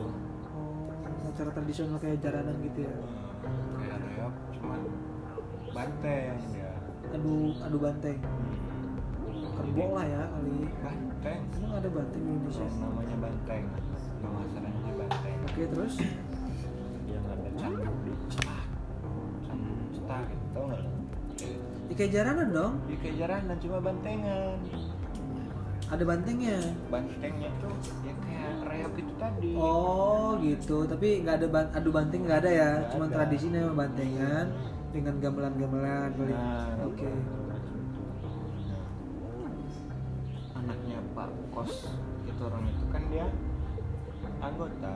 [0.51, 0.89] oh
[1.23, 2.95] acara tradisional kayak jaranan gitu ya
[3.43, 4.81] Hmm, kayak reok cuman
[5.73, 6.73] banteng ya.
[7.11, 8.19] adu adu banteng
[9.53, 11.41] kerbau lah ya kali Banteng.
[11.53, 13.65] emang ada banteng di Indonesia Yang namanya banteng.
[14.23, 15.37] Nama acaranya banteng.
[15.43, 15.95] oke terus
[17.05, 18.65] Yang ada cambuk di cetak.
[19.45, 20.83] Cambuk cetak gitu, tau nggak
[21.93, 21.95] lo?
[21.95, 22.75] Kayak- ya jaranan dong.
[22.83, 24.57] Di kayak jaranan cuma bantengan.
[25.85, 26.57] ada bantengnya?
[26.89, 29.51] Bantengnya tuh ya kayak reok itu tadi.
[29.53, 30.89] oh gitu.
[30.89, 32.71] Tapi nggak ada ban- adu banteng nggak ada ya?
[32.73, 33.15] Nggak cuma ada.
[33.15, 34.47] tradisinya memang bantengan
[34.89, 37.11] dengan gamelan-gamelan kali Nah, oke.
[38.63, 38.85] Nah,
[40.55, 41.73] anaknya Pak Kos
[42.25, 43.27] itu orang itu kan dia
[44.41, 44.93] anggota.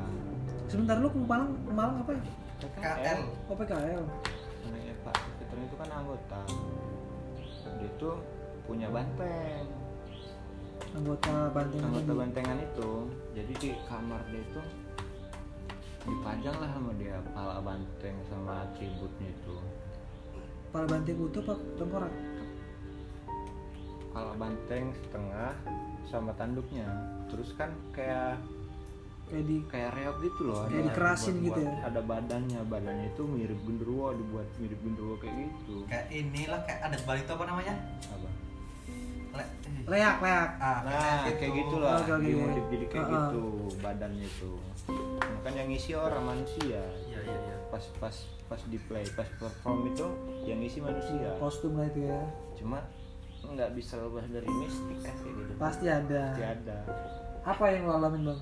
[0.67, 2.21] Sebentar lu ke Malang Malang apa ya?
[2.73, 4.03] KL oh PKL
[5.57, 6.41] Itu kan anggota.
[7.81, 8.17] Dia tuh
[8.69, 9.67] punya banteng.
[10.97, 12.21] anggota banteng Anggota tadi.
[12.21, 12.91] bantengan itu.
[13.37, 14.61] Jadi di kamar dia itu
[16.07, 19.57] dipajang lah sama dia pala banteng sama atributnya itu.
[20.71, 22.15] Kepala banteng utuh pak tengkorak
[24.15, 25.53] Pala banteng setengah
[26.09, 26.89] sama tanduknya.
[27.29, 28.41] Terus kan kayak
[29.27, 31.87] kayak di kayak reok gitu loh Kayak ada- dikerasin dibuat- gitu buat- ya?
[31.87, 35.75] ada badannya badannya itu mirip genderuwo dibuat mirip genderuwo kayak gitu.
[35.85, 37.75] Kayak inilah kayak adat Bali itu apa namanya?
[38.09, 38.29] Apa?
[39.37, 39.49] Le eh.
[39.85, 40.49] leak leak.
[40.59, 41.75] Ah, nah kayak gitu.
[41.77, 42.73] lah Oke, oke, dimodif oke.
[42.73, 43.19] jadi kayak Ah, ah.
[43.27, 43.43] gitu
[43.79, 44.51] badannya itu.
[45.43, 46.81] Kan yang ngisi orang manusia.
[47.05, 47.57] Iya iya iya.
[47.69, 48.17] Pas pas
[48.47, 50.07] pas di play pas perform itu
[50.45, 51.35] yang ngisi manusia.
[51.37, 52.23] Kostum lah itu ya.
[52.55, 52.79] Cuma
[53.45, 55.53] nggak bisa lepas dari mistik kan kayak gitu.
[55.57, 56.23] Pasti ada.
[56.31, 56.79] Pasti ada.
[57.43, 58.41] Apa yang lo alamin bang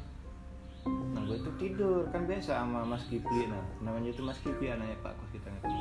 [0.86, 2.08] nah gue tuh tidur.
[2.12, 3.64] Kan biasa sama Mas Kipli nah.
[3.80, 5.76] Namanya itu Mas Kipli anaknya Pak Kos kita itu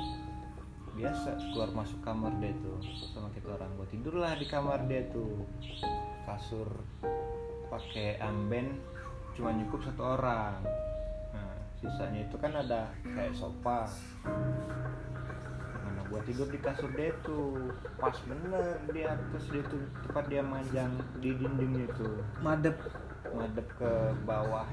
[0.93, 2.77] biasa keluar masuk kamar dia tuh
[3.11, 3.71] sama kita orang.
[3.75, 5.43] Gue tidurlah di kamar dia tuh.
[6.23, 6.69] Kasur
[7.73, 8.77] pakai amben
[9.33, 10.61] cuma cukup satu orang.
[11.33, 13.89] Nah sisanya itu kan ada kayak sofa.
[15.83, 17.73] Mana gua tidur di kasur dia tuh.
[17.97, 22.09] Pas bener di atas dia tuh tempat dia majang di dinding itu
[22.45, 22.77] madep
[23.31, 23.91] madep ke
[24.27, 24.67] bawah.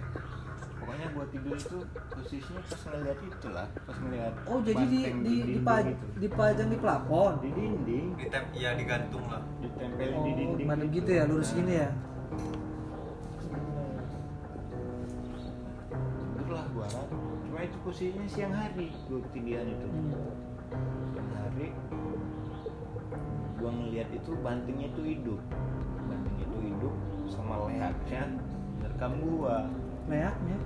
[0.80, 1.78] Pokoknya gua tidur itu
[2.08, 6.06] posisinya pas ngeliat itu lah pas ngeliat oh jadi di di dinding dipa- itu.
[6.24, 7.32] dipajang di plafon?
[7.44, 8.06] Di dinding.
[8.16, 9.44] Di tem ya digantung lah.
[9.60, 11.10] Ditempelin oh di dinding madep gitu.
[11.12, 11.88] ya lurus gini ya?
[16.40, 16.86] Tidurlah gua.
[17.44, 19.86] Cuma itu posisinya siang hari gua ketindihan itu.
[19.86, 20.32] Hmm.
[21.12, 21.66] siang hari
[23.60, 25.40] gua ngeliat itu bantingnya itu hidup
[27.30, 28.26] sama leaknya
[28.82, 29.70] merekam gua.
[30.10, 30.58] Leaknya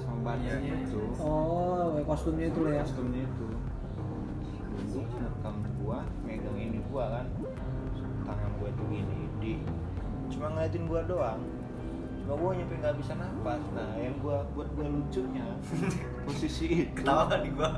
[0.00, 3.46] sama bantingnya itu oh kostumnya itu ya kostumnya itu.
[4.76, 7.26] Duduk merekam gua megang ini gua kan.
[8.24, 9.52] Tangan gua itu gini di.
[10.32, 11.40] Cuma ngeliatin gua doang.
[12.24, 15.46] Cuma gua nyampe nggak bisa nafas nah yang gua buat gua lucunya
[16.26, 17.70] posisi itu ketawa nggak di gua?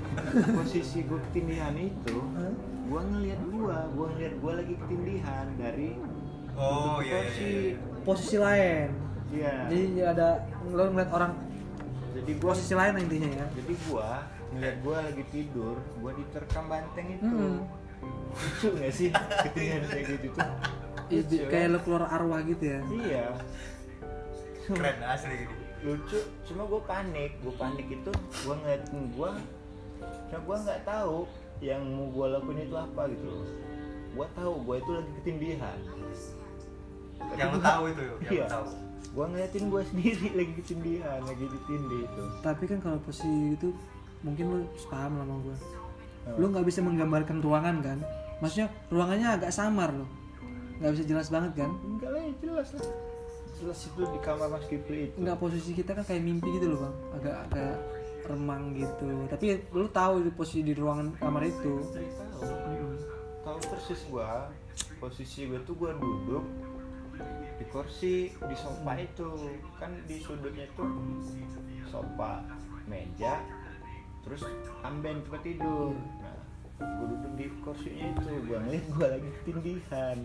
[0.62, 2.16] posisi gua ketindihan itu
[2.86, 3.78] gua ngeliat gua.
[3.96, 5.98] Gua ngeliat gua lagi ketindihan dari
[6.56, 8.88] oh iya iya, posisi iya posisi lain.
[9.30, 9.54] Iya.
[9.70, 10.28] Jadi ada
[10.66, 11.32] lo ngeliat orang
[12.10, 13.46] jadi gua posisi lain intinya ya?
[13.54, 14.10] Jadi gua
[14.50, 17.26] ngeliat gua lagi tidur gua diterkam banteng itu.
[17.30, 17.60] Hmm.
[18.32, 19.08] lucu gak sih?
[19.12, 20.48] Ketindihan kayak gitu tuh.
[21.10, 21.74] Iya, Lucu, kayak kan?
[21.74, 22.80] lo keluar arwah gitu ya?
[22.88, 23.26] Iya.
[24.64, 25.36] Keren asli.
[25.84, 27.30] Lucu cuma gue panik.
[27.44, 29.30] Gue panik itu gue ngeliatin gue
[30.30, 31.28] cuma gue nggak tahu
[31.60, 33.46] yang mau gue lakuin itu apa gitu loh.
[34.16, 35.78] Gue tahu gue itu lagi ketindihan
[37.36, 38.44] yang lu tahu itu yang iya.
[38.46, 38.64] lu tahu.
[39.10, 42.22] Gue ngeliatin gue sendiri lagi ketindihan lagi ditindih itu.
[42.40, 43.68] Tapi kan kalau posisi itu
[44.20, 44.58] mungkin lo
[44.92, 45.56] paham lah sama gue
[46.28, 46.36] Apa?
[46.36, 47.98] lo nggak bisa menggambarkan ruangan kan?
[48.40, 50.06] Maksudnya ruangannya agak samar lo
[50.80, 51.70] nggak bisa jelas banget kan?
[51.84, 52.88] Enggak lah ya jelas lah.
[53.60, 55.16] Jelas itu di kamar mas Kipli itu.
[55.20, 56.94] Nggak posisi kita kan kayak mimpi gitu loh bang.
[57.20, 57.76] Agak agak
[58.32, 59.08] remang gitu.
[59.28, 59.46] Tapi
[59.76, 61.84] lo tahu itu posisi di ruangan kamar itu.
[62.40, 62.60] Tahu
[63.44, 64.28] tahu persis gue
[65.00, 66.44] posisi gue tuh gue duduk
[67.60, 69.28] di kursi di sofa itu.
[69.76, 70.88] Kan di sudutnya tuh
[71.86, 72.40] sofa
[72.88, 73.44] meja
[74.20, 74.42] terus
[74.80, 75.92] amben tempat tidur.
[76.20, 76.36] Nah
[76.80, 80.16] gue duduk di kursinya itu gue ngeliat gue lagi ketindihan.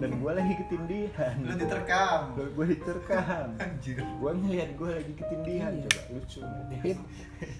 [0.00, 1.34] Dan gue lagi ketindihan.
[1.44, 2.20] Lu diterkam.
[2.32, 3.46] Gue diterkam.
[3.64, 4.00] Anjir.
[4.00, 5.84] Gue ngeliat gue lagi ketindihan Iya.
[5.84, 6.40] coba lucu.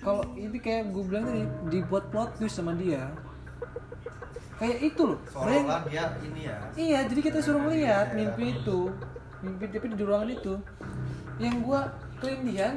[0.01, 3.13] Kalau ini kayak gue bilang tadi dibuat plot twist sama dia
[4.61, 8.93] kayak itu loh seolah-olah dia ini ya Iya, jadi kita suruh ngeliat mimpi itu,
[9.41, 10.55] mimpi tapi di ruangan itu.
[11.41, 11.81] Yang gua
[12.21, 12.77] kelindihan,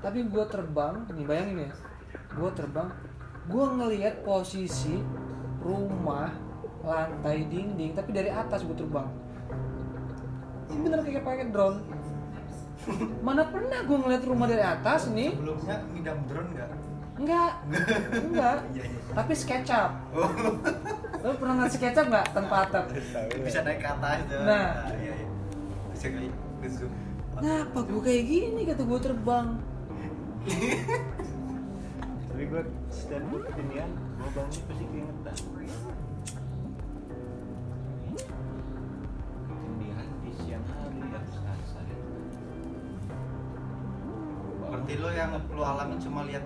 [0.00, 1.04] tapi gua terbang.
[1.12, 1.72] Nih bayangin ya,
[2.32, 2.88] gua terbang,
[3.52, 4.96] gua ngeliat posisi
[5.60, 6.32] rumah,
[6.80, 9.08] lantai, dinding, tapi dari atas gua terbang.
[10.72, 11.78] Ini bener kayak pakai drone.
[13.26, 15.36] Mana pernah gua ngeliat rumah dari atas nih?
[15.36, 16.87] sebelumnya ngidam drone nggak
[17.18, 17.52] Enggak,
[18.14, 18.58] enggak.
[18.74, 19.00] Iya, iya.
[19.10, 19.90] Tapi SketchUp.
[21.18, 22.84] Lo pernah ngeliat SketchUp nggak tanpa atap?
[23.36, 24.86] Bisa naik ke atas tuh Nah.
[24.96, 25.26] iya iya
[25.90, 26.30] bisa kali
[26.62, 26.92] ngezoom
[27.38, 29.48] Ngapa gue kayak gini kata gue terbang?
[32.28, 35.34] tapi gue setiap gue ketindihan gue bangun pasti keingetan
[39.42, 41.84] ketindihan di siang hari harus asar
[44.62, 46.44] berarti lo yang lo alamin cuma lihat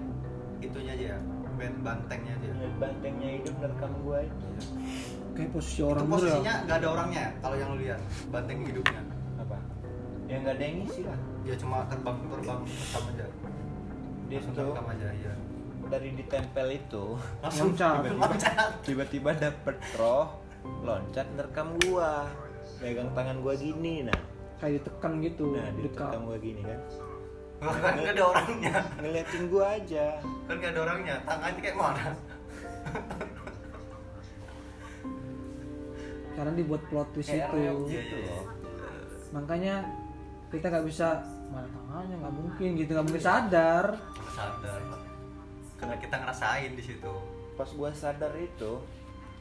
[0.62, 1.18] itunya aja ya
[1.62, 2.48] band bantengnya aja.
[2.50, 4.46] Ngeliat bantengnya hidup nerekam gue itu
[5.32, 6.20] Kayak posisi itu orang bener ya.
[6.20, 9.00] posisinya nggak ada orangnya ya, kalau yang lo lihat banteng hidupnya.
[9.40, 9.58] Apa?
[10.28, 11.18] Ya nggak ada yang ngisi lah.
[11.42, 13.26] Dia cuma terbang terbang terbang aja.
[14.28, 15.34] Dia tuh terekam aja iya.
[15.82, 17.04] dari ditempel itu
[17.44, 17.76] langsung
[18.86, 20.40] tiba-tiba dapet roh
[20.84, 22.28] loncat nerekam gua.
[22.80, 24.20] Megang tangan gua gini nah.
[24.62, 26.06] Kayak ditekan gitu, nah dekat.
[26.06, 26.80] ditekan gua gini kan
[27.62, 28.74] kan nggak ada orangnya.
[28.98, 30.06] Ngeliatin gua aja.
[30.50, 31.14] Kan nggak ada orangnya.
[31.22, 32.06] Tangannya kayak mana?
[36.32, 37.58] Karena dibuat plot twist kayak itu.
[37.60, 38.34] Iya, gitu iya, iya.
[38.34, 38.44] loh.
[39.36, 39.74] Makanya
[40.50, 41.08] kita nggak bisa
[41.52, 42.16] mana tangannya?
[42.18, 43.86] Nggak mungkin gitu nggak mungkin sadar.
[44.32, 44.80] sadar
[45.82, 47.14] karena kita ngerasain di situ.
[47.58, 48.78] Pas gua sadar itu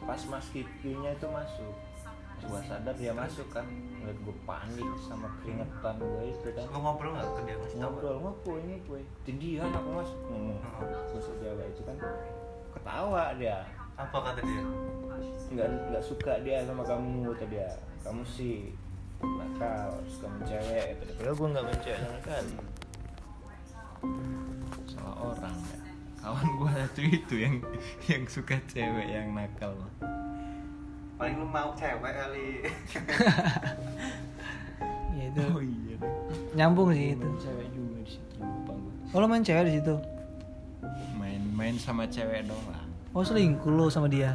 [0.01, 1.73] pas mas Kikinya itu masuk
[2.47, 3.65] gua sadar dia masuk kan.
[4.01, 6.65] Ngeliat gua panik sama keringetan gua itu kan.
[6.73, 7.55] Lo ngobrol nggak ke dia?
[7.57, 10.59] Ngasih tahu ngobrol ngopo ini gue tindihan aku masuk ngomong.
[10.81, 11.97] Bahasa Jawa itu kan.
[12.73, 13.57] Ketawa dia.
[13.99, 14.63] Apa kata dia?
[15.51, 17.69] Nggak nggak suka dia sama kamu kata dia.
[18.01, 18.73] Kamu sih
[19.21, 21.13] nakal suka mencewek dia.
[21.13, 22.55] Padahal gue nggak mencewek sama sekali.
[24.89, 25.77] Salah orang ya.
[26.21, 27.55] Kawan gue satu itu yang
[28.05, 29.73] yang suka cewek yang nakal
[31.21, 32.65] paling lu mau cewek kali
[35.13, 35.95] Ya itu oh iya
[36.57, 37.29] nyambung sih itu.
[37.37, 39.95] cewek juga di situ lupa gue Oh lo main cewek di situ?
[41.13, 42.81] main-main sama cewek dong lah
[43.13, 44.33] Oh selingkuh lo sama dia?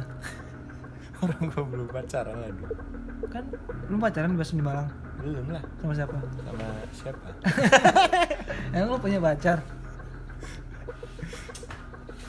[1.19, 2.71] orang gue belum pacaran lah dulu
[3.27, 3.43] Kan
[3.91, 4.87] lu pacaran di di Malang
[5.19, 6.17] belum lah sama siapa?
[6.39, 7.27] sama siapa
[8.77, 9.59] Emang lo punya pacar?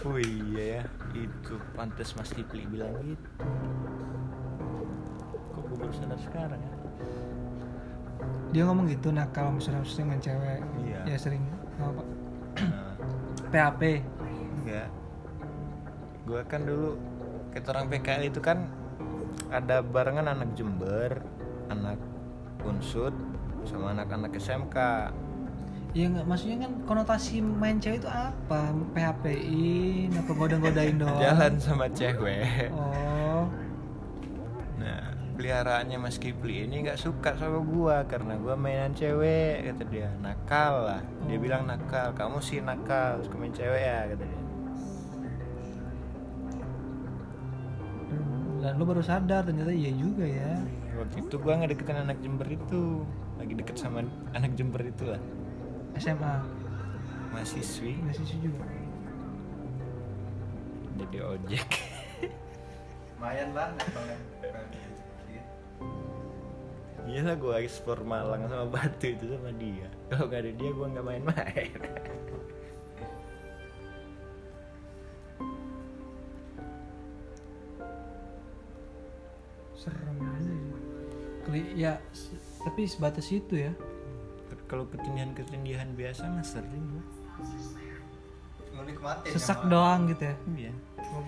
[0.07, 0.83] Oh iya ya,
[1.13, 3.19] itu pantas Mas Kipli bilang gitu.
[5.69, 6.73] Gue baru sadar sekarang ya?
[8.49, 10.61] Dia ngomong gitu nakal misalnya sering dengan cewek.
[10.89, 11.01] Iya.
[11.05, 11.43] Ya sering
[11.79, 12.03] apa?
[12.59, 12.93] Nah,
[13.53, 13.83] PHP.
[14.59, 14.89] enggak.
[16.25, 16.97] Gue kan dulu
[17.53, 18.69] kita orang PKL itu kan
[19.49, 21.21] ada barengan anak Jember,
[21.69, 21.97] anak
[22.65, 23.15] Unsud,
[23.65, 24.77] sama anak-anak SMK.
[25.97, 28.77] Ya nggak maksudnya kan konotasi main cewek itu apa?
[28.93, 31.17] PHP-in apa goda-godain doang?
[31.17, 32.69] Jalan sama cewek.
[32.73, 33.28] Oh.
[35.39, 40.11] Peliharaannya Mas Kipli ini nggak suka sama gua karena gua mainan cewek kata dia.
[40.19, 41.03] Nakal lah.
[41.31, 42.11] Dia bilang nakal.
[42.11, 44.43] Kamu sih nakal suka main cewek ya kata dia.
[48.59, 50.59] Dan lu baru sadar ternyata iya juga ya.
[50.99, 53.07] waktu itu gua ngedeketin anak Jember itu.
[53.39, 54.03] Lagi deket sama
[54.35, 55.23] anak Jember itu lah.
[56.03, 56.35] SMA.
[57.31, 57.95] mahasiswi.
[58.03, 58.67] Mahasiswa juga.
[60.99, 61.69] jadi ojek.
[63.23, 64.19] Lumayan ya.
[67.07, 69.89] Iyalah gue ekspor Malang sama Batu itu sama dia.
[70.11, 71.71] Kalau gak ada dia gue gak main-main.
[79.79, 80.53] Serem aja
[81.79, 81.93] ya
[82.67, 83.73] tapi sebatas itu ya.
[84.51, 87.01] Tapi Kalau ketindihan-ketindihan biasa mah sering
[88.89, 90.37] nikmatin sesak ya, doang gitu ya.
[90.57, 90.73] Iya.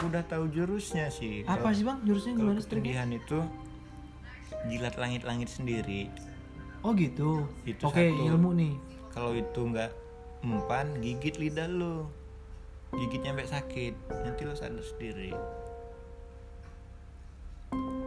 [0.01, 1.45] Gua udah tahu jurusnya sih.
[1.45, 1.99] Apa sih bang?
[2.09, 2.59] Jurusnya gimana?
[2.63, 3.39] ketindihan itu
[4.67, 6.11] Jilat langit-langit sendiri.
[6.81, 7.45] Oh gitu?
[7.65, 8.25] Itu oke satu.
[8.29, 8.75] ilmu nih.
[9.11, 9.91] Kalau itu nggak
[10.41, 12.09] mempan Gigit lidah lu
[12.91, 13.95] Gigitnya sampai sakit
[14.25, 15.33] Nanti lu sadar sendiri.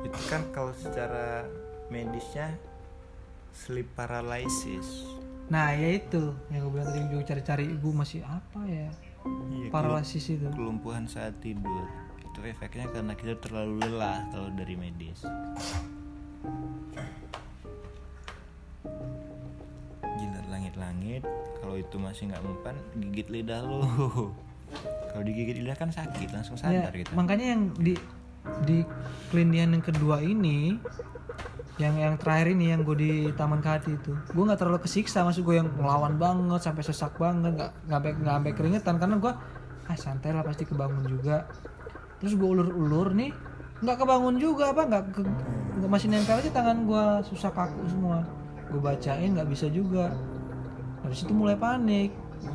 [0.03, 1.45] Itu kan kalau secara
[1.87, 2.57] medisnya
[3.53, 5.05] Sleep paralysis.
[5.47, 6.33] Nah ya itu.
[6.49, 8.89] Yang gue bilang tadi juga cari-cari gue masih apa ya?
[9.23, 10.41] Iya, paralisis itu.
[10.49, 11.85] kelum- kelumpuhan saat tidur.
[12.17, 15.21] Itu efeknya karena kita terlalu lelah kalau dari medis
[20.19, 21.23] jilat langit-langit
[21.63, 23.81] kalau itu masih nggak mempan gigit lidah lu.
[25.13, 27.93] Kalau digigit lidah kan sakit langsung Ya, sadar gitu makanya yang di
[28.65, 28.83] di
[29.31, 30.81] kelindian yang kedua ini
[31.81, 35.41] yang yang terakhir ini yang gue di taman kehati itu gue nggak terlalu kesiksa maksud
[35.45, 39.33] gue yang ngelawan banget sampai sesak banget nggak nggak sampai keringetan karena gue
[39.83, 41.43] ah santai lah pasti kebangun juga.
[42.23, 43.31] Terus gue ulur-ulur nih
[43.83, 45.21] nggak kebangun juga apa nggak ke,
[45.73, 48.21] nggak masih nempel aja tangan gue susah kaku semua.
[48.69, 50.13] Gue bacain nggak bisa juga.
[51.01, 52.13] Dari situ mulai panik.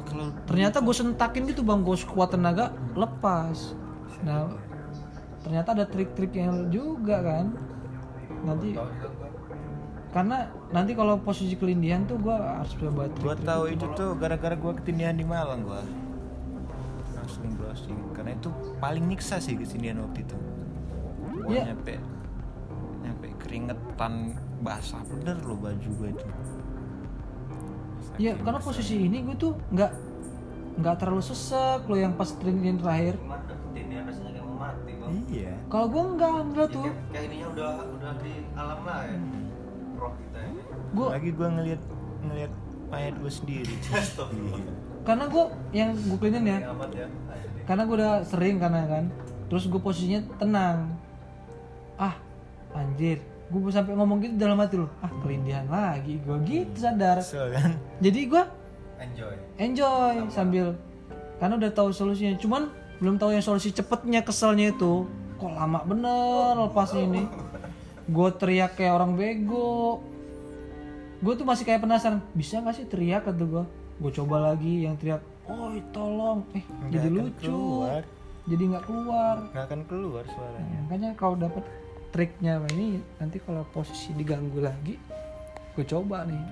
[0.08, 1.82] Kalau ternyata gue sentakin gitu bang.
[1.82, 3.74] Gue sekuat tenaga lepas.
[4.22, 4.50] Nah
[5.42, 7.46] ternyata ada trik-triknya juga kan.
[8.46, 8.78] Nanti
[10.08, 14.56] karena nanti kalau posisi kelindihan tuh gue harus coba gua trik tahu itu tuh gara-gara
[14.56, 15.84] gua ketindihan di Malang gua.
[17.12, 17.98] Langsung browsing.
[18.16, 18.48] Karena itu
[18.80, 20.36] paling nyiksa sih ketindihan waktu itu.
[21.44, 21.64] Gua Iya.
[21.72, 22.17] nyampe
[23.48, 25.00] keringetan basah.
[25.02, 26.24] Bener loh baju gua itu.
[28.18, 28.68] Ya Saking karena basah.
[28.68, 29.92] posisi ini gue tuh nggak
[30.78, 33.14] nggak terlalu sesek lo yang pas kelindihan terakhir.
[33.16, 35.12] Gimana ketindihan rasanya kayak mau mati bang.
[35.26, 35.52] Iya.
[35.66, 36.84] Kalau gue enggak enggak Ya, tuh.
[36.84, 39.16] kayak, kayak ininya udah udah di alam lah ya.
[39.96, 40.50] Roh kita ya.
[40.88, 41.82] Gue lagi gua ngeliat
[42.20, 42.52] ngeliat
[42.88, 43.74] mayat gua sendiri.
[45.06, 46.58] Karena gue yang gue kelindihan ya
[46.92, 47.08] ya
[47.64, 49.04] karena gue udah sering karena kan.
[49.48, 50.92] Terus gue posisinya tenang.
[51.96, 52.12] Ah
[52.70, 56.20] anjir gue sampai ngomong gitu dalam hati loh ah kelindihan lagi.
[56.20, 57.24] Gue gitu sadar.
[57.24, 57.80] Kan?
[57.98, 58.42] Jadi gue
[59.00, 59.34] enjoy.
[59.56, 60.76] Enjoy sambil
[61.38, 62.36] karena udah tahu solusinya.
[62.36, 62.68] Cuman
[62.98, 65.06] belum tahu yang solusi cepetnya keselnya itu
[65.38, 67.24] kok lama bener lepas ini.
[68.04, 70.02] Gue teriak kayak orang bego.
[71.18, 73.64] Gue tuh masih kayak penasaran bisa gak sih teriak kata gue
[73.98, 75.18] gue coba lagi yang teriak
[75.48, 76.44] oh tolong.
[76.52, 77.48] Eh Nggak jadi akan lucu.
[77.48, 78.02] keluar.
[78.46, 79.36] jadi nggak keluar.
[79.50, 80.78] Nggak akan keluar suaranya.
[80.86, 81.64] Makanya kalau dapet
[82.10, 82.60] triknya.
[82.72, 84.94] Ini nanti kalau posisi diganggu lagi
[85.78, 86.42] gue coba nih.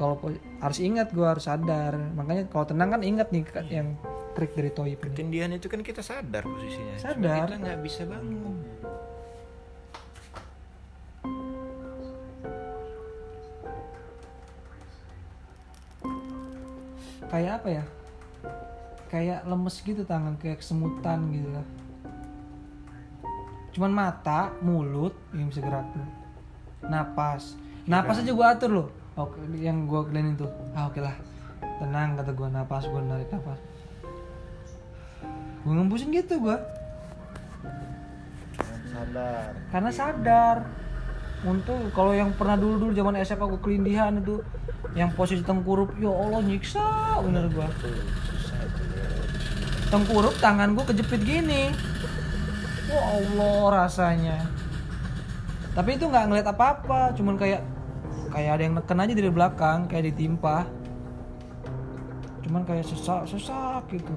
[0.00, 0.16] Kalau
[0.64, 1.94] harus ingat gue harus sadar.
[2.16, 3.94] Makanya kalau tenang kan ingat nih Kak, yang
[4.32, 6.96] trik dari Toyib ini ketindihan itu kan kita sadar posisinya.
[6.96, 7.46] Cuma Sadar.
[7.46, 8.56] kita nggak bisa bangun.
[17.28, 17.84] Kayak apa ya?
[19.12, 21.81] Kayak lemes gitu tangan kayak kesemutan gitu lah
[23.72, 26.06] cuman mata mulut yang bisa gerak tuh.
[26.86, 27.56] Napas.
[27.88, 28.88] Napas aja gue atur loh.
[29.16, 30.46] Oke yang gue kalian itu
[30.76, 31.16] ah oke lah.
[31.80, 33.60] Tenang kata gue napas gue narik napas.
[35.64, 36.56] Gue ngembusin gitu gue
[38.92, 39.52] sadar.
[39.72, 40.56] Karena sadar.
[41.42, 44.38] Untuk kalau yang pernah dulu dulu zaman SMA gue kelindihan itu
[44.94, 46.84] yang posisi tengkurup ya Allah nyiksa
[47.24, 47.90] bener gue itu
[49.88, 51.72] tengkurup tangan gue kejepit gini
[52.92, 54.36] Wah Allah rasanya.
[55.72, 57.64] Tapi itu nggak ngeliat apa-apa cuman kayak
[58.28, 60.68] kayak ada yang neken aja dari belakang kayak ditimpa.
[62.44, 64.12] Cuman kayak sesak sesak gitu.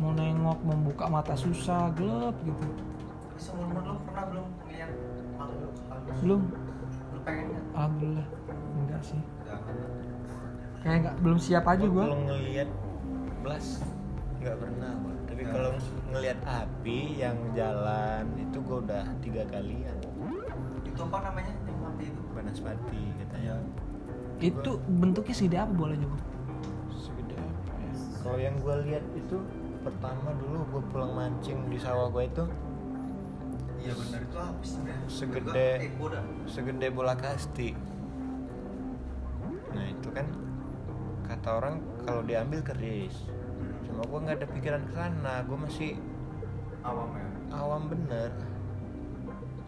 [0.00, 2.64] Mau nengok membuka mata susah gelap gitu.
[3.36, 4.92] Seumur lu pernah belum ngeliat
[5.36, 6.42] makhluk halus belum.
[7.12, 7.64] Lu pengen nggak?
[7.76, 8.26] Alhamdulillah
[8.80, 9.20] enggak sih.
[10.80, 12.68] Kayak nggak belum siap aja gue kalau ngelihat
[13.44, 13.84] belas.
[14.40, 15.15] Nggak pernah gua.
[15.36, 15.68] Tapi kalau
[16.16, 19.92] ngelihat api yang jalan itu gua udah tiga kalian.
[20.80, 21.52] Itu apa namanya?
[21.68, 22.22] Yang mati itu?
[22.32, 23.52] Banaspati katanya.
[24.40, 26.16] Itu bentuknya segede apa bolanya bu?
[26.88, 27.92] Segede apa ya?
[28.24, 29.36] Kalau yang gua lihat itu
[29.84, 32.48] pertama dulu gua pulang mancing di sawah gua itu.
[33.76, 35.84] Iya benar itu apa sih Segede-
[36.48, 37.76] segede bola kasti.
[39.76, 40.32] Nah itu kan
[41.28, 41.76] kata orang
[42.08, 43.35] kalau diambil keris
[44.04, 45.96] gua nggak ada pikiran ke sana gua masih
[46.84, 47.28] awam ya?
[47.56, 48.30] Awam bener.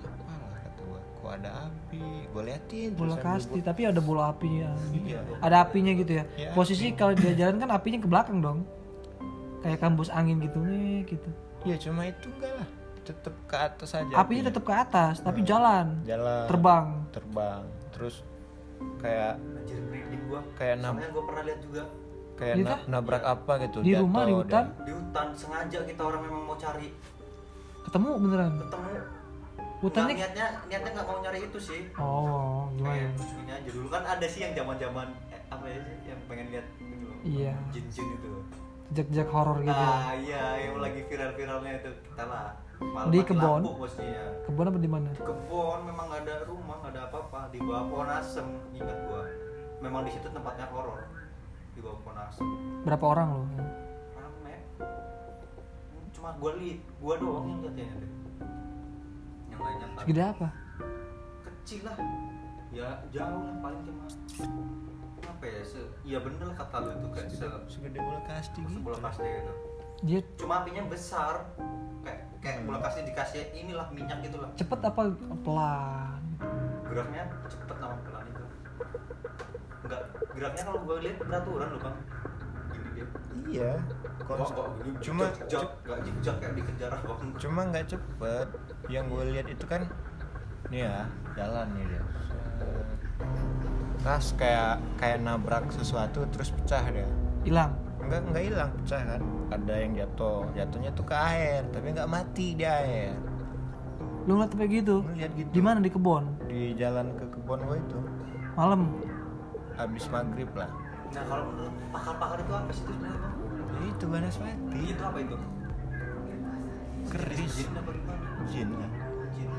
[0.04, 2.04] Apalah kata gua kok ada api?
[2.30, 4.70] Gue liatin bola kasti tapi ada bola apinya.
[4.92, 5.16] Gitu.
[5.16, 5.20] Iya.
[5.42, 6.24] ada apinya gitu ya?
[6.38, 8.58] Iya, posisi kalau dia jalan kan apinya ke belakang dong.
[9.58, 11.28] Kayak kambus angin gitu nih gitu.
[11.66, 12.68] Iya cuma itu enggak lah.
[13.02, 15.98] Tetep ke atas aja apinya tetap ke atas tapi jalan.
[16.06, 16.46] Jalan.
[16.46, 16.86] Terbang.
[17.10, 17.62] Terbang.
[17.90, 18.22] Terus
[19.02, 20.40] kayak Anjir merinding gua.
[20.54, 21.82] kayak Soalnya gua pernah lihat juga
[22.38, 22.80] kayak Iya na- kah?
[22.88, 26.56] nabrak apa gitu di rumah di hutan dan- di hutan sengaja kita orang memang mau
[26.56, 26.88] cari
[27.80, 28.90] ketemu beneran ketemu.
[29.78, 31.80] hutannya Nggak, niatnya niatnya nggak mau nyari itu sih.
[31.96, 36.20] oh gimana ini aja dulu kan ada sih yang zaman-zaman eh, apa ya sih yang
[36.24, 37.18] pengen lihat gitu loh.
[37.22, 37.52] Iya.
[37.70, 38.32] Jin-jin itu.
[38.88, 39.92] jejak-jejak horor gitu ya.
[40.00, 42.56] Ah iya yang lagi viral-viralnya itu kita lah.
[42.78, 43.60] Malam Di mati kebon?
[43.60, 44.24] lampu bosnya.
[44.46, 47.84] kebun apa di mana Di kebon memang nggak ada rumah nggak ada apa-apa di bawah
[47.84, 49.22] pohon asem ingat gua.
[49.78, 51.04] Memang di situ tempatnya horor
[51.78, 52.46] di bawah pohon asem.
[52.82, 53.42] berapa orang lo
[54.18, 54.54] Rame.
[56.10, 57.90] Cuma gua lihat, gua doang yang lihat ya.
[59.54, 60.02] Yang lainnya tak.
[60.02, 60.48] segede apa
[61.46, 61.96] Kecil lah.
[62.74, 64.04] Ya jauh lah paling cuma
[65.28, 68.80] apa ya se iya bener lah kata lu itu kayak se segede bola kasti gitu
[68.82, 69.52] sebelah kasti gitu
[70.02, 71.46] dia cuma apinya besar
[72.02, 75.14] kayak kayak bola kasti dikasih inilah minyak gitu lah cepet apa
[75.46, 76.22] pelan
[76.90, 78.27] geraknya cepet sama pelan
[79.88, 80.02] itu enggak
[80.36, 81.96] geraknya kalau gue lihat peraturan loh bang.
[82.68, 82.90] Gini?
[82.92, 83.06] dia
[83.48, 83.72] iya
[85.00, 86.92] cuma nggak jejak kayak dikejar
[87.40, 88.48] cuma nggak cepet.
[88.92, 89.82] Yang gue lihat itu kan
[90.68, 92.02] nih ya jalan nih dia.
[94.04, 97.08] Tas kayak kayak nabrak sesuatu terus pecah dia.
[97.48, 97.72] Hilang?
[98.04, 99.20] Nggak nggak hilang pecah kan?
[99.48, 103.16] Ada yang jatuh jatuhnya tuh ke air tapi nggak mati di air.
[104.28, 105.00] Lu ngeliat kayak gitu?
[105.08, 105.50] Ngeliat gitu.
[105.56, 105.80] di mana?
[105.80, 106.24] Di kebun?
[106.44, 107.98] Di jalan ke kebun gue itu.
[108.60, 108.92] Malam
[109.78, 110.68] habis maghrib lah.
[111.08, 113.20] Nah kalau menurut pakar-pakar itu apa sih itu sebenarnya?
[113.22, 113.34] Bang
[113.78, 114.80] ya itu banaspati.
[114.90, 115.36] Itu apa itu?
[117.08, 117.54] Keris.
[117.62, 118.26] Jin apa gimana?
[118.50, 118.68] Jin.
[118.74, 118.90] Lah
[119.32, 119.50] jin.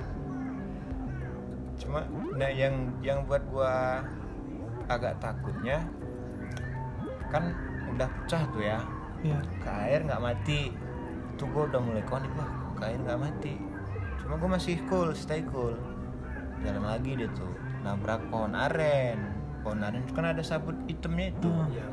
[1.80, 2.00] Cuma
[2.36, 4.04] nah yang yang buat gua
[4.92, 5.88] agak takutnya
[7.32, 7.56] kan
[7.96, 8.80] udah pecah tuh ya.
[9.24, 10.76] Ya ke air nggak mati.
[11.34, 13.56] Itu gua udah mulai konik wah ke air nggak mati?
[14.20, 15.74] Cuma gua masih cool stay cool.
[16.60, 21.48] Jalan lagi dia tuh nabrak pohon aren pohon aren itu kan ada sabut hitamnya itu.
[21.48, 21.68] Hmm.
[21.70, 21.88] iya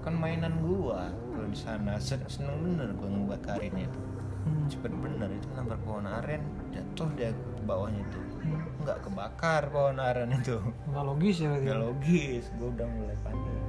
[0.00, 1.96] kan mainan gua kalau di sana.
[1.96, 4.00] Sen- seneng bener gua ngebakarinnya itu.
[4.40, 4.64] Hmm.
[4.66, 8.64] cepet bener itu nabrak pohon aren jatuh dia ke bawahnya tuh Hmm.
[8.80, 10.56] nggak kebakar pohon aren itu.
[10.86, 11.64] Nggak logis ya berarti.
[11.66, 13.60] nggak logis gue udah mulai panik.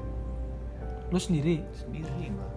[1.07, 1.55] Lu sendiri?
[1.74, 2.49] Sendiri gua.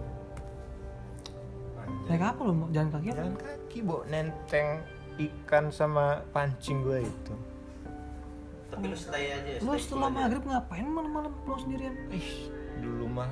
[2.05, 4.81] Naik apa lu mau jalan kaki jalan kaki bo nenteng
[5.17, 7.33] ikan sama pancing gue itu
[8.73, 10.21] tapi lu stay aja lu stay setelah cool aja.
[10.25, 11.93] maghrib ngapain malam-malam pulang sendirian?
[12.09, 12.29] Ih
[12.81, 13.31] dulu mah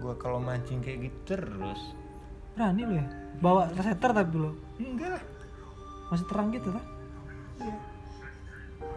[0.00, 1.80] gue kalau mancing kayak gitu terus.
[2.56, 3.06] Berani lu ya?
[3.40, 4.56] Bawa resetter tapi lu?
[4.80, 5.24] Enggak lah.
[6.08, 6.84] Masih terang gitu kan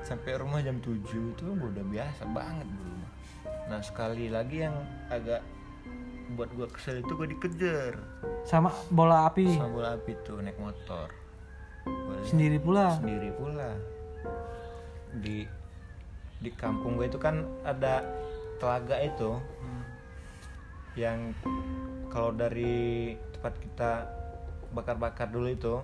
[0.03, 3.11] sampai rumah jam 7 itu gue udah biasa banget dulu mah.
[3.71, 4.75] nah sekali lagi yang
[5.07, 5.39] agak
[6.35, 7.99] buat gue kesel itu gue dikejar.
[8.47, 9.47] Sama bola api?
[9.55, 11.11] Sama bola api tuh naik motor.
[11.83, 12.95] Gua sendiri pula?
[12.99, 13.75] Sendiri pula
[15.15, 15.45] di
[16.37, 18.01] di kampung gue itu kan ada
[18.55, 19.83] telaga itu Hmm.
[20.95, 21.17] yang
[22.07, 23.91] kalau dari tempat kita
[24.69, 25.75] bakar-bakar dulu itu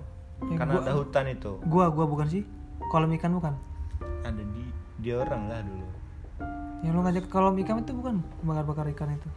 [0.42, 1.52] Ya, kan gua- ada hutan itu.
[1.62, 2.48] Gua gua bukan sih.
[2.88, 3.52] Kolam ikan bukan?
[4.24, 4.64] Ada di
[4.98, 5.88] di orang lah dulu.
[6.80, 8.24] Yang lu ngajak kolam ikan itu bukan?
[8.42, 9.28] Bakar-bakar ikan itu?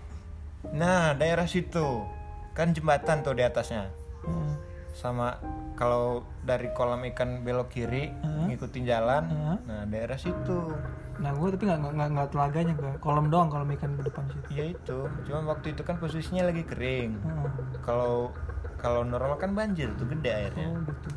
[0.70, 2.06] Nah daerah situ.
[2.52, 3.90] Kan jembatan tuh di atasnya.
[4.22, 4.52] Heeh.
[4.92, 5.40] Sama
[5.72, 8.44] kalau dari kolam ikan belok kiri Heeh.
[8.52, 9.56] ngikutin jalan Heeh.
[9.64, 10.72] nah daerah situ.
[11.18, 14.48] Nah gua tapi nggak nggak nggak telaganya ke kolam doang kolam ikan di depan situ.
[14.52, 17.10] Ya itu cuma waktu itu kan posisinya lagi kering.
[17.18, 17.48] Heeh.
[17.80, 18.30] kalau
[18.76, 20.68] kalau normal kan banjir tuh gede airnya.
[20.76, 21.08] Oh gitu.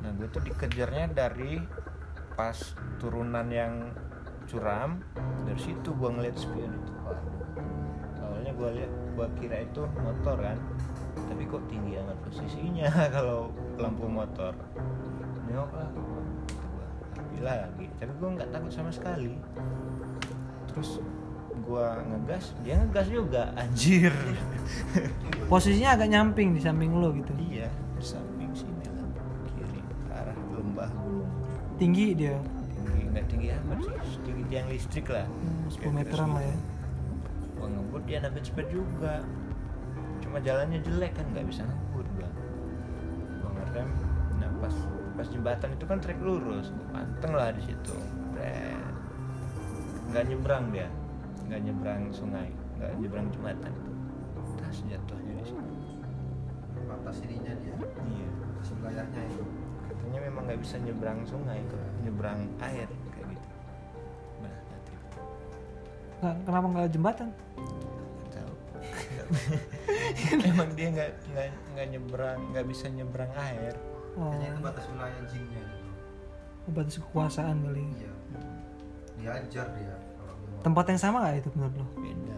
[0.00, 1.60] Nah gue tuh dikejarnya dari
[2.34, 2.56] pas
[2.98, 3.92] turunan yang
[4.48, 5.00] curam
[5.44, 6.92] dari situ gue ngeliat spion itu.
[8.20, 10.58] Awalnya gue lihat gue kira itu motor kan
[11.34, 12.86] tapi kok tinggi amat posisinya
[13.18, 14.54] kalau lampu motor.
[15.50, 15.90] Nengok lah.
[15.90, 16.86] Kata gua,
[17.18, 17.86] "Api lagi.
[17.98, 19.34] Tapi gue nggak takut sama sekali.
[20.70, 21.02] Terus
[21.58, 24.14] gue ngegas dia ngegas juga anjir.
[25.50, 27.34] Posisinya agak nyamping di samping lu gitu.
[27.34, 27.66] Iya
[27.98, 29.02] di samping sini lah.
[29.58, 29.82] Kiri
[30.14, 31.34] arah lembah gunung.
[31.82, 32.38] Tinggi dia.
[32.78, 33.94] Tinggi nggak tinggi amat sih.
[34.22, 35.26] Tinggi tiang listrik lah.
[35.26, 36.56] Hmm, 10 Kira-kira meteran lah ya.
[37.58, 39.26] gua ngebut dia nabet cepet juga
[40.34, 42.26] cuma jalannya jelek kan nggak bisa ngebut gua
[43.38, 43.86] gua ngerem
[44.42, 44.74] nah pas
[45.14, 47.94] pas jembatan itu kan trek lurus gua panteng lah di situ.
[50.10, 50.90] Nggak nyebrang dia
[51.46, 53.92] nggak nyebrang sungai nggak nyebrang jembatan itu.
[54.58, 55.70] Tas jatuhnya di situ.
[56.90, 57.74] Atas sininya dia
[58.10, 58.28] iya.
[58.58, 59.42] atas wilayahnya itu.
[59.86, 63.48] Katanya memang nggak bisa nyebrang sungai tuh nyebrang air kayak gitu.
[64.42, 64.92] Nah nanti
[66.18, 67.30] Nggak- kenapa nggak jembatan
[70.50, 73.74] emang dia nggak nggak nggak nyebrang nggak bisa nyebrang air.
[74.14, 75.90] Oh, Hanya itu batas wilayah jinnya gitu.
[76.70, 77.82] batas kekuasaan kali.
[77.98, 78.12] Iya.
[79.18, 79.96] Diajar dia
[80.64, 81.86] tempat yang sama nggak itu menurut lo?
[82.00, 82.36] Beda.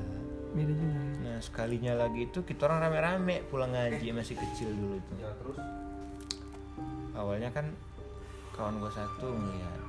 [0.57, 1.13] Beda juga ya.
[1.23, 5.17] nah sekalinya lagi itu kita orang rame-rame pulang ngaji masih kecil dulu tuh.
[5.23, 5.57] Ya terus?
[7.15, 7.71] Awalnya kan
[8.59, 9.81] kawan gue satu ngeliat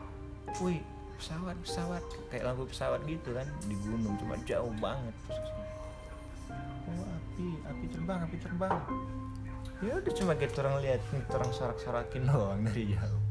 [0.62, 0.80] wih
[1.18, 2.04] pesawat pesawat.
[2.30, 5.16] Kayak lampu pesawat gitu kan di gunung cuma jauh banget.
[5.34, 5.57] oh
[7.38, 8.82] api api terbang api terbang
[9.86, 13.24] ya udah cuma kita orang lihat kita orang sorak-sorakin doang dari jauh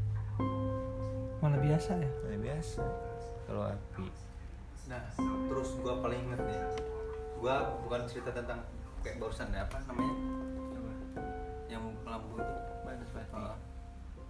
[1.42, 2.82] malah biasa ya nah, biasa
[3.50, 4.06] kalau api
[4.86, 5.02] Nah,
[5.50, 6.60] terus gua paling inget nih.
[7.42, 8.62] Gua bukan cerita tentang
[9.02, 10.14] kayak barusan ya apa namanya?
[11.66, 12.54] Yang lampu itu.
[12.86, 13.56] Heeh.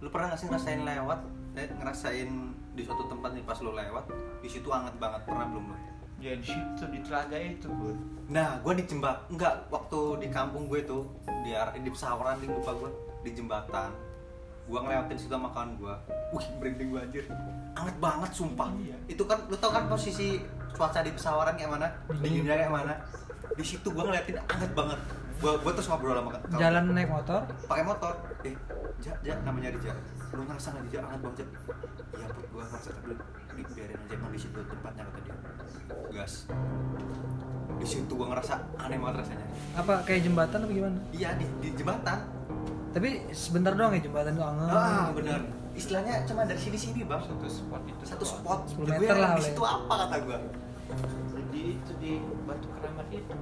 [0.01, 1.19] Lu pernah gak sih ngerasain lewat,
[1.57, 2.29] eh, ngerasain
[2.73, 4.05] di suatu tempat nih pas lu lewat,
[4.41, 5.77] di situ anget banget pernah belum lu?
[6.17, 7.97] Ya di situ di telaga itu bun
[8.27, 11.07] Nah, gua di jembatan, enggak waktu di kampung gue tuh
[11.47, 12.91] di ar- di pesawaran di lupa gua
[13.23, 13.87] di jembatan.
[14.67, 15.95] Gua ngelewatin situ sama kawan gua.
[16.35, 17.23] Wih, merinding gua anjir.
[17.71, 18.67] Anget banget sumpah.
[18.83, 18.99] Iya.
[19.07, 20.43] Itu kan lu tau kan posisi
[20.75, 21.87] cuaca di pesawaran kayak mana?
[22.19, 22.93] Dinginnya kayak mana?
[23.55, 24.99] Di situ gua ngeliatin anget banget.
[25.39, 28.09] Gua gua terus ngobrol sama kawan jalan naik motor pakai motor
[28.41, 28.57] eh
[28.97, 29.93] ja ja namanya Rija
[30.33, 31.47] lu ngerasa nggak Rija anget banget Ja?
[32.17, 35.35] iya gua ngerasa tapi di, biarin aja emang di situ tempatnya kata dia.
[36.13, 36.33] Gas.
[37.77, 39.45] Di situ gua ngerasa aneh banget rasanya.
[39.77, 40.97] Apa kayak jembatan apa gimana?
[41.13, 42.19] Iya di, di jembatan.
[42.93, 45.41] Tapi sebentar doang ya jembatan itu anget ah benar
[45.77, 47.21] istilahnya cuma dari sini sini bang.
[47.21, 48.41] Satu spot itu satu doang.
[48.41, 48.59] spot.
[48.73, 50.37] 10 Gue meter lah, di situ apa kata gua?
[51.53, 52.11] Di itu di
[52.49, 53.35] batu keramat itu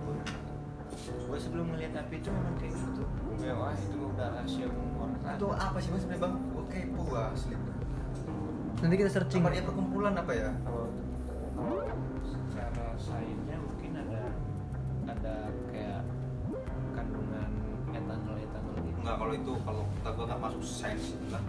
[1.05, 3.03] gue sebelum ngeliat api itu memang kayak gitu.
[3.39, 4.95] Ya wah itu udah rahasia umur
[5.25, 6.33] itu apa sih mas sebenarnya bang?
[6.53, 7.55] Gua kepo gua asli
[8.81, 9.41] nanti kita searching.
[9.41, 10.49] Apa dia perkumpulan apa ya?
[10.61, 10.87] Kalau
[12.25, 14.21] secara sainsnya mungkin ada
[15.07, 15.35] ada
[15.69, 16.01] kayak
[16.91, 17.49] kandungan
[17.91, 18.97] etanol etanol gitu.
[18.99, 21.43] Enggak kalau itu kalau kata gua nggak masuk sains lah.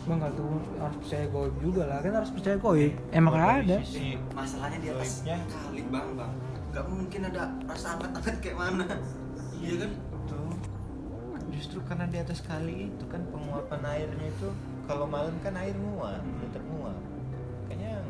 [0.00, 0.50] Bang nggak tuh
[0.80, 1.98] harus percaya goib juga lah.
[2.00, 2.92] Kan harus percaya goib.
[3.10, 3.76] Emang Kalau dari ada.
[3.84, 5.36] sisi masalahnya di atas Goibnya.
[5.46, 6.32] kali bang bang.
[6.70, 8.84] Nggak mungkin ada rasa angkat-angkat kayak mana.
[9.60, 9.92] Iya kan?
[11.50, 14.48] Justru karena di atas kali itu kan penguapan airnya itu
[14.88, 16.96] kalau malam kan air nguap tetap nguap
[17.68, 18.00] kayaknya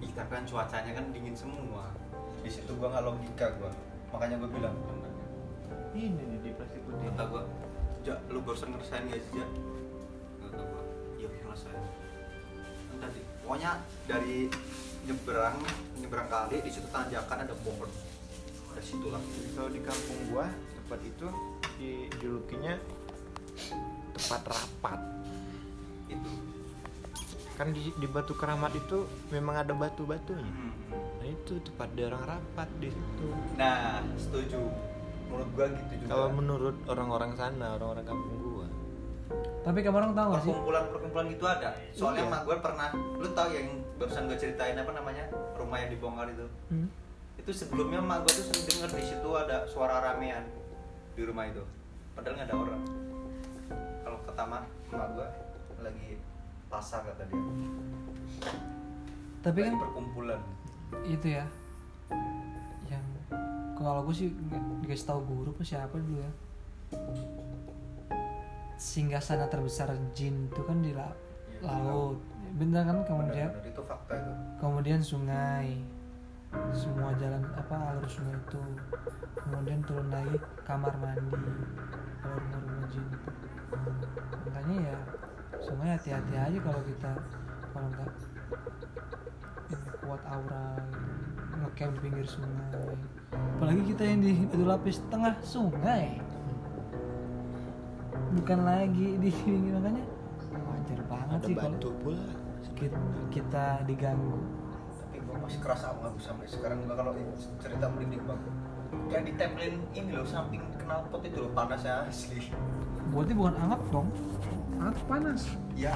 [0.00, 1.92] Ih, tapi kan cuacanya kan dingin semua.
[2.40, 3.68] Di situ gua nggak logika gua.
[4.16, 4.76] Makanya gua bilang
[5.92, 7.04] ini nih di plastik putih.
[7.12, 7.42] Kata gua
[8.00, 9.46] ja lu barusan ngerasain gak sih ja.
[10.48, 10.82] Kata gua
[11.20, 11.84] iya ngerasain.
[12.90, 13.70] Kan tadi pokoknya
[14.08, 14.48] dari
[15.04, 15.56] nyebrang
[16.00, 17.90] nyebrang kali di situ tanjakan ada pohon.
[18.72, 19.20] Dari situ lah.
[19.52, 20.48] Kalau di kampung gua
[20.80, 21.28] tempat itu
[21.76, 22.74] dijulukinya
[24.16, 25.00] tempat rapat
[26.10, 26.30] itu.
[27.54, 30.42] Kan di, di batu keramat itu memang ada batu-batunya.
[30.42, 30.72] Hmm.
[31.20, 33.26] nah itu tempat orang rapat di situ.
[33.54, 34.58] Nah setuju.
[35.28, 36.08] Menurut gua gitu juga.
[36.10, 38.66] Kalau menurut orang-orang sana orang-orang kampung gua.
[39.60, 40.50] Tapi kamu orang tahu nggak sih?
[40.50, 41.70] Perkumpulan perkumpulan gitu ada.
[41.92, 42.30] Soalnya Iya.
[42.32, 43.66] emak gue pernah lu tau yang
[44.00, 45.24] barusan gue ceritain apa namanya?
[45.54, 46.46] Rumah yang dibongkar itu?
[46.72, 46.88] Hmm.
[47.36, 50.44] itu sebelumnya emak gue tuh sering denger di situ ada suara ramean
[51.16, 51.64] di rumah itu.
[52.12, 52.82] Padahal nggak ada orang.
[54.04, 55.28] Kalau kata emak emak gue
[55.82, 56.20] lagi
[56.68, 57.40] pasar kata dia.
[59.40, 60.40] Tapi lagi kan perkumpulan.
[61.04, 61.44] Itu ya.
[62.86, 63.04] Yang
[63.74, 64.28] kalau gue sih
[64.82, 66.32] dikasih tahu guru apa siapa dulu ya.
[68.76, 71.12] Singgah sana terbesar jin itu kan di la-
[71.60, 72.16] Iya, laut.
[72.56, 73.52] bener kan kemudian?
[73.52, 74.32] Benar-benar itu fakta itu.
[74.56, 75.68] Kemudian sungai.
[76.72, 78.62] Semua jalan apa alur sungai itu.
[79.36, 80.34] Kemudian turun lagi
[80.64, 81.36] kamar mandi.
[82.20, 83.30] Kalau rumah-rumah jin itu.
[84.48, 84.96] Makanya ya
[85.60, 87.12] sungai hati-hati aja kalau kita
[87.70, 88.10] kalau nggak
[89.70, 92.96] ini kuat aura gitu ngecamp di pinggir sungai.
[93.30, 96.18] Apalagi kita yang di batu lapis tengah sungai.
[98.30, 100.04] Bukan lagi di pinggir makanya
[100.66, 102.26] wajar banget ada sih kalau batu pula.
[102.80, 102.96] kita,
[103.28, 104.40] kita diganggu.
[105.04, 107.12] Tapi gue masih kerasa banget sampai sekarang gua kalau
[107.60, 108.40] cerita merinding bang
[109.10, 112.50] kayak ditempelin ini loh samping knalpot itu loh panasnya asli
[113.08, 114.08] berarti bukan anget dong.
[114.76, 115.42] Anget panas.
[115.74, 115.94] Ya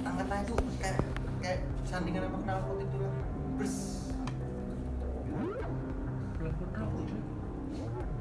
[0.00, 0.98] tangannya itu kayak
[1.44, 3.12] kayak sandingan sama knalpot itu lah.
[3.60, 3.76] Bers.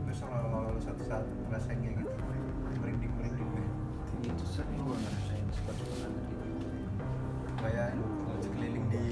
[0.08, 2.12] Terus kalau satu saat ngerasain kayak gitu.
[2.84, 3.50] Merinding merinding.
[3.56, 3.68] Deh
[4.28, 6.08] itu sering gua ngerasain seperti itu
[7.58, 7.90] kayak
[8.42, 9.04] sekeliling di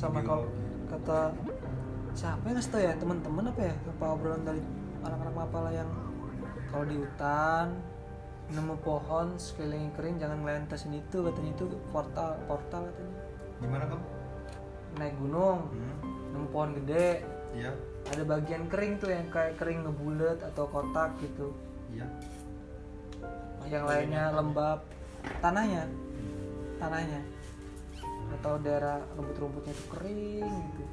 [0.00, 0.28] sama Video.
[0.30, 0.46] kalau
[0.88, 1.20] kata
[2.10, 4.60] siapa yang ngasih tau ya teman-teman apa ya apa obrolan dari
[5.00, 5.90] anak-anak mapala yang
[6.66, 7.66] kalau di hutan
[8.50, 13.14] nemu pohon sekeliling kering jangan ngelentesin itu katanya itu portal portal katanya
[13.60, 14.04] Gimana kamu?
[14.92, 15.96] naik gunung Hmm.
[16.32, 17.08] nemu pohon gede
[17.50, 17.70] Iya.
[18.06, 21.52] ada bagian kering tuh yang kayak kering ngebulet atau kotak gitu
[21.92, 22.06] Iya.
[23.68, 24.82] yang lainnya lembab
[25.38, 25.84] tanahnya
[26.76, 27.20] tanahnya
[28.38, 30.84] atau daerah rumput-rumputnya itu kering gitu.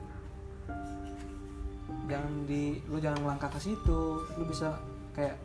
[2.07, 4.01] Jangan di lu jangan melangkah ke situ.
[4.39, 4.80] Lu bisa
[5.14, 5.38] kayak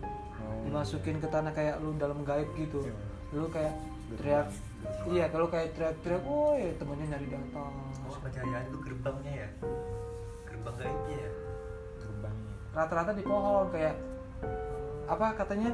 [0.67, 2.81] dimasukin ke tanah kayak lu dalam gaib gitu.
[3.35, 3.75] Lu kayak
[4.19, 4.49] teriak
[5.09, 7.73] iya kalau kayak teriak-teriak woi temennya nyari datang.
[8.07, 9.49] Oh, kejayaan itu gerbangnya ya?
[10.51, 11.31] Gerbang gaibnya ya?
[12.03, 12.55] gerbangnya.
[12.75, 13.97] Rata-rata di pohon kayak
[15.09, 15.73] apa katanya?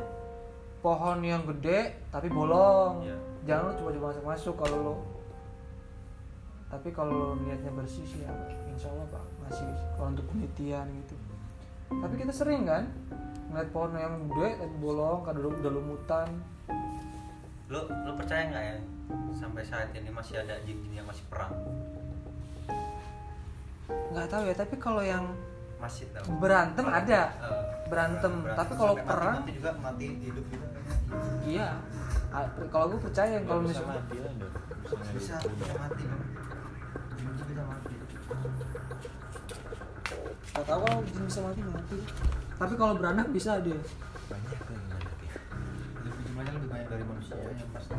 [0.78, 3.02] Pohon yang gede tapi bolong.
[3.02, 3.16] Iya.
[3.48, 4.94] jangan lu coba-coba masuk-masuk kalau lu
[6.68, 8.32] tapi kalau lu niatnya bersih sih ya
[8.68, 9.64] insya Allah pak masih
[9.96, 11.14] kalau untuk penelitian gitu.
[11.88, 12.84] Tapi kita sering kan
[13.48, 16.28] ngeliat pohon yang gede tapi bolong kadang udah lumutan
[17.68, 18.76] Lo, lo percaya nggak ya
[19.32, 21.52] sampai saat ini masih ada jin-jin yang masih perang?
[23.88, 25.24] nggak tahu ya tapi kalau yang
[25.80, 26.26] Masih tau.
[26.36, 27.20] berantem ada.
[27.40, 28.32] Eh, berantem.
[28.44, 28.56] berantem.
[28.56, 30.66] tapi kalau perang mati, mati juga mati hidup juga
[31.46, 31.68] iya.
[32.28, 34.02] Ah, kalau gue percaya kalau bisa misalnya
[35.16, 36.22] bisa bisa mati Bang.
[37.16, 37.92] Jin itu bisa mati
[40.58, 41.98] Gak tahu kalau jin bisa mati mati.
[42.58, 43.78] Tapi kalau beranak bisa dia.
[44.28, 45.08] banyak lagi ngadu
[46.04, 47.96] lebih jumlahnya lebih banyak dari manusia yang pasti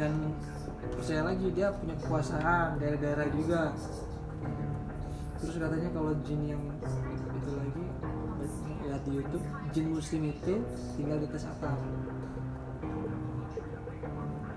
[0.00, 0.12] Dan
[0.96, 3.62] percaya lagi dia punya kekuasaan daerah-daerah juga.
[5.40, 6.62] Terus katanya kalau jin yang
[7.36, 7.84] itu lagi
[8.84, 9.44] lihat di YouTube,
[9.76, 10.54] jin muslim itu
[10.96, 11.76] tinggal di atas atap.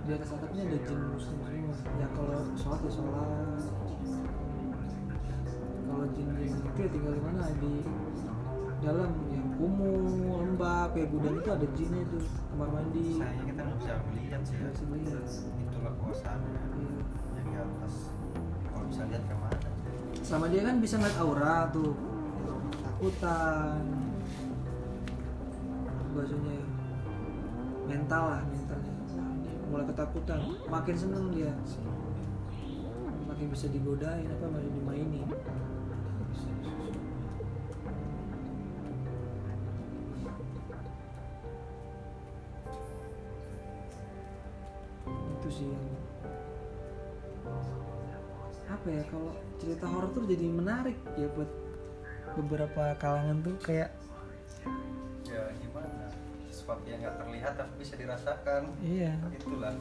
[0.04, 1.48] Di atas atapnya ada jin muslim semua.
[2.00, 3.62] Ya kalau sholat ya sholat.
[5.84, 7.44] Kalau jin-jin itu ya tinggal di mana?
[7.62, 7.74] Di
[8.84, 12.18] dalam yang kumuh, lembab, kayak gudang itu ada jinnya itu
[12.52, 13.06] kamar mandi.
[13.16, 14.70] sayangnya kita nggak bisa melihat sih ya.
[15.64, 16.96] Itulah kuasaannya Iya.
[17.40, 17.94] yang di atas.
[18.74, 19.74] Kalau bisa lihat ke mana
[20.24, 21.94] sama dia kan bisa ngeliat aura tuh.
[22.84, 23.84] Takutan
[26.14, 26.58] bahasanya
[27.90, 28.62] mental lah mentalnya
[29.74, 30.40] mulai ketakutan.
[30.70, 31.50] Makin seneng dia.
[33.26, 35.26] Makin bisa digodain apa makin dimainin.
[45.41, 45.86] Itu sih yang
[48.70, 51.50] apa ya kalau cerita horor tuh jadi menarik ya buat
[52.36, 53.90] beberapa kalangan tuh kayak
[55.30, 56.03] ya gimana
[56.64, 58.72] sesuatu yang nggak terlihat tapi bisa dirasakan.
[58.80, 59.11] Iya.
[59.35, 59.76] Itulah.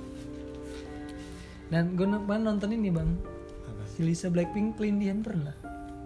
[1.70, 3.06] Dan gue nonton ini bang.
[3.70, 5.54] Apa si Lisa Blackpink kelindihan pernah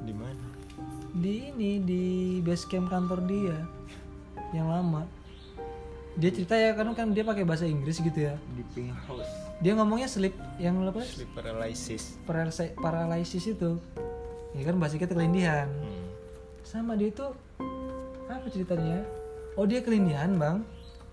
[0.05, 0.47] di mana?
[1.17, 2.05] Di ini di
[2.45, 3.57] base camp kantor dia
[4.53, 5.09] yang lama.
[6.21, 8.37] Dia cerita ya kan kan dia pakai bahasa Inggris gitu ya.
[8.53, 9.33] Di pink house.
[9.65, 11.01] Dia ngomongnya sleep yang apa?
[11.01, 12.21] Sleep paralysis.
[12.29, 13.81] Paralysis, paralysis itu.
[14.53, 16.05] Ya kan bahasa kita kelindihan hmm.
[16.65, 17.25] sama dia itu
[18.29, 19.05] apa ceritanya
[19.57, 20.63] oh dia kelindihan bang.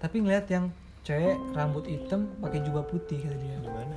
[0.04, 0.68] Tapi ngeliat yang
[1.04, 3.56] cewek rambut hitam pakai jubah putih kata dia.
[3.60, 3.96] Di mana?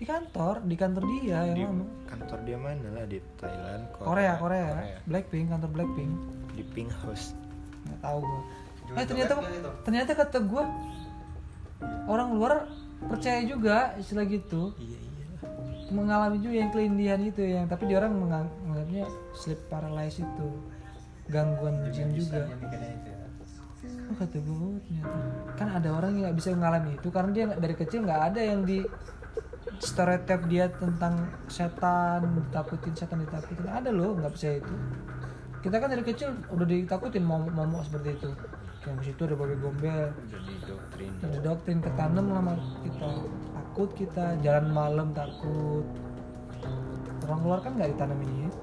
[0.00, 3.04] Di kantor di kantor dia yang di lama kantor dia mana lah?
[3.04, 4.40] Di Thailand Korea.
[4.40, 4.68] Korea
[5.04, 6.12] Blackpink kantor Blackpink.
[6.56, 7.36] Di pink house.
[7.84, 8.40] Nggak tahu gua.
[8.40, 9.70] Joget-joget eh ternyata nggak itu?
[9.84, 10.64] ternyata kata gua
[12.08, 12.52] orang luar
[13.08, 14.72] percaya juga istilah gitu.
[14.80, 15.26] Iya iya.
[15.92, 19.04] Mengalami juga yang kelindihan itu yang tapi dia orang mengang- menganggapnya
[19.36, 20.48] sleep paralysis itu.
[21.28, 22.48] Gangguan jin juga.
[22.48, 22.72] Yang
[23.04, 23.19] ya.
[24.10, 25.18] Oh kata gue ternyata.
[25.54, 28.66] Kan ada orang yang nggak bisa mengalami itu karena dia dari kecil nggak ada yang
[28.66, 28.82] di
[29.78, 33.70] stereotip dia tentang setan ditakutin setan ditakutin.
[33.70, 34.74] Ada loh nggak percaya itu.
[35.62, 38.30] Kita kan dari kecil udah ditakutin mau momok seperti itu.
[38.82, 40.08] Yang ke situ ada babi gombel.
[40.26, 41.12] Jadi doktrin.
[41.22, 43.08] Ada doktrin ketanam sama kita.
[43.54, 45.86] Takut kita jalan malam takut.
[47.28, 48.58] Orang luar kan nggak ditanamin itu.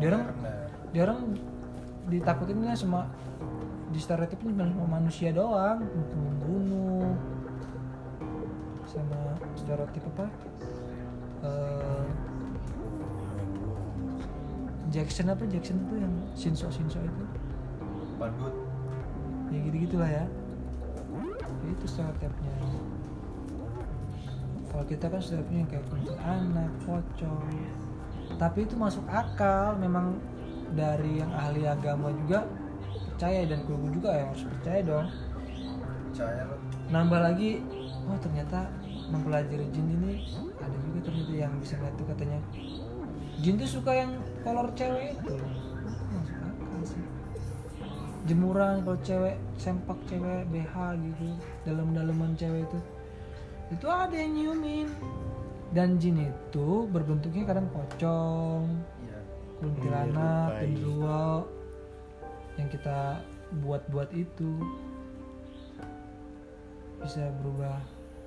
[0.00, 0.56] Dia orang Benar.
[0.94, 1.20] dia orang
[2.08, 3.04] ditakutinnya sama
[3.88, 7.16] di stereotipnya cuma sama manusia doang untuk membunuh
[8.84, 9.20] sama
[9.56, 10.26] stereotip apa?
[11.44, 12.06] Eh,
[14.92, 15.44] Jackson apa?
[15.48, 17.24] Jackson itu yang Shinso Shinso itu?
[18.20, 18.54] Badut.
[19.48, 20.24] Ya gitu gitulah ya.
[21.48, 22.54] Ya, itu stereotipnya.
[24.68, 25.84] Kalau kita kan stereotipnya kayak
[26.20, 27.44] anak pocong.
[28.36, 30.20] Tapi itu masuk akal memang
[30.76, 32.44] dari yang ahli agama juga
[33.18, 35.06] percaya dan gue juga ya harus percaya dong.
[36.06, 36.54] Percaya lo
[36.88, 37.50] nambah lagi
[38.06, 38.70] oh ternyata
[39.10, 40.12] mempelajari jin ini
[40.56, 42.38] ada juga ternyata yang bisa ngeliat tuh katanya.
[43.38, 45.34] Jin tuh suka yang kolor cewek itu.
[45.34, 47.04] Masuk akal sih.
[48.24, 51.26] Jemuran kalau cewek sempak cewek BH gitu
[51.64, 52.78] dalam-dalaman cewek itu.
[53.68, 54.88] Itu ada yang nyiumin.
[55.68, 58.64] Dan jin itu berbentuknya kadang pocong
[59.04, 59.18] Iya.
[59.60, 60.62] kuntilanak Menyerupai.
[60.64, 61.24] genderuwo
[62.58, 63.22] yang kita
[63.62, 64.50] buat-buat itu
[66.98, 67.78] bisa berubah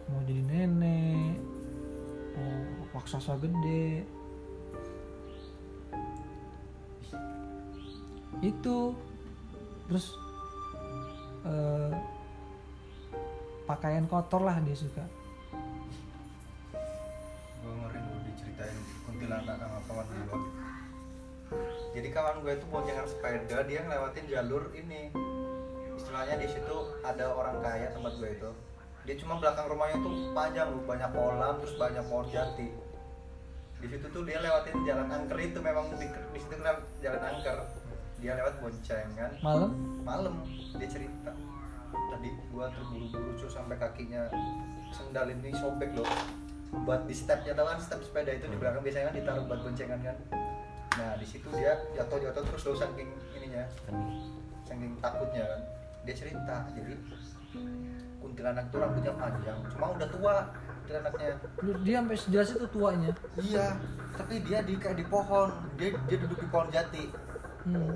[0.08, 1.36] mau jadi nenek
[2.40, 2.56] mau
[2.95, 4.08] raksasa gede.
[8.40, 8.95] Itu
[9.91, 10.16] terus
[11.44, 11.91] eh,
[13.68, 15.03] pakaian kotor lah dia suka.
[17.62, 20.60] Gue ngeri dulu diceritain kuntilanak sama kawan gue
[21.91, 25.11] jadi kawan gue itu boncengan sepeda dia ngelewatin jalur ini.
[25.99, 28.49] Istilahnya di situ ada orang kaya tempat gue itu.
[29.03, 32.72] Dia cuma belakang rumahnya tuh panjang loh banyak kolam terus banyak pohon jati.
[33.84, 37.57] Di situ tuh dia lewatin jalan angker itu memang di, di situ kan jalan angker.
[38.23, 39.32] Dia lewat boncengan.
[39.44, 39.72] Malam?
[40.07, 40.34] Malam
[40.80, 41.36] dia cerita.
[41.91, 44.32] Tadi gua terburu-buru cuy sampai kakinya
[44.95, 46.07] sendal ini sobek loh.
[46.88, 49.99] Buat di stepnya tau kan step sepeda itu di belakang biasanya kan ditaruh buat boncengan
[49.99, 50.15] kan
[51.02, 53.65] nah di situ dia jatuh jatuh terus lo saking ininya
[54.69, 55.61] saking takutnya kan.
[56.02, 56.94] Dia cerita jadi
[58.22, 60.36] kuntilanak itu rambutnya panjang cuma udah tua
[60.86, 61.30] kuntilanaknya.
[61.82, 63.11] Dia sampai sejelas itu tuanya.
[63.41, 63.68] Iya
[64.14, 65.49] tapi dia di kayak di pohon.
[65.82, 67.06] Dia dia duduk di pohon jati.
[67.65, 67.94] Hmm.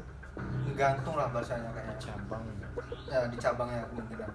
[0.75, 2.43] gantung lah bahasanya kayaknya cabang.
[3.07, 4.31] Ya, di cabangnya kemungkinan.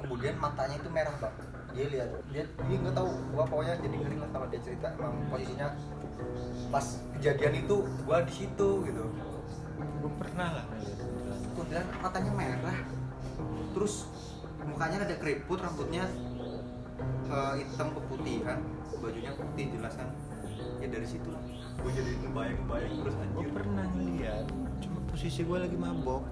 [0.00, 1.36] Kemudian matanya itu merah bang
[1.76, 3.10] dia lihat dia dia nggak tahu.
[3.36, 4.88] Gua pokoknya jadi ngeri lah kalau dia cerita.
[4.96, 5.68] Emang posisinya
[6.70, 6.86] pas
[7.18, 9.04] kejadian itu gua di situ gitu.
[9.76, 11.38] Gue pernah lah kuntilanak.
[11.56, 12.78] kuntilanak matanya merah.
[13.72, 13.94] Terus
[14.66, 16.04] mukanya ada keriput rambutnya
[17.28, 18.58] eh, hitam keputihan
[19.00, 20.08] bajunya putih jelas kan?
[20.80, 21.42] Ya dari situ lah.
[21.80, 24.46] Gua jadi ngebayang ngebayang terus gue anjir pernah ngeliat.
[24.80, 26.22] Cuma posisi gue lagi mabok.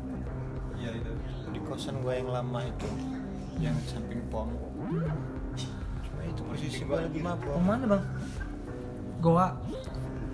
[0.75, 1.13] Iya itu.
[1.55, 2.89] Di kosan gue yang lama itu
[3.63, 4.51] yang samping pom.
[6.05, 7.55] Cuma itu posisi gue lagi mabok.
[7.61, 8.05] Mana bang
[9.25, 9.57] goa.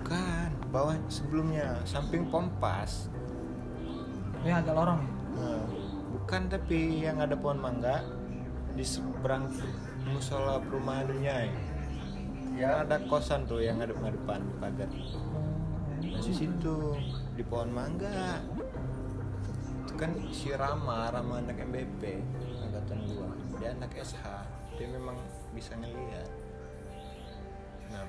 [0.03, 3.07] Bukan bawah sebelumnya samping pompas.
[4.43, 5.11] Ya agak lorong ya?
[5.39, 5.63] Nah,
[6.11, 8.03] bukan tapi yang ada pohon mangga
[8.75, 9.47] di seberang
[10.11, 11.47] musola perumahan dunia
[12.59, 12.83] ya.
[12.83, 14.91] Ada kosan tuh yang ada depan pagar.
[16.03, 16.99] Di situ
[17.39, 18.43] di pohon mangga.
[19.87, 22.19] Itu kan si Rama Rama anak MBP
[22.59, 24.23] angkatan gua dia anak SH
[24.75, 25.15] dia memang
[25.55, 26.27] bisa ngeliat.
[27.91, 28.03] Nah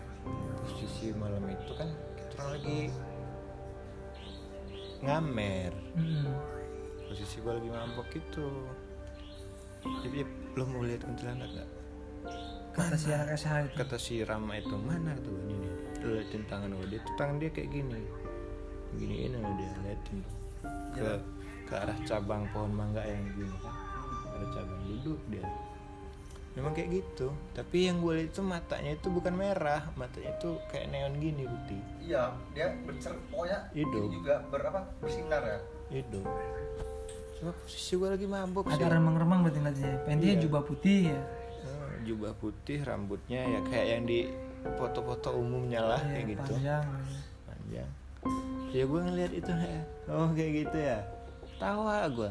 [0.63, 2.81] posisi malam itu kan kita lagi
[5.03, 5.73] ngamer.
[5.99, 6.31] Hmm.
[7.11, 8.49] posisi gue lagi mabok gitu.
[10.07, 10.25] Jadi
[10.57, 11.69] belum mau lihat kuntilanak gak
[12.73, 13.77] kata si itu.
[13.77, 17.51] Kata si Rama itu mana tuh ini nih liatin tangan gue dia tuh tangan dia
[17.53, 18.01] kayak gini.
[18.97, 20.19] Giniin sama dia liatin.
[20.97, 21.11] Ke
[21.69, 23.77] ke arah cabang pohon mangga yang gini kan.
[24.33, 25.45] Ada cabang duduk dia
[26.53, 27.33] memang kayak gitu.
[27.53, 31.81] Tapi yang gue lihat itu matanya itu bukan merah matanya itu kayak neon gini putih
[31.99, 34.11] iya dia bercer pokoknya Hidup.
[34.11, 35.59] juga berapa bersinar ya.
[35.91, 36.25] Hidup.
[37.37, 38.75] Cuma posisi gue lagi mabok sih.
[38.75, 40.43] agak remang-remang berarti ngeliatnya pentingnya Iya.
[40.43, 41.21] jubah putih ya.
[41.63, 44.21] Oh, jubah putih rambutnya ya kayak yang di
[44.77, 46.53] foto-foto umumnya lah Iya, kayak gitu.
[46.53, 46.85] panjang.
[47.49, 47.89] Panjang.
[48.71, 50.99] Ya gue ngeliat itu ya oh kayak gitu ya.
[51.57, 52.31] Tawa gue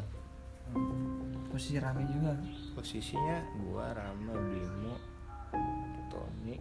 [1.48, 2.32] posisi rame juga
[2.72, 4.94] posisinya gue Rama Bimo
[6.08, 6.56] Tony.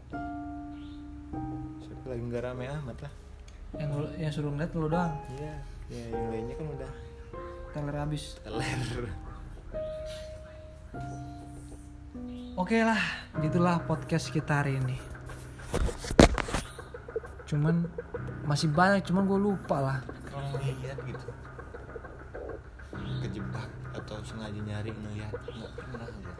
[1.81, 2.21] Siapa lagi?
[2.21, 3.13] Nggak rame amat lah.
[3.79, 5.13] Yang lu- yang suruh ngeliat lu doang?
[5.39, 5.55] Iya
[5.91, 6.91] ya yang lainnya kan udah
[7.71, 8.23] teler habis.
[8.43, 9.07] teler.
[12.59, 12.99] Oke lah
[13.39, 14.99] gitulah podcast kita hari ini.
[17.47, 17.87] Cuman
[18.43, 19.97] masih banyak cuman gue lupa lah.
[20.27, 21.27] Kalau ngeliat gitu
[23.21, 26.33] kejebak atau sengaja nyari ngeliat nggak pernah gue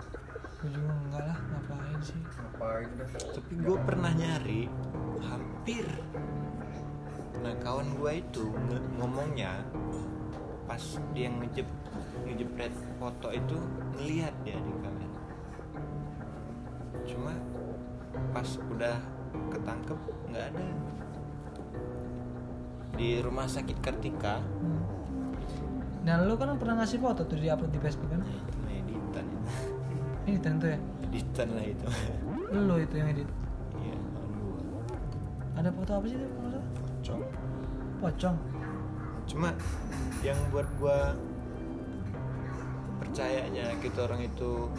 [0.61, 2.21] gue juga enggak lah ngapain sih?
[2.21, 3.07] Ngapain dah?
[3.33, 4.61] Tapi gue pernah nyari
[5.25, 5.85] hampir.
[7.41, 8.45] Nah kawan gue itu
[9.01, 9.65] ngomongnya
[10.69, 11.65] pas dia ngejep
[12.29, 13.57] ngejepret foto itu
[13.97, 15.19] ngelihat dia di kamera.
[17.09, 17.33] Cuma
[18.29, 19.01] pas udah
[19.49, 19.99] ketangkep
[20.29, 20.65] nggak ada.
[23.01, 24.80] Di rumah sakit Kartika Hmm.
[26.01, 28.21] Dan lu kan pernah ngasih foto tuh di upload di Facebook kan?
[28.25, 28.53] Nah itu.
[28.65, 29.25] Mah editan
[30.25, 30.79] ini tentu ya?
[31.05, 31.85] Editan lah itu.
[32.51, 33.29] Lu itu yang edit?
[33.77, 34.87] Iya gue
[35.61, 37.21] ada foto apa sih itu pocong.
[38.01, 38.35] Pocong?
[39.29, 39.49] Cuma
[40.25, 41.13] yang buat gua
[43.01, 44.69] percayanya kita orang itu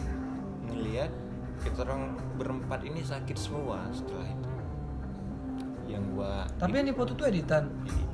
[0.67, 1.11] ngelihat
[1.63, 4.49] kita orang berempat ini sakit semua setelah itu.
[5.87, 7.71] Yang gua tapi yang di foto tuh editan?
[7.87, 8.12] Editan.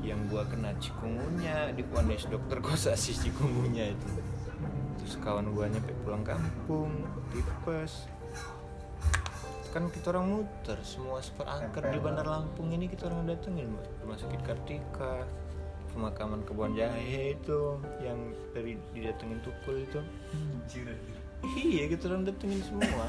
[0.00, 4.08] Yang gua kena cikungunya di vonis dokter kosasi cikungunya itu.
[5.00, 8.08] Terus kawan gua nyampe pulang kampung tipes.
[9.70, 13.70] Kan kita orang muter semua seperangkat di Bandar Lampung ini kita orang datengin
[14.02, 15.22] rumah sakit Kartika
[15.94, 20.00] pemakaman kebun jahe itu yang dari didatengin tukul itu.
[21.54, 23.06] Iya kita orang datengin semua.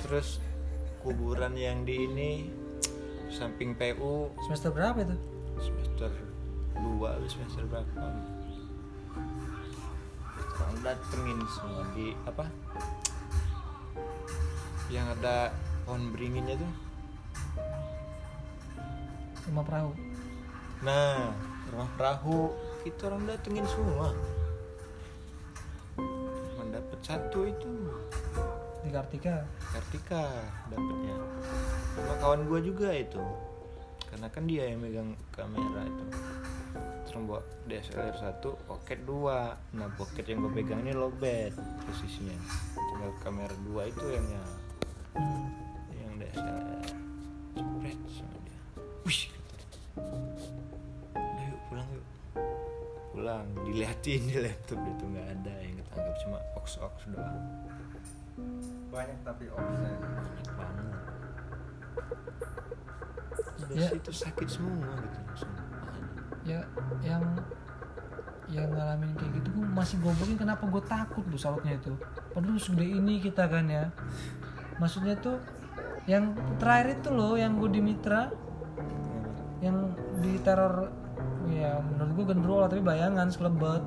[0.00, 0.40] Terus
[1.04, 2.30] kuburan yang di ini
[3.28, 6.10] samping PU semester berapa itu semester
[6.78, 8.02] 2 atau semester berapa
[10.64, 12.46] orang datengin semua di apa?
[14.90, 15.36] Yang ada
[15.84, 16.72] pohon beringinnya tuh.
[19.50, 19.92] Rumah perahu.
[20.82, 21.32] Nah
[21.72, 22.38] rumah perahu.
[22.84, 24.12] Kita orang datengin semua.
[26.60, 27.72] Mendapat satu itu.
[28.84, 29.48] Di Kartika.
[29.72, 30.24] Kartika
[30.68, 31.16] dapatnya
[31.94, 33.22] sama kawan gua juga itu
[34.14, 36.04] karena kan dia yang megang kamera itu.
[37.02, 39.58] Terus bawa DSLR satu pocket dua.
[39.74, 41.50] Nah pocket yang gue pegang ini lowbat
[41.82, 42.38] posisinya.
[42.78, 44.22] Tinggal kamera dua itu yang
[45.18, 45.50] Hmm.
[45.98, 46.94] yang DSLR
[47.58, 48.58] cepret sama dia.
[49.02, 49.30] Dia.
[51.18, 52.06] udah yuk pulang yuk.
[53.18, 57.42] Pulang diliatin di laptop dia tuh nggak ada yang ketangkap cuma ox ox doang.
[58.94, 60.94] Banyak tapi offset banyak banget
[63.72, 63.88] Ya.
[63.88, 65.46] situ sakit semua gitu
[66.44, 66.60] ya
[67.00, 67.24] yang
[68.52, 71.96] yang ngalamin kayak gitu gue masih gobloknya kenapa gue takut tuh salutnya itu.
[72.36, 73.88] Padahal segede ini kita kan ya.
[74.76, 75.40] Maksudnya tuh
[76.04, 78.28] yang terakhir itu loh yang gue di Mitra
[79.64, 80.92] yang di teror
[81.48, 83.80] ya menurut gue gendrol tapi bayangan selebet.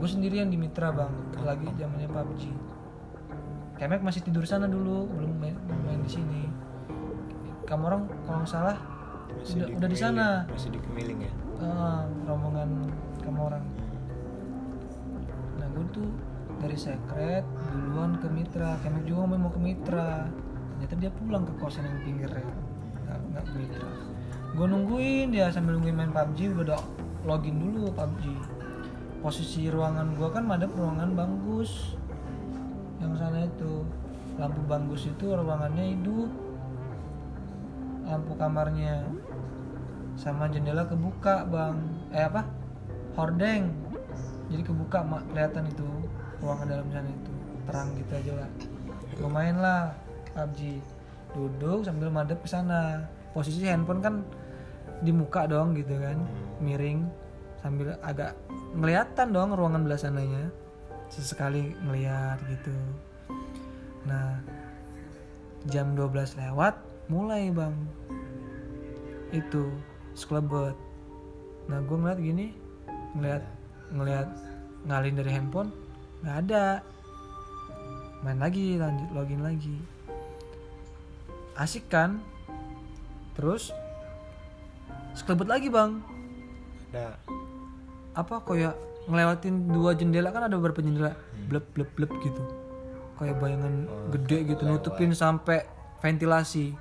[0.00, 1.12] Gue sendirian di Mitra bang.
[1.44, 2.42] Lagi zamannya PUBG
[3.76, 6.48] Kemek masih tidur sana dulu belum main, belum main di sini
[7.66, 8.78] kamu orang kalau nggak salah
[9.36, 11.32] udah, udah di Kemiling, sana masih di Kemiling ya?
[11.60, 12.70] Ah, rombongan
[13.20, 13.64] kamu orang.
[15.58, 16.08] Nah gue tuh
[16.62, 17.44] dari sekret
[17.74, 18.78] duluan ke Mitra.
[18.80, 20.30] Kemek juga mau ke Mitra.
[20.76, 22.44] Ternyata dia pulang ke kosan yang pinggir ya
[23.06, 23.90] nggak nggak ke Mitra.
[24.56, 26.80] Gue nungguin dia sambil nungguin main PUBG gue udah
[27.26, 28.24] login dulu PUBG
[29.20, 31.98] posisi ruangan gue kan ada ruangan bagus
[33.02, 33.82] yang sana itu.
[34.36, 36.28] Lampu bagus itu ruangannya hidup
[38.06, 39.04] lampu kamarnya.
[40.16, 41.76] Sama jendela kebuka bang.
[42.14, 42.46] Eh apa?
[43.18, 43.74] Hordeng.
[44.48, 45.26] Jadi kebuka mak.
[45.34, 45.86] Kelihatan itu
[46.40, 47.32] ruangan dalam sana itu.
[47.66, 48.50] Terang gitu aja lah
[49.24, 49.96] main lah
[50.36, 50.84] PUBG
[51.32, 53.08] duduk sambil madep ke sana.
[53.32, 54.14] Posisi handphone kan
[55.00, 56.20] di muka dong gitu kan.
[56.60, 57.08] Miring.
[57.64, 58.36] Sambil agak
[58.76, 60.52] ngeliatan dong ruangan belah sananya.
[61.08, 62.72] Sesekali ngeliat gitu.
[64.04, 64.40] Nah
[65.66, 67.74] jam 12 lewat mulai bang.
[69.30, 69.70] Itu
[70.16, 70.74] skelebet
[71.66, 72.54] nah gue ngeliat gini
[73.18, 73.42] ngeliat
[73.90, 74.28] ngeliat
[74.86, 75.70] ngalin dari handphone
[76.22, 76.64] nggak ada.
[78.24, 79.76] Main lagi lanjut login lagi.
[81.56, 82.18] Asik kan?
[83.36, 83.70] Terus
[85.14, 86.00] skelebet lagi bang.
[86.90, 87.18] Ada.
[88.16, 88.74] Apa kayak
[89.06, 91.14] ngelewatin dua jendela kan ada beberapa jendela.
[91.46, 92.42] Blep blep blep gitu.
[93.20, 93.74] Kayak bayangan
[94.12, 96.72] gede gitu nutupin sampai ventilasi.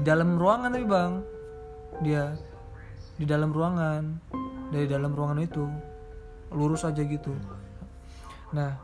[0.00, 1.12] Di dalam ruangan tapi bang.
[2.04, 2.34] Dia
[3.16, 4.02] di dalam ruangan.
[4.70, 5.64] Dari dalam ruangan itu
[6.50, 7.34] lurus aja gitu.
[8.54, 8.74] Nah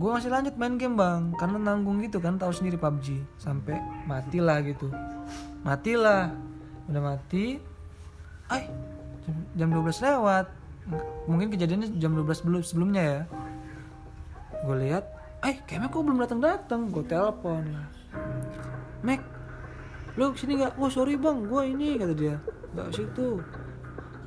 [0.00, 1.32] gue masih lanjut main game bang.
[1.36, 4.88] Karena nanggung gitu kan tahu sendiri PUBG sampai matilah gitu.
[5.66, 6.32] Matilah.
[6.90, 7.60] Udah mati.
[8.50, 8.66] Ay
[9.54, 10.46] jam 12 lewat.
[11.30, 13.20] Mungkin kejadiannya jam 12 belum sebelumnya ya.
[14.66, 15.04] Gue lihat
[15.40, 17.64] eh kayaknya kok belum datang datang gue telepon
[19.00, 19.20] Mac
[20.18, 20.76] lu sini nggak?
[20.76, 22.36] Oh sorry bang gue ini kata dia.
[22.76, 23.40] Nggak situ.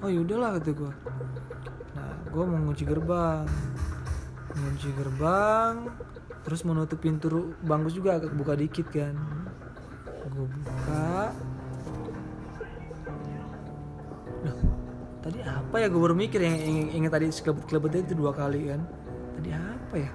[0.01, 0.91] Oh yaudahlah kata gue
[1.93, 3.45] nah gue mau ngunci gerbang.
[4.53, 5.73] Ngunci gerbang
[6.43, 9.15] terus mau nutup pintu bangkus juga agak buka dikit kan.
[10.33, 11.31] Gue buka.
[14.43, 14.59] Loh,
[15.23, 16.57] tadi apa ya gue baru mikir yang
[16.91, 18.81] ingat tadi kelebet-kelebetnya itu dua kali kan?
[19.39, 20.11] Tadi apa ya?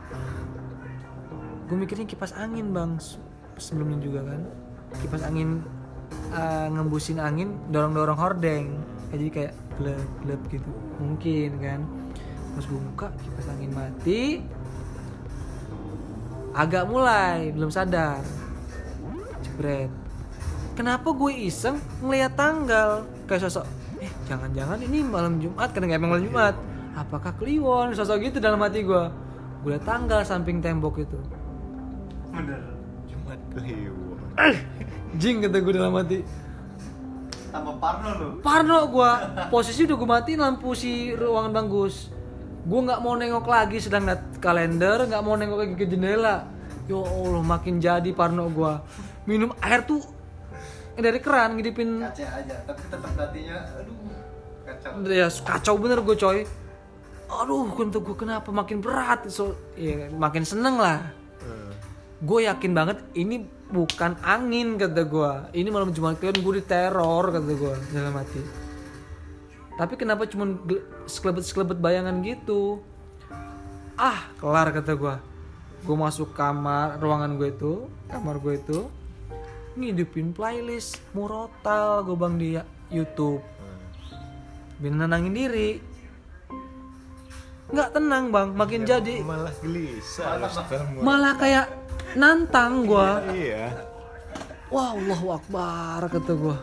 [1.68, 3.01] Gue mikirnya kipas angin bang
[3.60, 4.40] sebelumnya juga kan.
[5.05, 5.60] Kipas angin
[6.32, 8.66] uh, ngembusin angin dorong-dorong hordeng.
[9.09, 10.70] Kayak jadi kayak gleb gleb gitu.
[11.02, 11.80] Mungkin kan.
[12.56, 14.22] Pas gue buka kipas angin mati.
[16.56, 18.24] Agak mulai belum sadar.
[19.44, 19.93] Jebret.
[20.74, 23.05] Kenapa gue iseng ngeliat tanggal?
[23.26, 23.66] Kayak sosok
[23.98, 26.55] eh jangan-jangan ini malam Jumat karena emang malam Jumat.
[26.94, 29.05] Apakah Kliwon sosok gitu dalam hati gue
[29.66, 31.18] gue liat tanggal samping tembok itu.
[32.30, 32.77] Bener
[33.54, 34.18] Kliwon.
[35.20, 36.18] jing kata gue dalam hati.
[37.48, 38.28] Tambah parno lu.
[38.44, 39.12] Parno gua.
[39.48, 42.18] Posisi udah gue matiin lampu si ruangan banggus
[42.68, 46.44] gue nggak mau nengok lagi sedang liat kalender nggak mau nengok lagi ke jendela.
[46.84, 48.84] Ya allah makin jadi Parno gua.
[49.24, 50.04] Minum air tuh
[50.92, 52.04] dari keran ngidipin.
[52.04, 53.96] Kaca aja tapi tetap hatinya aduh
[54.68, 54.90] kacau.
[55.08, 56.38] Ya kacau bener gue coy.
[57.28, 59.28] Aduh untuk gue kenapa makin berat?
[59.32, 61.18] So ya makin seneng lah
[62.19, 67.53] gue yakin banget ini bukan angin kata gue ini malam jumat kalian gue diteror kata
[67.55, 68.43] gue dalam hati.
[69.78, 70.59] Tapi kenapa cuma
[71.07, 72.82] sekelebet sekelebet bayangan gitu?
[73.95, 75.15] Ah kelar kata gue
[75.78, 78.78] gue masuk kamar ruangan gue itu kamar gue itu
[79.78, 82.49] ngidupin playlist murotal gue bang di
[82.90, 83.39] YouTube.
[84.82, 85.78] Biar nenangin diri
[87.69, 88.49] nggak tenang bang.
[88.57, 89.15] Makin jadi.
[89.20, 90.49] Malah gelisah.
[90.49, 90.89] sekarang.
[91.05, 91.66] malah kayak
[92.16, 93.20] nantang gua.
[93.32, 93.73] Iya.
[94.69, 96.57] wah Allahu Akbar kata gua.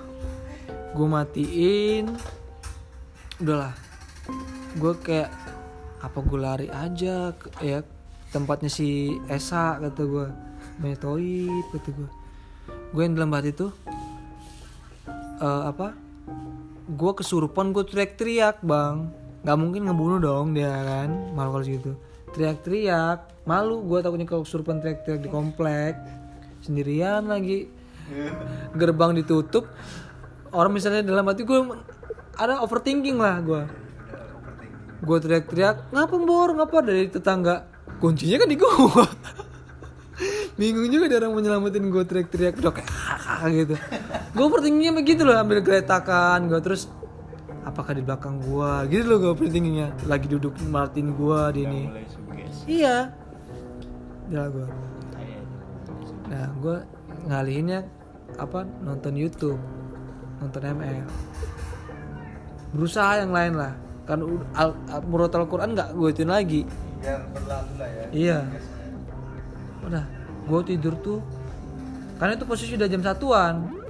[0.98, 2.14] Gua matiin.
[3.42, 3.74] Udahlah
[4.78, 5.30] gua kayak
[6.02, 7.82] apa gua lari aja ke- ya
[8.30, 10.28] tempatnya si Esa kata gua.
[10.82, 12.10] Metoid kata gua.
[12.96, 13.76] Gue yang dalam hati tuh
[15.42, 15.92] eh, apa?
[16.86, 19.12] Gue kesurupan gue teriak-teriak bang
[19.46, 21.10] nggak mungkin ngebunuh dong dia kan?
[21.38, 21.94] Malu kalau segitu
[22.36, 23.48] teriak-teriak.
[23.48, 23.88] Malu.
[23.88, 25.96] Gue takutnya kalau kesurupan teriak-teriak di komplek.
[26.60, 27.72] Sendirian lagi.
[28.76, 29.72] Gerbang ditutup.
[30.52, 31.60] Orang misalnya dalam hati gue
[32.36, 33.64] ada overthinking lah gue
[35.06, 36.78] gue teriak-teriak ngapa bor ngapa?
[36.82, 37.68] Dari tetangga.
[38.02, 38.72] Kuncinya kan di gue
[40.60, 42.54] bingung juga ada orang menyelamatin gue teriak-teriak.
[42.64, 42.90] Udah kayak
[43.60, 43.76] gitu.
[44.34, 46.90] Gue overthinkingnya begitu loh ambil geretakan gue terus
[47.66, 51.84] apakah di belakang gue gitu loh gue overthinkingnya lagi duduk martin gue di ini.
[52.70, 53.10] Iya.
[54.30, 54.68] Gue
[55.14, 55.44] Kayak
[56.26, 56.78] nah gue
[57.26, 57.80] ngalihinnya
[58.38, 59.58] apa nonton YouTube
[60.42, 61.06] nonton ML
[62.76, 63.74] berusaha yang lain lah.
[64.06, 64.22] Kan
[64.54, 66.62] al, al, murotal Quran nggak gue ituin lagi.
[67.02, 68.06] Berlalu lah ya.
[68.14, 68.40] Iya.
[69.86, 70.06] Udah
[70.46, 71.20] gue tidur tuh
[72.22, 73.85] karena itu posisi udah jam satuan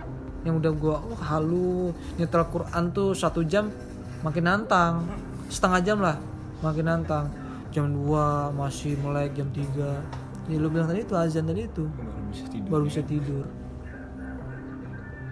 [0.46, 1.92] yang udah gue oh halu.
[2.22, 3.74] Nyetel Quran tuh satu jam
[4.22, 5.10] makin nantang.
[5.50, 6.16] Setengah jam lah
[6.62, 7.28] makin nantang.
[7.74, 11.90] Jam 2 masih melek jam 3 ya lu bilang tadi itu azan tadi itu.
[11.90, 12.70] Baru bisa tidur.
[12.70, 13.46] baru bisa tidur.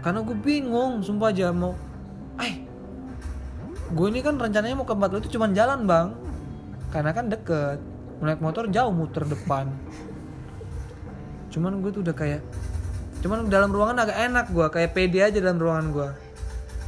[0.04, 1.78] Karena gue bingung sumpah aja mau
[2.42, 2.66] eh
[3.94, 6.08] gue ini kan rencananya mau ke tempat lu itu cuman jalan bang.
[6.90, 7.80] Karena kan deket.
[8.20, 9.70] Naik motor jauh muter depan.
[11.54, 12.42] Cuman gue tuh udah kayak
[13.24, 16.10] cuman dalam ruangan agak enak gue kayak pede aja dalam ruangan gue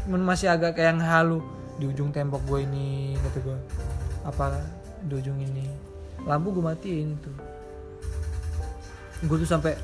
[0.05, 1.41] cuman masih agak kayak yang halu.
[1.75, 3.57] Di ujung tembok gue ini kata gue
[4.23, 4.63] apa
[5.03, 5.67] di ujung ini.
[6.23, 7.31] Lampu gue matiin itu.
[9.25, 9.75] Gue tuh sampai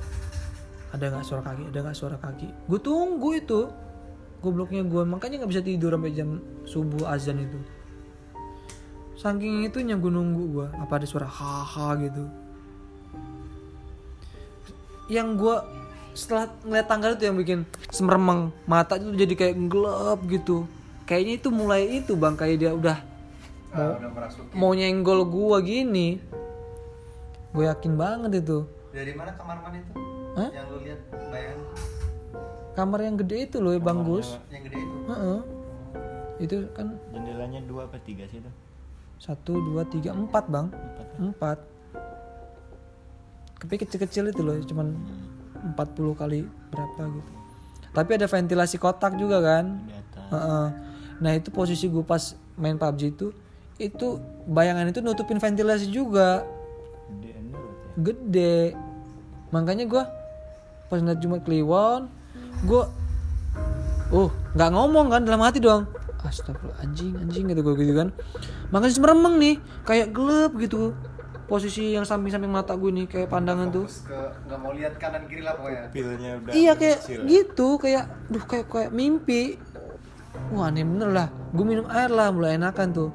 [0.91, 2.48] ada nggak suara kaki ada nggak suara kaki.
[2.69, 3.68] Gue tunggu itu.
[4.41, 7.60] Gobloknya gue makanya nggak bisa tidur sampai jam subuh azan itu.
[9.19, 12.26] Saking itunya gue nunggu gue apa ada suara haha gitu.
[15.11, 15.56] Yang gue
[16.12, 17.60] setelah ngeliat tanggal itu yang bikin
[17.90, 20.68] semeremeng mata itu jadi kayak gelap gitu.
[21.08, 23.00] Kayaknya itu mulai itu bang kayak dia udah
[23.72, 26.20] Nah, udah merasuk mau nyenggol gua gini.
[27.56, 28.68] Gue yakin banget itu.
[28.92, 29.92] Dari mana kamar mana itu?
[30.32, 30.50] Hah?
[30.52, 31.60] yang lu lihat bayangan
[32.72, 34.40] kamar yang gede itu loh bang Gus.
[34.48, 34.98] yang gede itu.
[35.12, 35.40] Heeh.
[36.42, 38.52] itu kan Jendelanya dua apa tiga sih itu?
[39.22, 40.68] satu dua tiga empat bang.
[41.20, 41.60] Empat
[43.62, 44.98] tapi kecil-kecil itu loh cuman
[45.64, 46.40] 40 kali
[46.74, 47.32] berapa gitu.
[47.92, 49.66] Tapi ada ventilasi kotak juga kan?
[49.88, 50.30] Atas.
[50.32, 50.68] Heeh.
[51.22, 53.30] nah itu posisi gue pas main PUBG itu
[53.78, 54.08] itu
[54.50, 56.46] bayangan itu nutupin ventilasi juga.
[57.10, 57.74] Gede anu ya.
[58.00, 58.58] gede.
[59.52, 60.04] Makanya gue
[60.90, 62.12] pas ngeliat Jumat Kliwon
[62.68, 62.84] gue
[64.12, 65.86] oh nggak ngomong kan dalam hati doang.
[66.22, 68.10] Astagfirullah anjing anjing gitu gue gitu kan.
[68.70, 70.96] Makanya semeremeng nih kayak gelap gitu
[71.52, 73.84] posisi yang samping-samping mata gue nih kayak pandangan tuh.
[74.07, 74.15] Ke
[74.48, 75.91] nggak mau lihat kanan kiri lah pokoknya.
[75.91, 77.19] Pilnya udah iya kayak kecil.
[77.28, 79.60] gitu kayak duh kayak kayak mimpi.
[80.56, 81.28] Wah aneh bener lah.
[81.52, 83.10] Gue minum air lah mulai enakan tuh.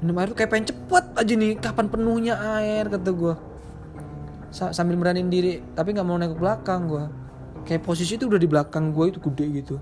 [0.00, 3.34] Minum air tuh kayak pengen cepet aja nih kapan penuhnya air kata gue
[4.48, 7.04] Sa- sambil beraniin diri tapi nggak mau nengok belakang gue
[7.68, 9.76] kayak posisi itu udah di belakang gue itu gede gitu.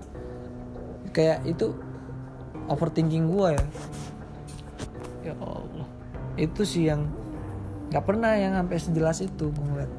[1.15, 1.71] Kayak itu
[2.67, 3.63] overthinking gue ya.
[5.31, 5.87] Ya Allah.
[6.35, 7.07] Itu sih yang
[7.91, 9.91] nggak pernah yang sampai sejelas itu gue ngeliat.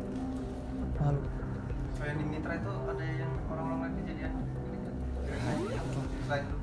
[0.96, 1.20] Malu.
[1.94, 4.32] Selain di Mitra itu ada yang orang-orang lain kejadian
[6.24, 6.56] selain itu.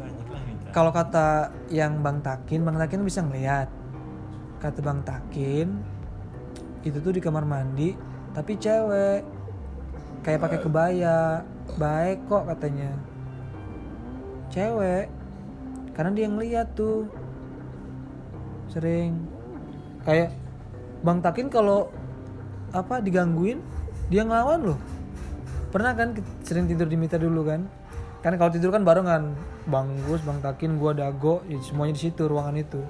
[0.00, 3.68] Banyak lah kalau kata yang Bang Takin, Bang Takin bisa ngelihat.
[4.60, 5.68] kata bang Takin
[6.84, 7.96] itu tuh di kamar mandi
[8.36, 9.24] tapi cewek.
[10.20, 11.40] Kayak pakai kebaya.
[11.80, 12.92] Baik kok katanya.
[14.52, 15.08] Cewek.
[15.96, 17.08] Karena dia ngeliat tuh.
[18.68, 19.16] Sering
[20.04, 20.32] kayak
[21.00, 21.88] bang Takin kalau
[22.70, 23.60] apa digangguin
[24.12, 24.78] dia ngelawan loh.
[25.70, 27.66] Pernah kan sering tidur di Mita dulu kan?
[28.20, 29.32] Kan kalau tidur kan barengan
[29.70, 32.80] bang Gus bang Takin gua Dago ya semuanya di situ ruangan itu.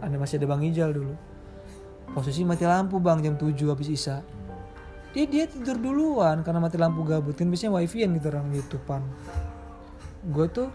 [0.00, 1.14] Ada masih ada bang Ijal dulu.
[2.14, 4.22] Posisi mati lampu bang jam 7 habis isa.
[5.14, 7.38] Dia dia tidur duluan karena mati lampu gabut.
[7.38, 9.00] Kan biasanya wifi gitu orang depan.
[10.24, 10.68] Gue tuh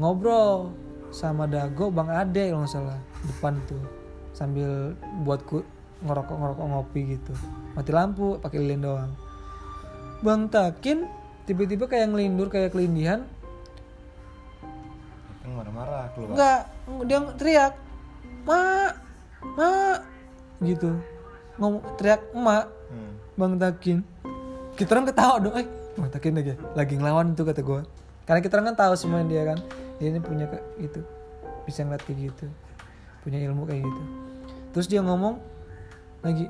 [0.00, 0.72] ngobrol
[1.12, 3.99] sama Dago bang Ade kalau nggak salah depan tuh
[4.36, 4.94] sambil
[5.26, 5.62] buatku
[6.00, 7.32] ngerokok ngerokok ngopi gitu
[7.76, 9.12] mati lampu pakai lilin doang
[10.24, 10.98] bang Takin
[11.44, 13.24] tiba-tiba kayak ngelindur kayak kelindihan
[15.60, 16.30] marah-marah keluar.
[16.32, 16.60] Enggak,
[17.04, 17.72] dia teriak,
[18.46, 18.92] "Mak,
[19.58, 19.98] mak."
[20.64, 20.90] Gitu.
[21.60, 23.12] Ngomong teriak emak, Hmm.
[23.36, 23.98] Bang Takin.
[24.74, 27.80] Kita orang ketawa dong, eh, Bang Takin lagi lagi ngelawan tuh kata gue.
[28.24, 29.58] Karena kita orang kan tahu semua dia kan.
[30.00, 31.00] Dia ini punya ke, itu
[31.68, 32.46] bisa ngeliat kayak gitu.
[33.20, 34.02] Punya ilmu kayak gitu.
[34.76, 35.36] Terus dia ngomong
[36.24, 36.46] lagi,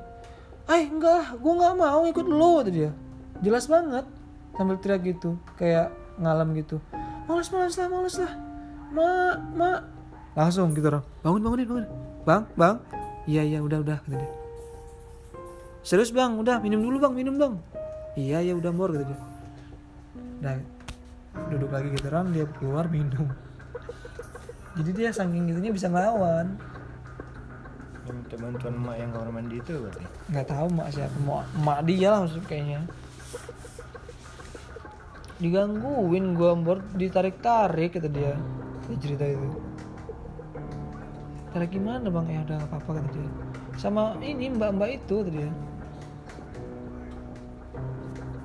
[0.69, 2.91] "Eh, enggak, gue nggak mau ikut lo," tadi dia.
[3.41, 4.05] Jelas banget
[4.55, 5.89] sambil teriak gitu, kayak
[6.21, 6.77] ngalam gitu.
[7.25, 8.33] Males, males lah, males lah.
[8.91, 9.79] Mak, mak.
[10.35, 11.05] Langsung gitu orang.
[11.23, 11.87] Bangun, bangunin, bangun.
[12.27, 12.75] Bang, bang.
[13.25, 14.31] Iya, iya, udah, udah, kata dia.
[15.81, 17.53] Serius bang, udah minum dulu bang, minum bang.
[18.13, 19.19] Iya ya udah mor kata dia.
[20.45, 20.55] Nah,
[21.49, 23.25] duduk lagi gitu orang dia keluar minum.
[24.71, 26.55] Jadi dia saking gitunya bisa ngelawan.
[28.07, 30.05] Minta bantuan emak yang kamar mandi itu berarti.
[30.31, 32.79] Nggak tahu mak siapa, mau mak dia lah maksud kayaknya.
[35.41, 38.35] Digangguin gua mor, ditarik-tarik kata dia.
[38.87, 39.49] Dia cerita itu.
[41.51, 42.25] Tarik gimana bang?
[42.31, 43.29] Ya udah nggak apa-apa kata dia.
[43.75, 45.49] Sama ini mbak-mbak itu kata dia.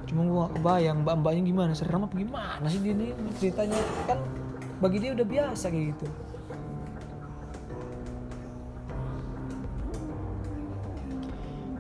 [0.07, 3.11] Cuma gua gak kebayang mbak-mbaknya gimana serem apa gimana sih dia nih
[3.43, 4.19] ceritanya kan
[4.77, 6.07] bagi dia udah biasa kayak gitu.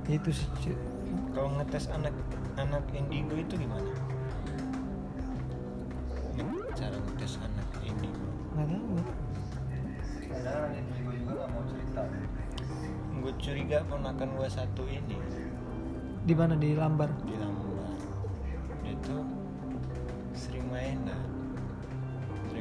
[0.06, 0.48] Itu sih.
[1.35, 2.14] Kalau ngetes anak
[2.56, 3.90] anak indigo itu gimana?
[6.77, 8.24] Cara ngetes anak indigo.
[8.56, 8.97] nggak tahu.
[10.31, 12.02] Kadang ada juga juga nggak mau cerita.
[13.16, 15.18] Gue curiga ponakan gue satu ini
[16.23, 17.10] Di mana di Lambar?
[17.27, 17.90] di Lambar.
[18.85, 19.24] Dia tuh
[20.36, 21.27] sering mainan,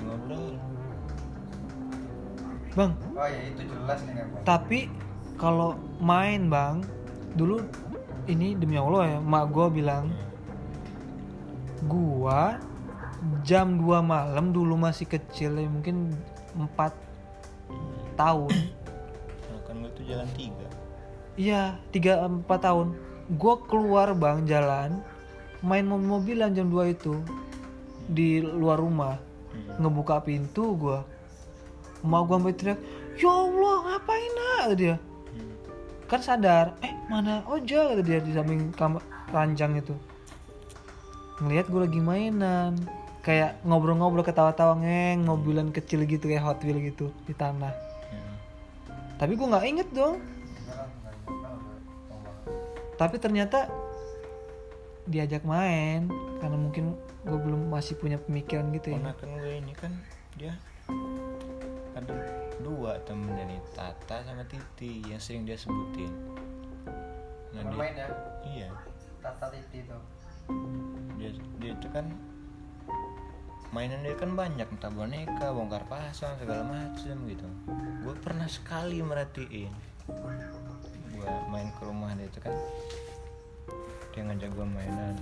[0.06, 0.46] ngobrol.
[2.76, 4.44] Bang, Oh ya itu jelas nih kan bang.
[4.44, 4.80] tapi
[5.36, 6.84] kalau main bang,
[7.34, 7.64] dulu
[8.28, 10.12] ini demi Allah ya, mak gua bilang
[11.88, 12.60] gua
[13.42, 16.14] jam 2 malam dulu masih kecil ya mungkin
[16.54, 16.94] 4
[18.16, 20.68] tahun Ponakan gue tuh jalan tiga.
[21.36, 22.88] iya 3 4 tahun
[23.38, 25.02] gua keluar bang jalan
[25.62, 27.18] main mobil-mobilan jam 2 itu
[28.06, 29.18] di luar rumah
[29.56, 29.80] Hmm.
[29.80, 31.08] ngebuka pintu gua
[32.04, 32.80] mau gua sampai teriak
[33.16, 34.96] ya Allah ngapain nak kata dia
[35.32, 35.52] Hmm.
[36.06, 39.00] kan sadar eh mana Oja kata dia di samping kamar
[39.32, 39.96] ranjang itu
[41.36, 42.80] ngelihat gue lagi mainan
[43.20, 47.74] kayak ngobrol-ngobrol ketawa-tawa ngeng mobilan kecil gitu kayak Hot Wheel gitu di tanah
[48.08, 48.36] Hmm.
[49.18, 50.20] tapi gue nggak inget dong
[52.96, 53.68] tapi ternyata
[55.06, 56.08] diajak main
[56.40, 56.96] karena mungkin
[57.26, 59.92] gue belum masih punya pemikiran gitu ya Ponakan gue ini kan
[60.38, 60.54] dia
[61.98, 62.16] ada
[62.62, 66.12] dua temennya nih Tata sama Titi yang sering dia sebutin.
[67.56, 68.08] Nah, dia, Main ya.
[68.46, 68.70] iya
[69.24, 70.04] Tata titi tuh.
[71.18, 72.06] dia dia itu kan
[73.74, 77.48] mainan dia kan banyak entah boneka bongkar pasang segala macem gitu
[78.06, 79.74] gue pernah sekali merhatiin
[81.12, 82.54] gue main ke rumah dia itu kan
[84.14, 85.16] dia ngajak gue mainan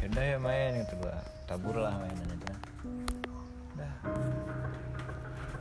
[0.00, 2.46] yaudah ya main gitu gue tabur lah mainan itu.
[2.48, 2.58] Kan
[3.76, 3.94] udah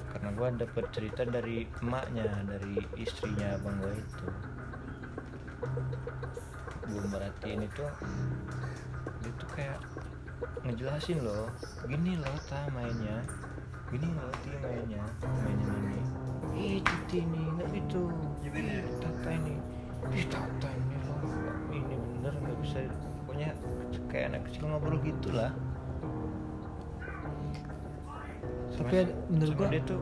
[0.09, 4.27] karena gue dapet cerita dari emaknya dari istrinya abang gue itu.
[6.89, 7.85] Gue merhatiin itu
[9.19, 9.79] dia tuh kayak
[10.63, 11.51] ngejelasin loh
[11.85, 13.21] gini loh ta mainnya.
[13.91, 16.01] Gini loh ti mainnya mainnya ini.
[16.59, 18.09] Ih titi ini nggak gitu.
[18.47, 19.55] Ih, tata ini.
[20.15, 21.21] Ih tata ini loh
[21.75, 22.79] ini bener nggak bisa.
[23.29, 23.53] Pokoknya
[24.09, 25.53] kayak anak kecil ngobrol gitulah.
[28.79, 30.01] Tapi sama, menurut sama gua dia tuh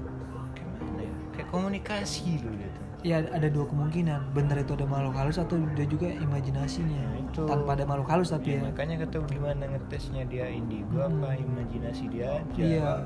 [0.53, 1.13] gimana ya?
[1.33, 2.85] Kayak komunikasi loh dia tuh.
[3.05, 4.21] Ya ada dua kemungkinan.
[4.33, 7.03] Bener itu ada makhluk halus atau dia juga imajinasinya.
[7.13, 7.41] Nah, itu.
[7.45, 8.73] Tanpa ada makhluk halus tapi ya, ya.
[8.73, 11.21] makanya kata gimana ngetesnya dia indigo hmm.
[11.21, 12.61] apa imajinasi dia aja.
[12.61, 12.65] Iya.
[12.67, 13.05] Iya, kan?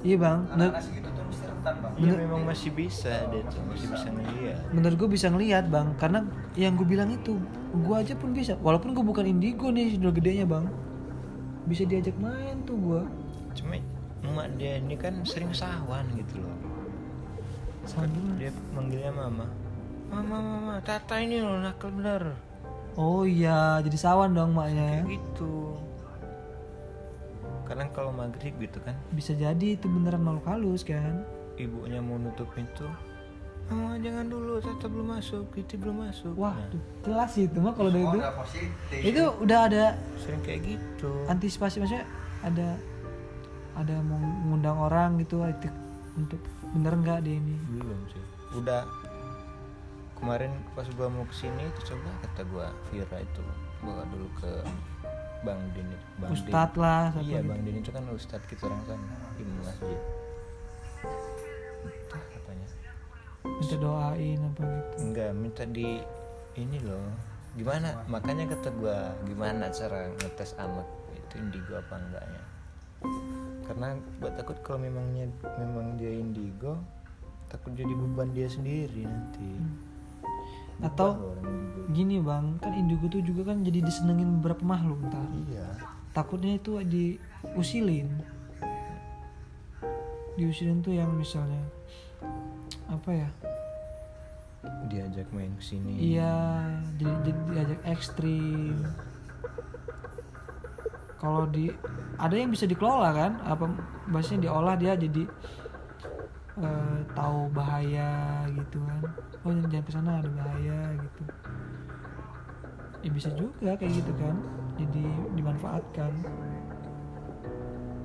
[0.00, 1.10] iya bang, anak -anak segitu
[1.60, 1.92] iya bang.
[1.92, 4.58] Bang Iya memang masih bisa dia tuh masih bisa ngeliat.
[4.72, 6.18] Menurut gue bisa ngelihat bang karena
[6.56, 7.36] yang gue bilang itu
[7.76, 8.56] gue aja pun bisa.
[8.60, 10.64] Walaupun gue bukan indigo nih udah gedenya bang.
[11.68, 13.02] Bisa diajak main tuh gue
[13.50, 13.76] cuma
[14.24, 16.56] emak dia ini kan sering sawan gitu loh.
[17.84, 18.08] Sama
[18.40, 19.46] dia manggilnya mama.
[20.10, 22.34] Mama mama tata ini loh nakal bener.
[22.98, 25.78] Oh iya jadi sawan dong maknya kayak gitu.
[27.70, 28.98] Kadang kalau maghrib gitu kan.
[29.14, 31.22] Bisa jadi itu beneran makhluk halus kan
[31.66, 32.88] ibunya mau nutup pintu
[33.70, 36.34] mama jangan dulu tata belum masuk Kiti belum masuk.
[36.34, 38.98] Wah Nah, tuh, jelas sih itu mah kalau dari oh, itu udah positif.
[38.98, 39.84] Itu udah ada
[40.18, 41.10] sering kayak gitu.
[41.30, 42.06] antisipasi maksudnya
[42.42, 42.74] ada
[43.78, 45.70] ada mau mengundang orang gitu itu
[46.18, 46.42] untuk
[46.74, 47.54] bener nggak dia ini?
[47.78, 48.22] Belum sih.
[48.58, 48.82] Udah
[50.18, 53.42] kemarin pas gua mau ke sini itu coba kata gua Vira itu
[53.86, 54.50] bawa dulu ke
[55.46, 56.42] Bang Dini Bang Din.
[56.42, 57.48] Ustadz lah iya gitu.
[57.48, 60.00] Bang Dini itu kan Ustadz kita orang sana di masjid
[63.44, 64.94] minta doain apa gitu.
[65.04, 66.00] Enggak minta di
[66.58, 67.04] ini loh.
[67.56, 68.06] Gimana?
[68.06, 72.42] Makanya kata gua gimana cara ngetes anak itu indigo apa enggaknya?
[73.66, 73.88] Karena
[74.20, 76.78] gua takut kalau memangnya memang dia indigo
[77.50, 79.50] takut jadi beban dia sendiri nanti.
[80.80, 81.80] Atau orang indigo.
[81.90, 85.26] gini bang kan indigo tuh juga kan jadi disenengin beberapa makhluk ntar.
[85.50, 85.68] Iya.
[86.14, 88.08] Takutnya itu diusilin.
[90.38, 91.60] Diusilin tuh yang misalnya
[92.90, 93.28] apa ya?
[94.90, 96.18] Diajak main ke sini.
[96.18, 96.34] Iya
[96.98, 98.76] jadi, jadi diajak ekstrim.
[101.16, 101.70] Kalau di
[102.20, 103.32] ada yang bisa dikelola kan?
[103.46, 103.70] Apa
[104.10, 105.22] bahasanya diolah dia jadi
[106.60, 109.00] eh, tahu bahaya gitu kan?
[109.46, 111.22] Oh jangan ke sana ada bahaya gitu.
[113.00, 114.36] Ya bisa juga kayak gitu kan?
[114.76, 115.04] Jadi
[115.38, 116.12] dimanfaatkan.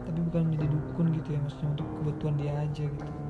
[0.06, 3.25] Tapi bukan menjadi dukun gitu ya maksudnya untuk kebutuhan dia aja gitu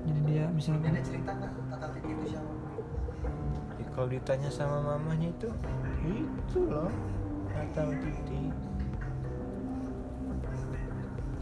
[0.00, 2.52] jadi dia misalnya ada cerita nggak tata titi itu siapa?
[3.78, 5.48] Ya, kalau ditanya sama mamanya itu
[6.08, 6.90] itu loh.
[7.50, 8.48] Atau Titi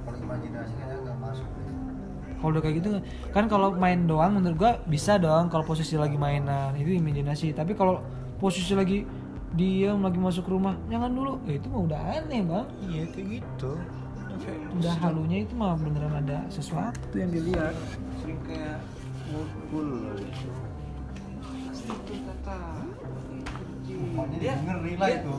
[0.02, 1.48] kalau imajinasi kayaknya nggak masuk.
[2.38, 2.88] Kalau udah kayak gitu
[3.34, 7.54] kan kalau main doang menurut gua bisa dong kalau posisi lagi mainan itu imajinasi.
[7.54, 8.02] Tapi kalau
[8.42, 9.06] posisi lagi
[9.54, 11.38] diam lagi masuk rumah jangan dulu.
[11.46, 12.66] Ya itu mah udah aneh bang.
[12.82, 13.72] Iya kayak gitu
[14.78, 17.74] udah halunya itu mah beneran ada sesuatu yang dilihat.
[18.22, 18.78] Sering kayak
[19.30, 19.86] ngumpul.
[20.08, 20.48] Loh itu
[21.88, 22.56] itu kata
[24.38, 25.32] dia ngeri lah itu.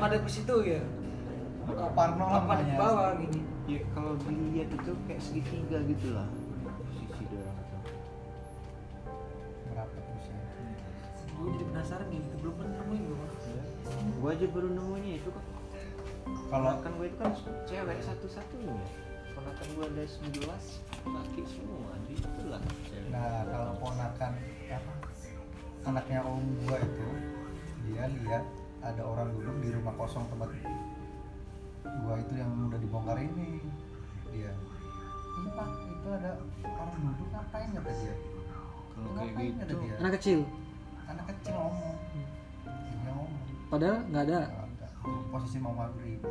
[0.00, 0.82] madep ke situ ya?
[1.94, 3.40] Parno lah ke bawah gini.
[3.70, 6.26] Ya kalau dilihat itu kayak segitiga gitu lah.
[6.66, 7.78] Posisi dia orang itu.
[9.70, 10.36] Berapa usia
[11.42, 13.18] gue jadi penasaran gitu belum pernah nemuin gue
[14.22, 15.44] gua aja baru nemunya itu kok
[16.52, 17.32] kalau ponakan gue itu kan
[17.68, 18.76] cewek satu-satunya.
[19.32, 20.48] Ponakan gue ada 11
[21.08, 23.10] laki semua itulah cewek.
[23.10, 24.32] Nah kalau ponakan
[24.72, 24.92] apa
[25.82, 27.08] anaknya om gua itu
[27.90, 28.44] dia lihat
[28.82, 30.50] ada orang duduk di rumah kosong tempat
[32.06, 33.58] gua itu yang udah dibongkar ini.
[34.30, 34.52] Dia
[35.42, 36.30] ini pak itu ada
[36.62, 37.68] orang duduk ngapain?
[37.74, 38.14] kata dia.
[38.92, 39.74] Kalau kayak gitu.
[39.82, 39.94] dia.
[39.98, 40.40] Anak kecil?
[41.10, 41.96] Anak kecil ngomong
[43.02, 43.40] dia ngomong
[43.72, 44.61] padahal nggak ada Nggak ada.
[45.30, 46.22] Posisi mau maghrib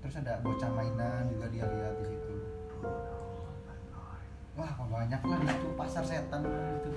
[0.00, 2.34] terus ada bocah mainan juga dia lihat di situ.
[4.58, 5.68] Wah banyak lah di situ.
[5.78, 6.90] Pasar setan lah di situ.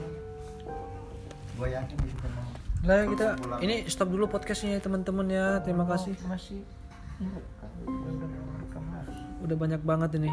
[1.54, 2.48] Gue yakin di situ emang.
[2.84, 3.26] Nah kita
[3.62, 5.62] ini stop dulu podcastnya ya teman-teman ya.
[5.62, 6.18] Terima kasih.
[6.26, 6.66] Masih.
[9.46, 10.32] Udah banyak banget ini.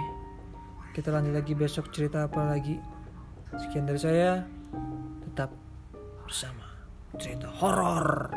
[0.97, 2.81] Kita lanjut lagi besok cerita apa lagi.
[3.61, 4.47] Sekian dari saya.
[5.27, 5.53] Tetap
[6.25, 6.60] bersama
[7.21, 8.33] cerita horor.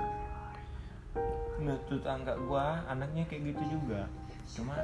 [1.64, 4.12] Nggak tetangga gua anaknya kayak gitu juga.
[4.52, 4.76] Cuma